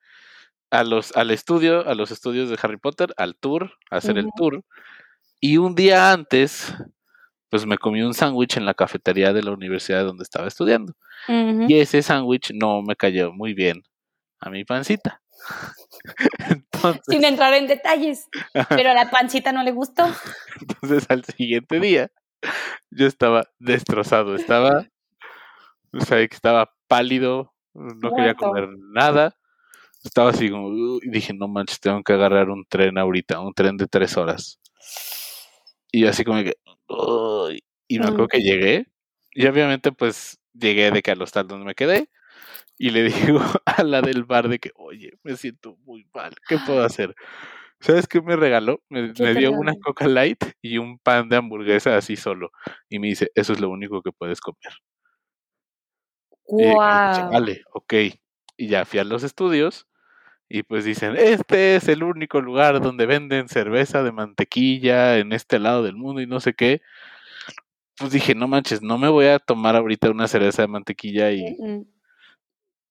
a 0.70 0.84
los, 0.84 1.16
al 1.16 1.32
estudio, 1.32 1.88
a 1.88 1.96
los 1.96 2.12
estudios 2.12 2.50
de 2.50 2.58
Harry 2.62 2.78
Potter, 2.78 3.14
al 3.18 3.36
tour, 3.36 3.72
a 3.90 3.98
hacer 3.98 4.18
el 4.18 4.30
tour. 4.36 4.64
Y 5.40 5.58
un 5.58 5.76
día 5.76 6.12
antes, 6.12 6.74
pues 7.50 7.66
me 7.66 7.78
comí 7.78 8.02
un 8.02 8.14
sándwich 8.14 8.58
en 8.58 8.66
la 8.66 8.74
cafetería 8.74 9.34
de 9.34 9.44
la 9.44 9.52
universidad 9.52 10.06
donde 10.06 10.24
estaba 10.24 10.48
estudiando. 10.48 10.94
Y 11.28 11.80
ese 11.80 12.04
sándwich 12.04 12.52
no 12.54 12.84
me 12.84 12.96
cayó 12.96 13.32
muy 13.32 13.54
bien 13.54 13.84
a 14.40 14.50
mi 14.50 14.66
pancita. 14.66 15.22
Sin 17.08 17.24
entrar 17.24 17.54
en 17.54 17.68
detalles, 17.68 18.28
pero 18.70 18.92
a 18.92 18.94
la 18.94 19.10
pancita 19.10 19.52
no 19.52 19.64
le 19.64 19.72
gustó. 19.72 20.06
Entonces 20.62 21.06
al 21.10 21.24
siguiente 21.26 21.80
día 21.80 22.12
yo 22.92 23.08
estaba 23.08 23.44
destrozado, 23.60 24.36
estaba, 24.36 24.86
o 25.94 26.02
sea, 26.02 26.20
estaba 26.20 26.72
pálido, 26.88 27.54
no 27.74 28.12
quería 28.12 28.36
comer 28.36 28.70
nada, 28.94 29.36
estaba 30.04 30.30
así 30.30 30.50
como, 30.50 30.70
y 31.02 31.10
dije, 31.10 31.34
no 31.34 31.48
manches, 31.48 31.80
tengo 31.80 32.04
que 32.04 32.14
agarrar 32.14 32.50
un 32.50 32.66
tren 32.68 32.98
ahorita, 32.98 33.40
un 33.40 33.54
tren 33.54 33.78
de 33.78 33.88
tres 33.88 34.18
horas. 34.18 34.60
Y 35.92 36.06
así 36.06 36.24
como 36.24 36.44
que, 36.44 36.56
y 37.88 38.00
me 38.00 38.06
acuerdo 38.06 38.28
que 38.28 38.42
llegué, 38.42 38.88
y 39.32 39.48
obviamente 39.48 39.92
pues 39.92 40.40
llegué 40.54 40.92
de 40.92 41.02
que 41.02 41.12
al 41.12 41.22
hostal 41.22 41.48
donde 41.48 41.66
me 41.66 41.76
quedé, 41.76 42.10
y 42.78 42.90
le 42.90 43.04
digo 43.04 43.40
a 43.66 43.84
la 43.84 44.02
del 44.02 44.24
bar 44.24 44.50
de 44.50 44.60
que, 44.60 44.72
oye, 44.76 45.14
me 45.24 45.36
siento 45.36 45.78
muy 45.86 46.08
mal, 46.14 46.36
¿qué 46.48 46.58
puedo 46.66 46.84
hacer? 46.84 47.16
¿Sabes 47.80 48.08
qué 48.08 48.22
me 48.22 48.36
regaló? 48.36 48.82
Me, 48.90 49.12
dio 49.12 49.52
una 49.52 49.74
Coca 49.76 50.08
Light 50.08 50.44
y 50.62 50.78
un 50.78 50.98
pan 50.98 51.30
de 51.30 51.36
hamburguesa 51.36 51.98
así 51.98 52.16
solo. 52.16 52.52
Y 52.90 53.00
me 53.00 53.08
dice, 53.08 53.32
eso 53.36 53.54
es 53.54 53.60
lo 53.60 53.70
único 53.70 54.02
que 54.02 54.12
puedes 54.12 54.40
comer. 54.40 54.74
Wow. 56.48 57.32
vale, 57.32 57.64
ok. 57.74 57.94
Y 58.58 58.68
ya 58.68 58.86
fui 58.86 59.00
a 59.00 59.04
los 59.04 59.24
estudios 59.24 59.88
y 60.48 60.64
pues 60.64 60.86
dicen, 60.86 61.16
este 61.18 61.76
es 61.76 61.88
el 61.88 62.04
único 62.04 62.40
lugar 62.40 62.80
donde 62.82 63.06
venden 63.06 63.50
cerveza 63.50 64.04
de 64.04 64.12
mantequilla 64.12 65.18
en 65.18 65.34
este 65.34 65.60
lado 65.60 65.84
del 65.84 65.96
mundo 65.96 66.22
y 66.22 66.28
no 66.28 66.40
sé 66.40 66.54
qué. 66.54 66.82
Pues 67.98 68.12
dije, 68.12 68.36
no 68.36 68.48
manches, 68.48 68.82
no 68.82 68.98
me 68.98 69.10
voy 69.10 69.28
a 69.28 69.40
tomar 69.40 69.76
ahorita 69.76 70.10
una 70.10 70.28
cerveza 70.28 70.62
de 70.62 70.68
mantequilla 70.68 71.32
y, 71.32 71.58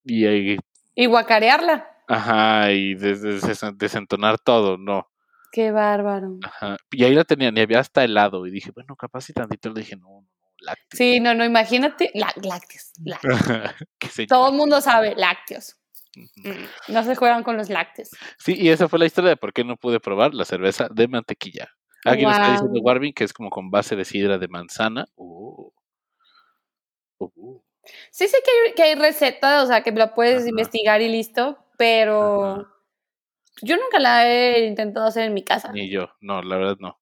y, 0.05 0.57
y 0.95 1.05
guacarearla. 1.07 1.89
Ajá, 2.07 2.71
y 2.71 2.95
desentonar 2.95 4.37
todo, 4.39 4.77
no. 4.77 5.09
Qué 5.51 5.71
bárbaro. 5.71 6.37
Ajá. 6.43 6.77
Y 6.91 7.03
ahí 7.03 7.15
la 7.15 7.23
tenían, 7.23 7.57
y 7.57 7.61
había 7.61 7.79
hasta 7.79 8.03
helado. 8.03 8.45
Y 8.45 8.51
dije, 8.51 8.71
bueno, 8.71 8.95
capaz 8.95 9.21
si 9.21 9.33
tantito 9.33 9.69
le 9.69 9.81
dije, 9.81 9.95
no, 9.95 10.21
no, 10.21 10.27
lácteos. 10.59 10.97
Sí, 10.97 11.19
no, 11.19 11.33
no, 11.33 11.45
imagínate, 11.45 12.11
lácteos, 12.13 12.91
lácteos. 13.03 14.27
Todo 14.27 14.49
el 14.49 14.55
mundo 14.55 14.81
sabe, 14.81 15.15
lácteos. 15.15 15.77
Mm, 16.15 16.93
no 16.93 17.03
se 17.03 17.15
juegan 17.15 17.43
con 17.43 17.57
los 17.57 17.69
lácteos. 17.69 18.09
Sí, 18.37 18.55
y 18.57 18.69
esa 18.69 18.87
fue 18.87 18.99
la 18.99 19.05
historia 19.05 19.31
de 19.31 19.37
por 19.37 19.53
qué 19.53 19.63
no 19.63 19.77
pude 19.77 19.99
probar 19.99 20.33
la 20.33 20.45
cerveza 20.45 20.87
de 20.91 21.07
mantequilla. 21.07 21.69
Alguien 22.05 22.29
está 22.29 22.51
diciendo 22.51 22.79
Warvin 22.81 23.13
que 23.13 23.23
es 23.23 23.33
como 23.33 23.49
con 23.49 23.71
base 23.71 23.95
de 23.95 24.05
sidra 24.05 24.37
de 24.37 24.47
manzana. 24.47 25.07
Uh. 25.15 25.71
Uh. 27.17 27.64
Sí 28.11 28.27
sé 28.27 28.37
que 28.75 28.83
hay, 28.83 28.95
recetas, 28.95 29.63
o 29.63 29.67
sea, 29.67 29.81
que 29.81 29.91
lo 29.91 30.13
puedes 30.13 30.47
investigar 30.47 31.01
y 31.01 31.09
listo, 31.09 31.57
pero 31.77 32.67
yo 33.61 33.77
nunca 33.77 33.99
la 33.99 34.29
he 34.29 34.65
intentado 34.65 35.07
hacer 35.07 35.25
en 35.25 35.33
mi 35.33 35.43
casa. 35.43 35.71
Ni 35.71 35.89
yo, 35.89 36.09
no, 36.21 36.41
la 36.41 36.57
verdad 36.57 36.77
no. 36.79 36.99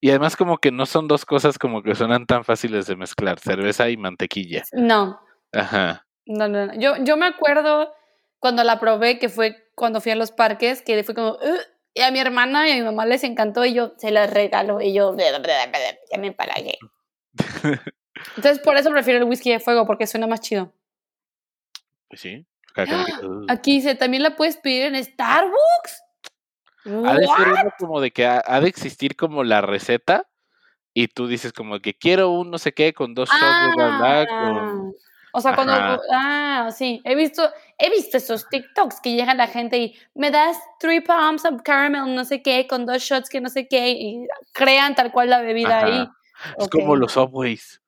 Y 0.00 0.10
además 0.10 0.36
como 0.36 0.58
que 0.58 0.70
no 0.70 0.86
son 0.86 1.08
dos 1.08 1.24
cosas 1.24 1.58
como 1.58 1.82
que 1.82 1.94
suenan 1.94 2.26
tan 2.26 2.44
fáciles 2.44 2.86
de 2.86 2.96
mezclar, 2.96 3.40
cerveza 3.40 3.88
y 3.88 3.96
mantequilla. 3.96 4.64
No. 4.72 5.20
Ajá. 5.52 6.06
No, 6.26 6.48
no, 6.48 6.66
no. 6.66 6.74
Yo, 6.78 6.96
yo 7.02 7.16
me 7.16 7.26
acuerdo 7.26 7.92
cuando 8.38 8.64
la 8.64 8.78
probé, 8.78 9.18
que 9.18 9.28
fue 9.28 9.56
cuando 9.74 10.00
fui 10.00 10.12
a 10.12 10.16
los 10.16 10.32
parques, 10.32 10.82
que 10.82 11.02
fue 11.04 11.14
como, 11.14 11.38
y 11.94 12.00
a 12.02 12.10
mi 12.10 12.18
hermana 12.18 12.68
y 12.68 12.72
a 12.72 12.74
mi 12.76 12.82
mamá 12.82 13.06
les 13.06 13.24
encantó 13.24 13.64
y 13.64 13.74
yo 13.74 13.94
se 13.96 14.10
las 14.10 14.30
regalo 14.32 14.80
y 14.80 14.92
yo 14.92 15.16
ya 15.16 16.18
me 16.18 16.26
empalagué. 16.28 16.78
Entonces 18.36 18.58
por 18.60 18.76
eso 18.76 18.90
prefiero 18.90 19.18
el 19.18 19.24
whisky 19.24 19.50
de 19.50 19.60
fuego 19.60 19.86
porque 19.86 20.06
suena 20.06 20.26
más 20.26 20.40
chido. 20.40 20.72
Pues 22.08 22.20
sí. 22.20 22.46
Aquí 23.48 23.76
dice, 23.76 23.94
también 23.94 24.22
la 24.22 24.36
puedes 24.36 24.56
pedir 24.56 24.94
en 24.94 25.02
Starbucks. 25.02 26.02
Ha 26.84 27.14
de 27.14 27.26
ser 27.26 27.74
como 27.78 28.00
de 28.00 28.10
que 28.12 28.26
ha, 28.26 28.60
de 28.60 28.68
existir 28.68 29.16
como 29.16 29.42
la 29.42 29.60
receta 29.60 30.28
y 30.94 31.08
tú 31.08 31.26
dices 31.26 31.52
como 31.52 31.80
que 31.80 31.94
quiero 31.94 32.30
un 32.30 32.50
no 32.50 32.58
sé 32.58 32.74
qué 32.74 32.92
con 32.94 33.12
dos 33.12 33.28
shots 33.28 33.66
de 33.66 33.72
bla, 33.74 34.26
ah. 34.30 34.90
O 35.32 35.40
sea, 35.40 35.54
cuando 35.54 35.74
ah, 36.12 36.70
sí, 36.72 37.02
he 37.04 37.16
visto 37.16 37.50
he 37.76 37.90
visto 37.90 38.16
esos 38.16 38.48
TikToks 38.48 39.00
que 39.00 39.14
llega 39.14 39.34
la 39.34 39.48
gente 39.48 39.78
y 39.78 39.98
me 40.14 40.30
das 40.30 40.56
three 40.78 41.00
pumps 41.00 41.44
of 41.44 41.62
caramel 41.62 42.14
no 42.14 42.24
sé 42.24 42.40
qué 42.40 42.68
con 42.68 42.86
dos 42.86 43.02
shots 43.02 43.28
que 43.28 43.40
no 43.40 43.48
sé 43.48 43.66
qué 43.66 43.90
y 43.90 44.28
crean 44.52 44.94
tal 44.94 45.10
cual 45.10 45.30
la 45.30 45.40
bebida 45.40 45.84
ahí. 45.84 46.08
Es 46.58 46.68
como 46.68 46.94
los 46.94 47.12
Subways. 47.12 47.82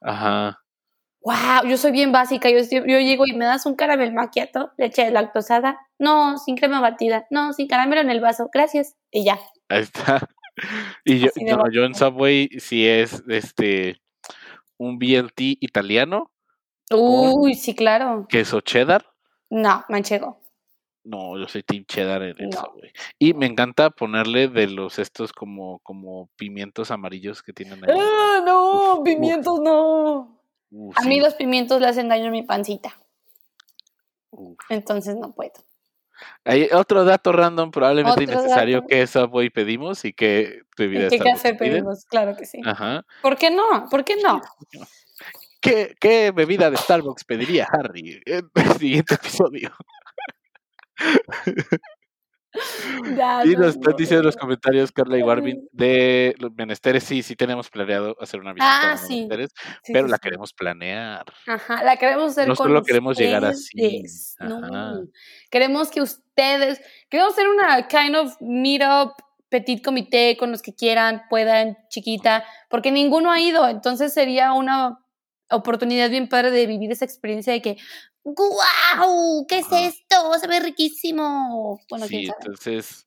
Ajá. 0.00 0.60
Wow, 1.20 1.66
yo 1.66 1.78
soy 1.78 1.92
bien 1.92 2.12
básica. 2.12 2.50
Yo, 2.50 2.58
yo 2.58 2.98
llego 2.98 3.26
y 3.26 3.32
me 3.32 3.46
das 3.46 3.64
un 3.64 3.76
caramel 3.76 4.12
maquiato, 4.12 4.72
leche 4.76 5.10
lactosada. 5.10 5.78
No, 5.98 6.36
sin 6.36 6.56
crema 6.56 6.80
batida. 6.80 7.26
No, 7.30 7.54
sin 7.54 7.66
caramelo 7.66 8.02
en 8.02 8.10
el 8.10 8.20
vaso. 8.20 8.50
Gracias. 8.52 8.96
Y 9.10 9.24
ya. 9.24 9.38
Ahí 9.68 9.82
está. 9.82 10.28
Y 11.04 11.18
yo, 11.18 11.30
no, 11.56 11.68
yo 11.68 11.82
en 11.82 11.96
Subway 11.96 12.48
si 12.60 12.86
es 12.86 13.24
este 13.26 14.00
un 14.78 15.00
BLT 15.00 15.40
italiano. 15.58 16.30
Uy, 16.92 17.54
sí, 17.54 17.74
claro. 17.74 18.26
Queso 18.28 18.60
cheddar. 18.60 19.04
No, 19.50 19.84
manchego. 19.88 20.43
No, 21.04 21.38
yo 21.38 21.46
soy 21.48 21.62
team 21.62 21.84
cheddar 21.84 22.22
en 22.22 22.36
el 22.38 22.52
Subway. 22.52 22.90
Y 23.18 23.34
me 23.34 23.44
encanta 23.44 23.90
ponerle 23.90 24.48
de 24.48 24.68
los 24.68 24.98
estos 24.98 25.32
como, 25.32 25.80
como 25.80 26.30
pimientos 26.36 26.90
amarillos 26.90 27.42
que 27.42 27.52
tienen 27.52 27.84
ahí. 27.84 27.94
¡Ah, 27.94 28.40
no! 28.44 29.02
pimientos 29.04 29.60
no. 29.60 30.40
a 30.96 31.02
mí 31.02 31.20
los 31.20 31.34
pimientos 31.34 31.80
le 31.80 31.88
hacen 31.88 32.08
daño 32.08 32.28
a 32.28 32.30
mi 32.30 32.42
pancita. 32.42 32.98
Entonces 34.70 35.16
no 35.16 35.32
puedo. 35.32 35.52
Hay 36.44 36.68
otro 36.72 37.04
dato 37.04 37.32
random, 37.32 37.70
probablemente 37.70 38.24
innecesario, 38.24 38.86
que 38.86 39.06
Subway 39.06 39.50
pedimos 39.50 40.04
y 40.04 40.12
que 40.12 40.62
bebida 40.76 41.08
¿Qué 41.08 41.18
café 41.18 41.54
pedimos? 41.54 42.04
Claro 42.06 42.36
que 42.36 42.46
sí. 42.46 42.60
Ajá. 42.64 43.04
¿Por 43.22 43.36
qué 43.36 43.50
no? 43.50 43.88
¿Por 43.90 44.04
qué 44.04 44.16
no? 44.16 44.40
¿Qué, 45.60 45.96
¿Qué, 45.98 46.30
bebida 46.30 46.70
de 46.70 46.76
Starbucks 46.76 47.24
pediría 47.24 47.66
Harry 47.72 48.20
en 48.26 48.50
el 48.54 48.72
siguiente 48.78 49.14
episodio? 49.14 49.70
Y 53.44 53.56
nos 53.56 53.74
están 53.74 53.96
diciendo 53.96 54.20
en 54.20 54.26
los 54.26 54.36
comentarios 54.36 54.92
Carla 54.92 55.18
y 55.18 55.22
Warvin 55.22 55.68
de 55.72 56.34
los 56.38 56.52
menesteres, 56.54 57.02
sí, 57.04 57.22
sí 57.22 57.34
tenemos 57.34 57.68
planeado 57.68 58.16
hacer 58.20 58.40
una 58.40 58.52
visita 58.52 58.70
a 58.70 58.92
ah, 58.92 58.92
los 58.92 59.10
menesteres, 59.10 59.50
pero 59.92 60.06
la 60.06 60.18
queremos 60.18 60.52
planear. 60.52 61.24
Ajá, 61.46 61.82
la 61.82 61.96
queremos 61.96 62.30
hacer 62.30 62.46
No 62.46 62.54
solo 62.54 62.82
queremos 62.82 63.18
llegar 63.18 63.44
así. 63.44 64.04
No, 64.40 65.02
queremos 65.50 65.90
que 65.90 66.00
ustedes, 66.00 66.80
queremos 67.08 67.32
hacer 67.32 67.48
una 67.48 67.88
kind 67.88 68.16
of 68.16 68.36
meetup 68.40 69.12
petit 69.48 69.84
comité 69.84 70.36
con 70.36 70.50
los 70.50 70.62
que 70.62 70.74
quieran, 70.74 71.22
puedan, 71.30 71.76
chiquita, 71.88 72.44
porque 72.68 72.90
ninguno 72.90 73.30
ha 73.30 73.40
ido, 73.40 73.68
entonces 73.68 74.12
sería 74.12 74.52
una 74.52 74.98
oportunidad 75.48 76.10
bien 76.10 76.28
padre 76.28 76.50
de 76.50 76.66
vivir 76.66 76.90
esa 76.90 77.04
experiencia 77.04 77.52
de 77.52 77.62
que, 77.62 77.76
¡guau! 78.24 79.46
¿Qué 79.46 79.58
es 79.58 79.70
esto? 79.70 80.34
Se 80.40 80.46
ve 80.48 80.60
riquísimo. 80.60 81.80
Bueno, 81.88 82.06
sí, 82.06 82.28
entonces, 82.38 83.06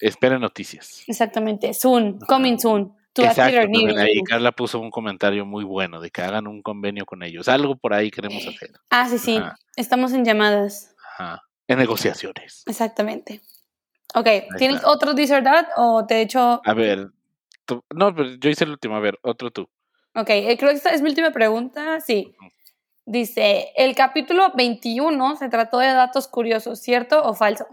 espera 0.00 0.38
noticias. 0.38 1.04
Exactamente, 1.06 1.74
soon, 1.74 2.18
coming 2.20 2.58
soon. 2.58 2.96
Exacto, 3.14 3.58
ahí 3.98 4.22
Carla 4.22 4.52
puso 4.52 4.80
un 4.80 4.90
comentario 4.90 5.44
muy 5.44 5.64
bueno 5.64 6.00
de 6.00 6.10
que 6.10 6.22
hagan 6.22 6.46
un 6.46 6.62
convenio 6.62 7.04
con 7.04 7.22
ellos. 7.22 7.46
Algo 7.46 7.76
por 7.76 7.92
ahí 7.92 8.10
queremos 8.10 8.46
hacer. 8.46 8.72
Ah, 8.88 9.06
sí, 9.06 9.18
sí. 9.18 9.38
Estamos 9.76 10.12
en 10.12 10.24
llamadas. 10.24 10.94
Ajá. 11.18 11.42
En 11.68 11.78
negociaciones. 11.78 12.62
Exactamente. 12.66 13.42
Ok, 14.14 14.28
¿tienes 14.58 14.82
otro 14.84 15.14
this 15.14 15.30
or 15.30 15.42
o 15.76 16.06
te 16.06 16.16
he 16.16 16.20
hecho...? 16.22 16.60
A 16.64 16.74
ver, 16.74 17.10
no, 17.94 18.14
pero 18.14 18.34
yo 18.34 18.50
hice 18.50 18.64
el 18.64 18.70
último. 18.70 18.96
A 18.96 19.00
ver, 19.00 19.18
otro 19.22 19.50
tú. 19.50 19.68
Ok, 20.14 20.30
eh, 20.30 20.56
creo 20.58 20.70
que 20.70 20.76
esta 20.76 20.90
es 20.90 21.02
mi 21.02 21.08
última 21.10 21.32
pregunta. 21.32 22.00
Sí. 22.00 22.34
Dice, 23.04 23.72
el 23.76 23.94
capítulo 23.96 24.52
21 24.54 25.36
se 25.36 25.48
trató 25.48 25.78
de 25.78 25.88
datos 25.88 26.28
curiosos, 26.28 26.80
¿cierto 26.80 27.22
o 27.24 27.34
falso? 27.34 27.66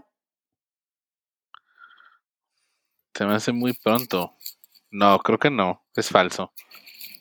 Se 3.14 3.24
me 3.24 3.34
hace 3.34 3.52
muy 3.52 3.72
pronto. 3.72 4.36
No, 4.90 5.18
creo 5.20 5.38
que 5.38 5.50
no, 5.50 5.84
es 5.94 6.08
falso. 6.08 6.52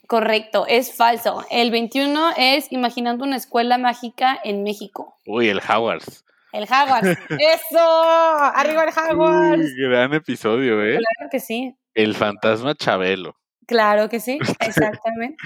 Correcto, 0.07 0.65
es 0.67 0.95
falso. 0.95 1.45
El 1.51 1.69
21 1.69 2.31
es 2.35 2.71
Imaginando 2.71 3.25
una 3.25 3.35
escuela 3.35 3.77
mágica 3.77 4.39
en 4.43 4.63
México. 4.63 5.17
Uy, 5.27 5.49
el 5.49 5.59
Hogwarts. 5.59 6.25
El 6.51 6.63
Hogwarts. 6.63 7.09
¡Eso! 7.39 7.77
¡Arriba 7.77 8.85
el 8.85 8.89
Hogwarts! 8.89 9.75
gran 9.75 10.13
episodio, 10.15 10.83
¿eh? 10.83 10.97
Claro 10.97 11.29
que 11.29 11.39
sí. 11.39 11.75
El 11.93 12.15
fantasma 12.15 12.73
Chabelo. 12.73 13.35
Claro 13.67 14.09
que 14.09 14.19
sí, 14.19 14.39
exactamente. 14.61 15.37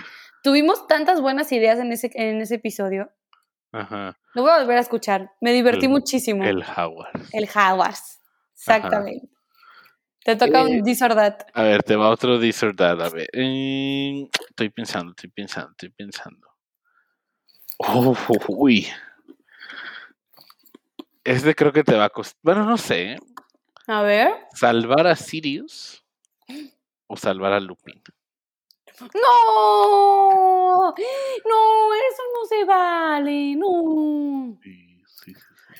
Tuvimos 0.44 0.88
tantas 0.88 1.22
buenas 1.22 1.52
ideas 1.54 1.80
en 1.80 1.94
ese, 1.94 2.12
en 2.16 2.42
ese 2.42 2.56
episodio. 2.56 3.10
Ajá. 3.72 4.20
Lo 4.36 4.42
voy 4.42 4.52
a 4.52 4.60
volver 4.60 4.78
a 4.78 4.82
escuchar. 4.82 5.32
Me 5.40 5.54
divertí 5.54 5.88
muchísimo. 5.88 6.44
El 6.44 6.66
Jaguar. 6.66 7.12
El 7.32 7.48
Jaguar. 7.48 7.94
Exactamente. 8.54 9.30
Te 10.26 10.36
toca 10.36 10.64
un 10.64 10.84
disordat. 10.84 11.46
A 11.54 11.64
ver, 11.64 11.82
te 11.84 11.96
va 11.96 12.10
otro 12.10 12.40
disordat. 12.40 13.00
A 13.00 13.10
ver. 13.10 13.30
Eh, 13.32 14.30
estoy 14.50 14.70
pensando, 14.70 15.12
estoy 15.12 15.30
pensando, 15.30 15.72
estoy 15.72 15.90
pensando. 15.90 16.50
Oh, 17.78 18.16
uy. 18.50 18.88
Este 21.24 21.56
creo 21.56 21.72
que 21.72 21.86
te 21.86 21.96
va 21.96 22.06
a 22.06 22.10
costar. 22.10 22.40
Bueno, 22.44 22.66
no 22.66 22.78
sé. 22.78 23.16
A 23.88 24.02
ver. 24.02 24.30
Salvar 24.54 25.08
a 25.08 25.16
Sirius 25.16 26.06
o 27.08 27.16
salvar 27.16 27.54
a 27.54 27.62
Lupin. 27.62 28.02
¡No! 29.14 30.94
¡No! 30.94 31.94
Eso 31.94 32.24
no 32.34 32.46
se 32.48 32.66
vale. 32.66 33.56
No. 33.56 34.60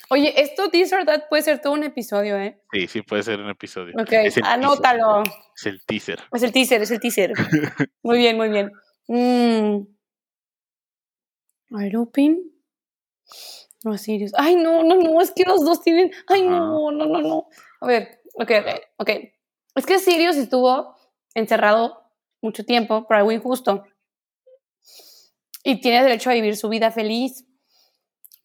Oye, 0.10 0.34
esto 0.42 0.70
This 0.70 0.94
or 0.94 1.06
That 1.06 1.28
puede 1.30 1.42
ser 1.42 1.60
todo 1.60 1.74
un 1.74 1.84
episodio, 1.84 2.38
¿eh? 2.38 2.62
Sí, 2.72 2.88
sí, 2.88 3.02
puede 3.02 3.24
ser 3.24 3.40
un 3.40 3.50
episodio. 3.50 3.94
Ok, 4.00 4.12
anótalo. 4.44 5.24
Es 5.56 5.66
el 5.66 5.84
teaser. 5.86 6.20
Es 6.32 6.44
el 6.44 6.52
teaser, 6.52 6.82
es 6.82 6.92
el 6.92 7.00
teaser. 7.00 7.34
muy 8.04 8.18
bien, 8.20 8.38
muy 8.38 8.50
bien. 8.50 8.72
Mm. 9.08 9.88
Lupin? 11.92 12.52
No, 13.84 13.98
Sirius. 13.98 14.32
Ay, 14.38 14.56
no, 14.56 14.84
no, 14.84 14.96
no, 14.96 15.22
es 15.22 15.32
que 15.32 15.44
los 15.44 15.66
dos 15.66 15.82
tienen. 15.82 16.12
Ay, 16.28 16.44
no, 16.44 16.92
no, 16.92 17.06
no, 17.06 17.22
no. 17.22 17.48
A 17.82 17.88
ver, 17.88 18.22
ok, 18.36 18.52
ok, 18.62 18.82
ok. 18.98 19.10
Es 19.76 19.86
que 19.86 20.00
Sirius 20.00 20.38
estuvo 20.38 20.96
encerrado 21.34 22.03
mucho 22.44 22.66
tiempo 22.66 23.08
por 23.08 23.16
algo 23.16 23.32
injusto 23.32 23.86
y 25.64 25.80
tiene 25.82 26.04
derecho 26.04 26.30
a 26.30 26.34
vivir 26.34 26.58
su 26.58 26.70
vida 26.70 26.92
feliz. 26.92 27.46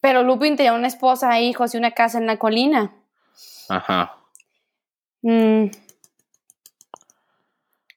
Pero 0.01 0.23
Lupin 0.23 0.57
tenía 0.57 0.73
una 0.73 0.87
esposa, 0.87 1.41
hijos 1.41 1.75
y 1.75 1.77
una 1.77 1.91
casa 1.91 2.19
en 2.19 2.27
la 2.27 2.39
colina. 2.39 2.95
Ajá. 3.69 4.17
Mm. 5.23 5.67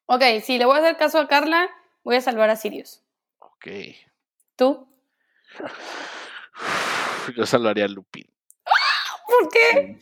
Ok, 0.07 0.23
si 0.43 0.57
le 0.57 0.65
voy 0.65 0.75
a 0.75 0.79
hacer 0.79 0.97
caso 0.97 1.19
a 1.19 1.27
Carla, 1.27 1.69
voy 2.03 2.15
a 2.15 2.21
salvar 2.21 2.49
a 2.49 2.55
Sirius. 2.55 3.03
Ok. 3.39 3.67
¿Tú? 4.55 4.87
Yo 7.37 7.45
salvaría 7.45 7.85
a 7.85 7.87
Lupin. 7.87 8.27
¿Por 9.27 9.49
qué? 9.49 9.99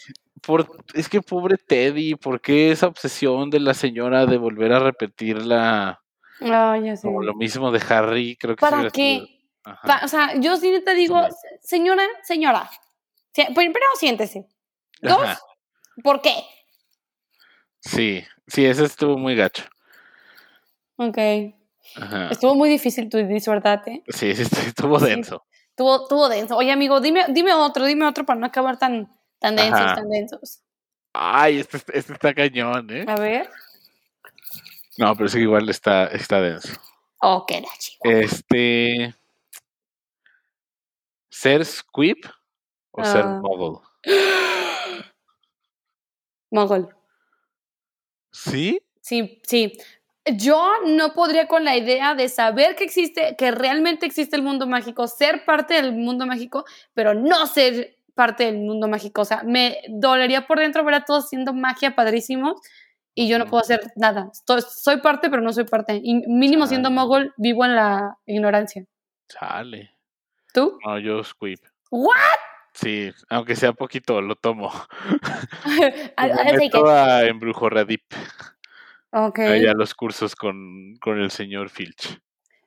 Es 0.94 1.10
que 1.10 1.22
pobre 1.22 1.58
Teddy, 1.58 2.16
¿por 2.16 2.42
qué 2.42 2.72
esa 2.72 2.88
obsesión 2.88 3.50
de 3.50 3.60
la 3.60 3.74
señora 3.74 4.26
de 4.26 4.38
volver 4.38 4.74
a 4.74 4.80
repetir 4.80 5.46
la... 5.46 6.02
Como 7.02 7.22
lo 7.22 7.36
mismo 7.36 7.72
de 7.72 7.82
Harry, 7.90 8.38
creo 8.38 8.56
que... 8.56 8.62
¿Para 8.62 8.90
qué? 8.90 9.26
o 10.04 10.08
sea, 10.08 10.40
yo 10.40 10.58
sí 10.58 10.82
te 10.84 10.96
digo, 10.96 11.22
señora, 11.62 12.04
señora, 12.24 12.70
primero 13.54 13.86
siéntese. 14.00 14.48
Dos, 15.02 15.38
¿por 16.04 16.22
qué? 16.22 16.34
Sí, 17.80 18.24
sí, 18.48 18.66
ese 18.66 18.86
estuvo 18.86 19.18
muy 19.18 19.36
gacho. 19.36 19.64
Ok. 20.98 21.18
Estuvo 22.30 22.56
muy 22.56 22.70
difícil 22.70 23.10
tu 23.10 23.18
disfrutate. 23.18 24.04
Sí, 24.08 24.36
sí, 24.36 24.44
estuvo 24.44 25.00
denso. 25.00 25.46
Estuvo, 25.70 26.04
estuvo 26.04 26.30
denso. 26.30 26.58
Oye, 26.58 26.72
amigo, 26.72 27.00
dime, 27.00 27.26
dime 27.30 27.54
otro, 27.54 27.86
dime 27.86 28.06
otro 28.06 28.26
para 28.26 28.40
no 28.40 28.46
acabar 28.46 28.78
tan, 28.78 29.10
tan 29.40 29.56
densos, 29.56 29.96
tan 29.96 30.10
densos. 30.10 30.62
Ay, 31.14 31.60
este, 31.60 31.78
este, 31.78 32.14
está 32.14 32.34
cañón, 32.34 32.90
¿eh? 32.92 33.06
A 33.08 33.16
ver. 33.16 33.50
No, 34.98 35.16
pero 35.16 35.30
sí, 35.30 35.40
igual 35.40 35.70
está, 35.70 36.08
está 36.08 36.40
denso. 36.42 36.74
Ok, 37.22 37.52
la 37.52 37.78
chica. 37.78 38.10
Este. 38.10 39.16
¿Ser 41.30 41.66
squib 41.66 42.18
o 42.92 43.04
ser 43.04 43.24
ah. 43.26 43.40
mogul? 43.42 43.80
Mogul. 46.52 46.90
¿Sí? 48.32 48.82
Sí, 49.02 49.42
sí. 49.44 49.74
Yo 50.26 50.72
no 50.86 51.14
podría 51.14 51.48
con 51.48 51.64
la 51.64 51.78
idea 51.78 52.16
de 52.16 52.28
saber 52.30 52.76
que 52.76 52.84
existe, 52.84 53.36
que 53.38 53.52
realmente 53.52 54.06
existe 54.06 54.36
el 54.36 54.42
mundo 54.44 54.68
mágico, 54.68 55.08
ser 55.08 55.46
parte 55.46 55.76
del 55.76 55.94
mundo 55.94 56.26
mágico, 56.26 56.66
pero 56.94 57.14
no 57.14 57.48
ser 57.48 57.99
parte 58.20 58.44
del 58.44 58.58
mundo 58.58 58.90
mágico. 58.90 59.22
O 59.22 59.26
sea, 59.26 59.44
me 59.46 59.78
dolería 59.88 60.46
por 60.46 60.60
dentro 60.60 60.84
ver 60.84 60.96
a 60.96 61.06
todos 61.06 61.24
haciendo 61.24 61.54
magia 61.54 61.96
padrísimos 61.96 62.60
y 63.16 63.30
yo 63.30 63.40
no 63.40 63.46
puedo 63.46 63.62
hacer 63.62 63.80
nada. 63.96 64.30
soy 64.68 64.98
parte, 64.98 65.30
pero 65.30 65.42
no 65.42 65.54
soy 65.54 65.64
parte. 65.64 66.02
Y 66.04 66.28
mínimo 66.28 66.68
siendo 66.68 66.92
mogol, 66.92 67.34
vivo 67.38 67.64
en 67.64 67.76
la 67.76 68.18
ignorancia. 68.26 68.84
Sale. 69.30 69.92
¿Tú? 70.54 70.78
No, 70.86 71.00
yo 71.00 71.24
squib. 71.24 71.60
¿What? 71.92 72.18
Sí, 72.74 73.10
aunque 73.30 73.56
sea 73.56 73.72
poquito, 73.72 74.22
lo 74.22 74.36
tomo. 74.36 74.70
Me 75.66 76.58
meto 76.58 76.90
a 76.90 77.24
Embrujo 77.24 77.70
Radip. 77.70 78.04
Ok. 79.14 79.40
a 79.40 79.74
los 79.76 79.96
cursos 79.96 80.36
con, 80.36 80.98
con 81.00 81.22
el 81.22 81.32
señor 81.32 81.70
Filch. 81.70 82.20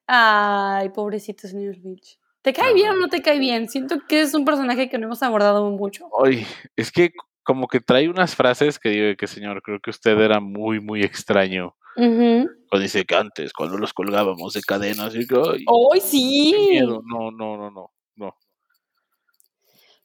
Ay, 0.06 0.88
pobrecito 0.88 1.46
señor 1.46 1.76
Filch. 1.76 2.18
¿Te 2.42 2.52
cae 2.52 2.74
bien 2.74 2.90
o 2.90 2.94
no 2.96 3.08
te 3.08 3.22
cae 3.22 3.38
bien? 3.38 3.68
Siento 3.68 3.96
que 4.08 4.20
es 4.20 4.34
un 4.34 4.44
personaje 4.44 4.88
que 4.88 4.98
no 4.98 5.06
hemos 5.06 5.22
abordado 5.22 5.70
mucho. 5.70 6.08
Ay, 6.24 6.44
es 6.76 6.90
que 6.90 7.12
como 7.44 7.68
que 7.68 7.80
trae 7.80 8.08
unas 8.08 8.34
frases 8.34 8.78
que 8.78 8.88
digo 8.88 9.16
que 9.16 9.26
señor, 9.26 9.62
creo 9.62 9.80
que 9.80 9.90
usted 9.90 10.18
era 10.18 10.40
muy, 10.40 10.80
muy 10.80 11.02
extraño. 11.02 11.76
Cuando 11.94 12.48
dice 12.80 13.04
que 13.04 13.14
antes, 13.14 13.52
cuando 13.52 13.76
los 13.76 13.92
colgábamos 13.92 14.54
de 14.54 14.62
cadenas, 14.62 15.14
y 15.14 15.26
¡Ay, 15.28 16.00
sí! 16.00 16.80
No, 16.80 17.00
no, 17.04 17.30
no, 17.30 17.70
no, 17.70 17.92
no. 18.16 18.36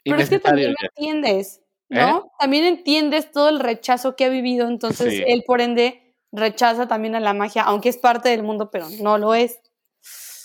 Pero 0.03 0.17
es 0.17 0.29
que 0.29 0.39
también 0.39 0.73
entiendes, 0.81 1.61
¿no? 1.89 2.19
¿Eh? 2.19 2.21
También 2.39 2.65
entiendes 2.65 3.31
todo 3.31 3.49
el 3.49 3.59
rechazo 3.59 4.15
que 4.15 4.25
ha 4.25 4.29
vivido, 4.29 4.67
entonces 4.67 5.23
él 5.25 5.43
por 5.45 5.61
ende 5.61 6.15
rechaza 6.31 6.88
también 6.88 7.15
a 7.15 7.19
la 7.19 7.33
magia, 7.33 7.63
aunque 7.63 7.89
es 7.89 7.97
parte 7.97 8.29
del 8.29 8.43
mundo, 8.43 8.69
pero 8.71 8.88
no 9.01 9.17
lo 9.17 9.33
es. 9.33 9.59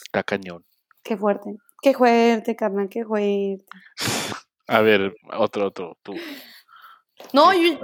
Está 0.05 0.23
cañón. 0.23 0.65
Qué 1.03 1.17
fuerte, 1.17 1.57
qué 1.83 1.93
fuerte, 1.93 2.57
carnal, 2.57 2.89
qué 2.89 3.05
fuerte. 3.05 3.67
A 4.67 4.81
ver, 4.81 5.15
otro, 5.35 5.67
otro, 5.67 5.99
tú. 6.03 6.15
No, 7.33 7.53
yo, 7.53 7.79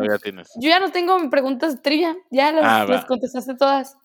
ya 0.60 0.80
no 0.80 0.90
tengo 0.90 1.30
preguntas 1.30 1.76
de 1.76 1.82
trivia, 1.82 2.16
ya 2.30 2.52
las, 2.52 2.64
ah, 2.64 2.84
las 2.86 3.04
contestaste 3.04 3.54
todas. 3.56 3.96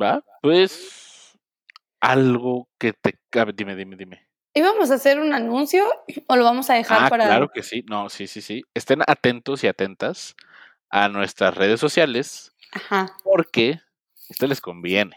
¿Va? 0.00 0.22
Pues 0.42 1.38
algo 2.00 2.68
que 2.78 2.92
te... 2.92 3.18
dime, 3.54 3.74
dime, 3.74 3.96
dime. 3.96 4.28
¿Íbamos 4.54 4.90
a 4.90 4.94
hacer 4.94 5.20
un 5.20 5.32
anuncio 5.32 5.84
o 6.26 6.36
lo 6.36 6.44
vamos 6.44 6.70
a 6.70 6.74
dejar 6.74 7.04
ah, 7.04 7.08
para.? 7.08 7.26
Claro 7.26 7.48
que 7.48 7.62
sí, 7.62 7.84
no, 7.88 8.08
sí, 8.08 8.26
sí, 8.26 8.42
sí. 8.42 8.62
Estén 8.74 9.02
atentos 9.06 9.62
y 9.64 9.68
atentas 9.68 10.36
a 10.90 11.08
nuestras 11.08 11.54
redes 11.56 11.80
sociales. 11.80 12.52
Ajá. 12.72 13.16
Porque 13.24 13.80
esto 14.28 14.46
les 14.46 14.60
conviene. 14.60 15.16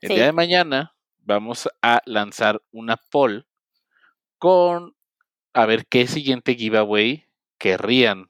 El 0.00 0.10
día 0.10 0.26
de 0.26 0.32
mañana 0.32 0.95
vamos 1.26 1.68
a 1.82 2.00
lanzar 2.06 2.62
una 2.70 2.96
poll 3.10 3.46
con 4.38 4.94
a 5.52 5.66
ver 5.66 5.86
qué 5.86 6.06
siguiente 6.06 6.54
giveaway 6.54 7.26
querrían 7.58 8.26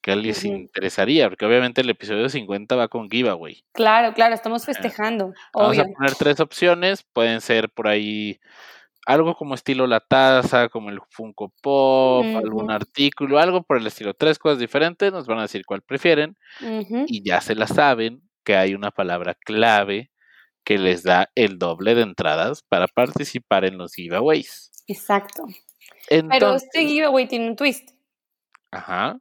que 0.00 0.14
les 0.14 0.44
interesaría, 0.44 1.28
porque 1.28 1.44
obviamente 1.44 1.80
el 1.80 1.90
episodio 1.90 2.28
50 2.28 2.76
va 2.76 2.88
con 2.88 3.10
giveaway. 3.10 3.64
Claro, 3.72 4.14
claro, 4.14 4.34
estamos 4.34 4.64
festejando. 4.64 5.32
Vamos 5.52 5.78
a 5.78 5.84
poner 5.84 6.14
tres 6.14 6.40
opciones, 6.40 7.02
pueden 7.12 7.40
ser 7.40 7.68
por 7.68 7.88
ahí 7.88 8.38
algo 9.06 9.34
como 9.34 9.54
estilo 9.54 9.86
la 9.86 10.00
taza, 10.00 10.68
como 10.68 10.90
el 10.90 11.00
Funko 11.10 11.52
Pop, 11.62 12.24
algún 12.36 12.70
artículo, 12.70 13.38
algo 13.38 13.62
por 13.62 13.78
el 13.78 13.86
estilo. 13.86 14.14
Tres 14.14 14.38
cosas 14.38 14.58
diferentes, 14.58 15.12
nos 15.12 15.26
van 15.26 15.38
a 15.38 15.42
decir 15.42 15.64
cuál 15.66 15.82
prefieren 15.82 16.36
y 16.60 17.28
ya 17.28 17.40
se 17.40 17.54
la 17.54 17.66
saben 17.66 18.22
que 18.44 18.56
hay 18.56 18.74
una 18.74 18.90
palabra 18.90 19.34
clave 19.34 20.10
que 20.68 20.76
les 20.76 21.02
da 21.02 21.30
el 21.34 21.58
doble 21.58 21.94
de 21.94 22.02
entradas 22.02 22.62
para 22.62 22.88
participar 22.88 23.64
en 23.64 23.78
los 23.78 23.94
giveaways. 23.94 24.70
Exacto. 24.86 25.44
Pero 26.10 26.56
este 26.56 26.84
giveaway 26.84 27.26
tiene 27.26 27.48
un 27.48 27.56
twist. 27.56 27.92
Ajá. 28.70 29.18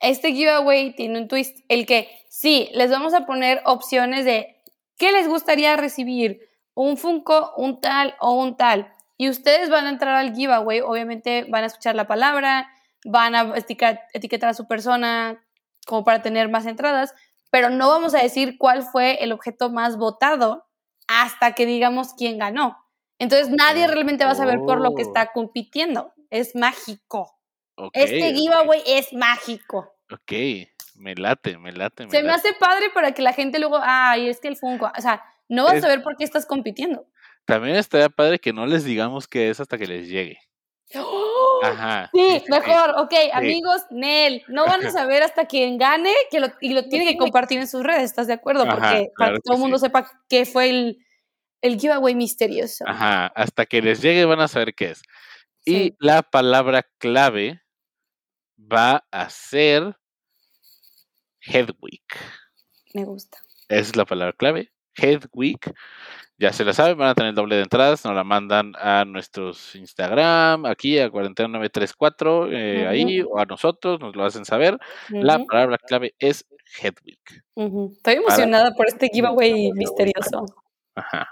Este 0.00 0.32
giveaway 0.32 0.96
tiene 0.96 1.20
un 1.20 1.28
twist. 1.28 1.58
El 1.68 1.84
que 1.84 2.08
sí, 2.30 2.70
les 2.72 2.90
vamos 2.90 3.12
a 3.12 3.26
poner 3.26 3.60
opciones 3.66 4.24
de 4.24 4.56
qué 4.96 5.12
les 5.12 5.28
gustaría 5.28 5.76
recibir. 5.76 6.40
Un 6.72 6.96
Funko, 6.96 7.52
un 7.58 7.82
tal 7.82 8.14
o 8.18 8.32
un 8.32 8.56
tal 8.56 8.90
y 9.18 9.28
ustedes 9.28 9.68
van 9.68 9.84
a 9.84 9.90
entrar 9.90 10.14
al 10.14 10.34
giveaway, 10.34 10.80
obviamente 10.80 11.44
van 11.50 11.64
a 11.64 11.66
escuchar 11.66 11.94
la 11.94 12.06
palabra, 12.06 12.70
van 13.04 13.34
a 13.34 13.52
etiquetar 13.56 14.48
a 14.48 14.54
su 14.54 14.66
persona 14.66 15.44
como 15.86 16.04
para 16.04 16.22
tener 16.22 16.48
más 16.48 16.64
entradas, 16.64 17.14
pero 17.54 17.70
no 17.70 17.88
vamos 17.88 18.16
a 18.16 18.18
decir 18.20 18.58
cuál 18.58 18.82
fue 18.82 19.22
el 19.22 19.30
objeto 19.30 19.70
más 19.70 19.96
votado 19.96 20.66
hasta 21.06 21.52
que 21.52 21.66
digamos 21.66 22.12
quién 22.18 22.36
ganó. 22.36 22.84
Entonces 23.20 23.48
nadie 23.48 23.86
realmente 23.86 24.24
va 24.24 24.32
a 24.32 24.34
saber 24.34 24.58
por 24.66 24.80
lo 24.80 24.96
que 24.96 25.02
está 25.02 25.22
oh. 25.22 25.30
compitiendo. 25.32 26.12
Es 26.30 26.56
mágico. 26.56 27.38
este 27.92 28.34
giveaway 28.34 28.82
es 28.84 29.12
mágico. 29.12 29.94
Ok, 30.10 30.32
me 30.96 31.14
late, 31.14 31.56
me 31.58 31.70
late. 31.70 32.10
Se 32.10 32.24
me 32.24 32.32
hace 32.32 32.54
padre 32.54 32.90
para 32.92 33.12
que 33.12 33.22
la 33.22 33.32
gente 33.32 33.60
luego, 33.60 33.78
ay, 33.80 34.28
es 34.28 34.40
que 34.40 34.48
el 34.48 34.56
Funko, 34.56 34.90
o 34.98 35.00
sea, 35.00 35.22
no 35.48 35.62
vas 35.62 35.74
a 35.74 35.80
saber 35.82 36.02
por 36.02 36.16
qué 36.16 36.24
estás 36.24 36.46
compitiendo. 36.46 37.06
También 37.44 37.76
estaría 37.76 38.08
padre 38.08 38.40
que 38.40 38.52
no 38.52 38.66
les 38.66 38.82
digamos 38.82 39.28
qué 39.28 39.50
es 39.50 39.60
hasta 39.60 39.78
que 39.78 39.86
les 39.86 40.08
llegue. 40.08 40.40
¡Oh! 40.96 41.33
Ajá. 41.66 42.10
Sí, 42.12 42.44
mejor, 42.48 42.94
ok, 42.98 43.12
amigos, 43.32 43.82
Nel, 43.90 44.42
no 44.48 44.66
van 44.66 44.84
a 44.86 44.90
saber 44.90 45.22
hasta 45.22 45.46
quien 45.46 45.78
gane 45.78 46.12
que 46.30 46.40
lo, 46.40 46.48
y 46.60 46.74
lo 46.74 46.88
tiene 46.88 47.06
que 47.06 47.16
compartir 47.16 47.58
en 47.60 47.68
sus 47.68 47.82
redes, 47.82 48.04
¿estás 48.04 48.26
de 48.26 48.34
acuerdo? 48.34 48.64
Porque 48.66 49.10
para 49.16 49.34
que 49.34 49.40
todo 49.42 49.54
el 49.54 49.60
mundo 49.60 49.78
sepa 49.78 50.10
qué 50.28 50.46
fue 50.46 50.70
el, 50.70 50.98
el 51.60 51.78
giveaway 51.78 52.14
misterioso. 52.14 52.84
Ajá, 52.86 53.26
hasta 53.28 53.66
que 53.66 53.80
les 53.80 54.02
llegue 54.02 54.24
van 54.24 54.40
a 54.40 54.48
saber 54.48 54.74
qué 54.74 54.90
es. 54.90 55.02
Y 55.64 55.94
la 55.98 56.22
palabra 56.22 56.86
clave 56.98 57.62
va 58.58 59.04
a 59.10 59.30
ser 59.30 59.96
Hedwig. 61.40 62.04
Me 62.92 63.04
gusta. 63.04 63.38
Esa 63.68 63.80
es 63.80 63.96
la 63.96 64.04
palabra 64.04 64.34
clave, 64.36 64.72
Hedwig. 64.94 65.58
Ya 66.36 66.52
se 66.52 66.64
la 66.64 66.72
saben, 66.72 66.98
van 66.98 67.08
a 67.08 67.14
tener 67.14 67.32
doble 67.32 67.56
de 67.56 67.62
entradas, 67.62 68.04
nos 68.04 68.14
la 68.14 68.24
mandan 68.24 68.72
a 68.76 69.04
nuestros 69.04 69.76
Instagram, 69.76 70.66
aquí 70.66 70.98
a 70.98 71.08
40934, 71.08 72.50
eh, 72.50 72.88
ahí, 72.88 73.22
o 73.22 73.38
a 73.38 73.44
nosotros, 73.44 74.00
nos 74.00 74.16
lo 74.16 74.24
hacen 74.24 74.44
saber. 74.44 74.76
La 75.10 75.38
palabra 75.44 75.78
clave 75.78 76.14
es 76.18 76.44
Hedwig. 76.80 77.20
Estoy 77.96 78.14
emocionada 78.14 78.74
por 78.74 78.88
este 78.88 79.08
giveaway 79.12 79.70
misterioso. 79.72 80.44
Ajá. 80.96 81.28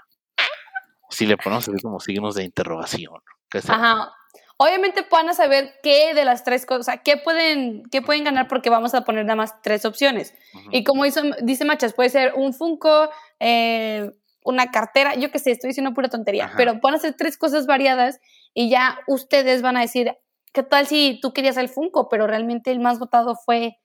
Si 1.09 1.25
le 1.25 1.37
ponemos 1.37 1.67
así 1.67 1.81
como 1.81 1.99
signos 1.99 2.35
de 2.35 2.43
interrogación. 2.43 3.21
Ajá. 3.67 4.13
Obviamente 4.57 5.03
puedan 5.03 5.33
saber 5.35 5.73
qué 5.83 6.13
de 6.13 6.25
las 6.25 6.43
tres 6.43 6.65
cosas, 6.65 6.99
qué 7.03 7.17
pueden, 7.17 7.83
qué 7.91 8.01
pueden 8.01 8.23
ganar 8.23 8.47
porque 8.47 8.69
vamos 8.69 8.93
a 8.93 9.01
poner 9.01 9.25
nada 9.25 9.35
más 9.35 9.61
tres 9.61 9.83
opciones. 9.83 10.33
Y 10.71 10.83
como 10.83 11.03
dice 11.03 11.65
Machas, 11.65 11.93
puede 11.93 12.09
ser 12.09 12.33
un 12.35 12.53
Funko, 12.53 13.09
eh, 13.39 14.11
una 14.45 14.71
cartera, 14.71 15.15
yo 15.15 15.31
qué 15.31 15.39
sé, 15.39 15.51
estoy 15.51 15.69
diciendo 15.69 15.93
pura 15.93 16.09
tontería, 16.09 16.51
pero 16.57 16.79
van 16.81 16.93
a 16.93 16.97
hacer 16.97 17.15
tres 17.17 17.37
cosas 17.37 17.65
variadas 17.65 18.19
y 18.53 18.69
ya 18.69 18.99
ustedes 19.07 19.61
van 19.61 19.77
a 19.77 19.81
decir, 19.81 20.15
¿qué 20.53 20.63
tal 20.63 20.87
si 20.87 21.19
tú 21.21 21.33
querías 21.33 21.57
el 21.57 21.69
Funko, 21.69 22.09
pero 22.09 22.27
realmente 22.27 22.71
el 22.71 22.79
más 22.79 22.99
votado 22.99 23.35
fue 23.35 23.77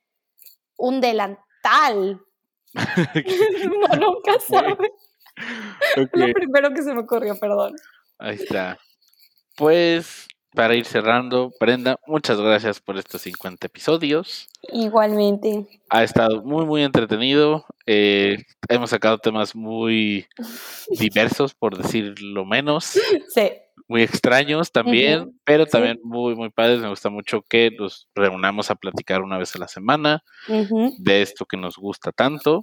un 0.76 1.00
delantal? 1.00 2.20
no, 2.74 3.96
nunca 3.96 4.38
sabe. 4.40 4.92
Lo 6.12 6.32
primero 6.32 6.70
que 6.74 6.82
se 6.82 6.92
me 6.92 7.00
ocurrió, 7.00 7.38
perdón. 7.38 7.74
Ahí 8.18 8.34
está. 8.34 8.78
Pues 9.56 10.26
para 10.54 10.74
ir 10.74 10.84
cerrando, 10.84 11.52
Brenda, 11.60 11.98
muchas 12.06 12.40
gracias 12.40 12.80
por 12.80 12.96
estos 12.98 13.22
50 13.22 13.66
episodios. 13.66 14.48
Igualmente. 14.72 15.66
Ha 15.90 16.02
estado 16.02 16.42
muy, 16.42 16.64
muy 16.64 16.82
entretenido. 16.82 17.64
Eh, 17.86 18.38
hemos 18.68 18.90
sacado 18.90 19.18
temas 19.18 19.54
muy 19.54 20.26
diversos, 20.98 21.54
por 21.54 21.76
decirlo 21.76 22.44
menos. 22.44 22.98
Sí. 23.34 23.50
muy 23.86 24.02
extraños 24.02 24.72
también, 24.72 25.38
pero 25.44 25.64
también 25.66 25.98
muy, 26.02 26.34
muy 26.34 26.50
padres. 26.50 26.80
Me 26.80 26.88
gusta 26.88 27.08
mucho 27.10 27.42
que 27.42 27.70
nos 27.78 28.08
reunamos 28.14 28.70
a 28.70 28.74
platicar 28.74 29.22
una 29.22 29.38
vez 29.38 29.54
a 29.54 29.58
la 29.58 29.68
semana 29.68 30.22
de 30.98 31.22
esto 31.22 31.46
que 31.46 31.56
nos 31.56 31.76
gusta 31.76 32.10
tanto. 32.12 32.62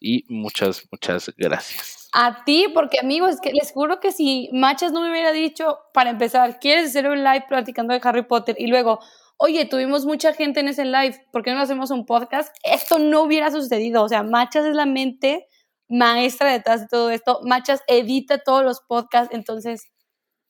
Y 0.00 0.24
muchas, 0.28 0.88
muchas 0.90 1.30
gracias. 1.36 2.08
A 2.12 2.44
ti, 2.44 2.66
porque 2.74 2.98
amigos, 2.98 3.40
que 3.40 3.52
les 3.52 3.70
juro 3.70 4.00
que 4.00 4.10
si 4.10 4.48
Machas 4.52 4.90
no 4.92 5.00
me 5.00 5.10
hubiera 5.10 5.30
dicho, 5.30 5.78
para 5.94 6.10
empezar, 6.10 6.58
¿quieres 6.58 6.90
hacer 6.90 7.08
un 7.08 7.22
live 7.22 7.44
platicando 7.48 7.94
de 7.94 8.00
Harry 8.02 8.22
Potter? 8.22 8.56
Y 8.58 8.66
luego, 8.66 8.98
oye, 9.36 9.64
tuvimos 9.66 10.06
mucha 10.06 10.32
gente 10.32 10.60
en 10.60 10.68
ese 10.68 10.84
live, 10.84 11.24
¿por 11.30 11.44
qué 11.44 11.52
no 11.52 11.60
hacemos 11.60 11.90
un 11.90 12.06
podcast? 12.06 12.52
Esto 12.64 12.98
no 12.98 13.22
hubiera 13.22 13.50
sucedido. 13.50 14.02
O 14.02 14.08
sea, 14.08 14.22
Machas 14.24 14.64
es 14.64 14.74
la 14.74 14.86
mente 14.86 15.46
maestra 15.88 16.50
detrás 16.50 16.80
de 16.80 16.88
todo 16.88 17.10
esto. 17.10 17.40
Machas 17.44 17.82
edita 17.86 18.38
todos 18.38 18.64
los 18.64 18.80
podcasts, 18.80 19.34
entonces 19.34 19.90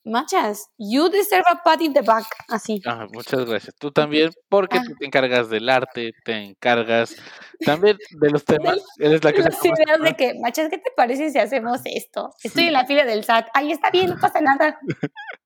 Machas, 0.03 0.67
you 0.77 1.09
deserve 1.09 1.45
a 1.47 1.61
pat 1.63 1.81
in 1.81 1.93
the 1.93 2.01
back, 2.01 2.25
así. 2.49 2.81
Ah, 2.85 3.05
muchas 3.13 3.45
gracias. 3.45 3.75
Tú 3.77 3.91
también, 3.91 4.31
porque 4.49 4.79
tú 4.79 4.95
te 4.99 5.05
encargas 5.05 5.49
del 5.49 5.69
arte, 5.69 6.13
te 6.25 6.37
encargas 6.43 7.15
también 7.63 7.97
de 8.19 8.29
los 8.31 8.43
temas. 8.45 8.83
Eres 8.97 9.23
la 9.23 9.31
que 9.31 9.43
Los 9.43 9.63
ideas 9.63 10.01
de 10.01 10.13
que, 10.15 10.33
Machas, 10.39 10.69
¿qué 10.69 10.79
te 10.79 10.91
parece 10.95 11.29
si 11.29 11.37
hacemos 11.37 11.81
esto? 11.85 12.33
Estoy 12.43 12.67
en 12.67 12.73
la 12.73 12.85
fila 12.85 13.05
del 13.05 13.23
SAT. 13.23 13.49
Ahí 13.53 13.71
está 13.71 13.91
bien, 13.91 14.09
no 14.09 14.19
pasa 14.19 14.41
nada. 14.41 14.79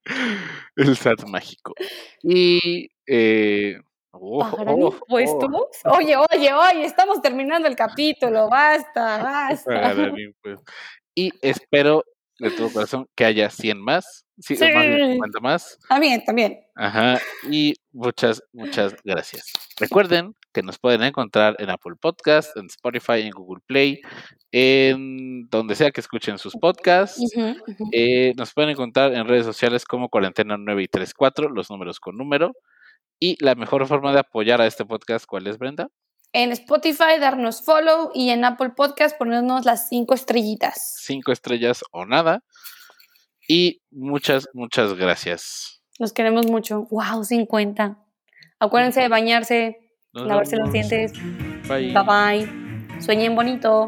El 0.76 0.96
SAT 0.96 1.26
mágico. 1.26 1.74
Y 2.24 2.90
eh, 3.08 3.78
oh, 4.12 4.40
oh, 4.40 4.96
oh. 5.10 5.70
Oye, 5.98 6.16
oye, 6.16 6.54
oye, 6.54 6.86
estamos 6.86 7.22
terminando 7.22 7.68
el 7.68 7.76
capítulo, 7.76 8.50
basta, 8.50 9.18
basta. 9.24 9.96
Pues. 10.42 10.60
Y 11.14 11.32
espero 11.42 12.04
de 12.40 12.52
todo 12.52 12.72
corazón 12.72 13.08
que 13.16 13.26
haya 13.26 13.50
100 13.50 13.82
más 13.82 14.26
Sí, 14.40 14.56
sí. 14.56 14.66
más 15.18 15.30
más. 15.42 15.80
También, 15.88 16.24
también. 16.26 16.60
Ajá, 16.76 17.20
y 17.50 17.74
muchas, 17.94 18.44
muchas 18.52 18.94
gracias. 19.04 19.54
Recuerden 19.80 20.36
que 20.52 20.62
nos 20.62 20.78
pueden 20.78 21.04
encontrar 21.04 21.56
en 21.60 21.70
Apple 21.70 21.94
Podcast, 22.00 22.56
en 22.58 22.66
Spotify, 22.66 23.22
en 23.22 23.32
Google 23.32 23.62
Play, 23.66 24.02
en 24.52 25.48
donde 25.50 25.76
sea 25.76 25.92
que 25.92 26.02
escuchen 26.02 26.38
sus 26.38 26.54
podcasts. 26.54 27.22
Eh, 27.94 28.34
nos 28.36 28.54
pueden 28.54 28.72
encontrar 28.72 29.14
en 29.14 29.26
redes 29.26 29.46
sociales 29.46 29.86
como 29.86 30.10
Cuarentena 30.10 30.58
9 30.58 30.84
y 30.84 30.88
34, 30.88 31.50
los 31.50 31.70
números 31.70 32.00
con 32.02 32.18
número. 32.18 32.52
Y 33.20 33.42
la 33.44 33.56
mejor 33.56 33.88
forma 33.88 34.12
de 34.12 34.20
apoyar 34.20 34.60
a 34.60 34.68
este 34.68 34.84
podcast, 34.84 35.26
¿cuál 35.26 35.48
es, 35.48 35.58
Brenda? 35.58 35.88
En 36.38 36.52
Spotify, 36.52 37.18
darnos 37.18 37.64
follow 37.64 38.12
y 38.14 38.30
en 38.30 38.44
Apple 38.44 38.72
Podcast, 38.76 39.18
ponernos 39.18 39.64
las 39.64 39.88
cinco 39.88 40.16
estrellitas. 40.16 40.98
Cinco 41.00 41.32
estrellas 41.32 41.82
o 41.92 42.06
nada. 42.06 42.44
Y 43.48 43.82
muchas, 43.90 44.50
muchas 44.54 44.96
gracias. 44.96 45.82
Los 45.98 46.12
queremos 46.12 46.48
mucho. 46.48 46.88
¡Wow! 46.92 47.24
50. 47.24 47.98
Acuérdense 48.60 49.00
de 49.00 49.08
bañarse, 49.08 49.78
lavarse 50.12 50.58
los 50.58 50.74
dientes. 50.74 51.14
Bye. 51.70 51.94
Bye 51.94 52.04
bye. 52.04 53.02
Sueñen 53.02 53.34
bonito. 53.34 53.88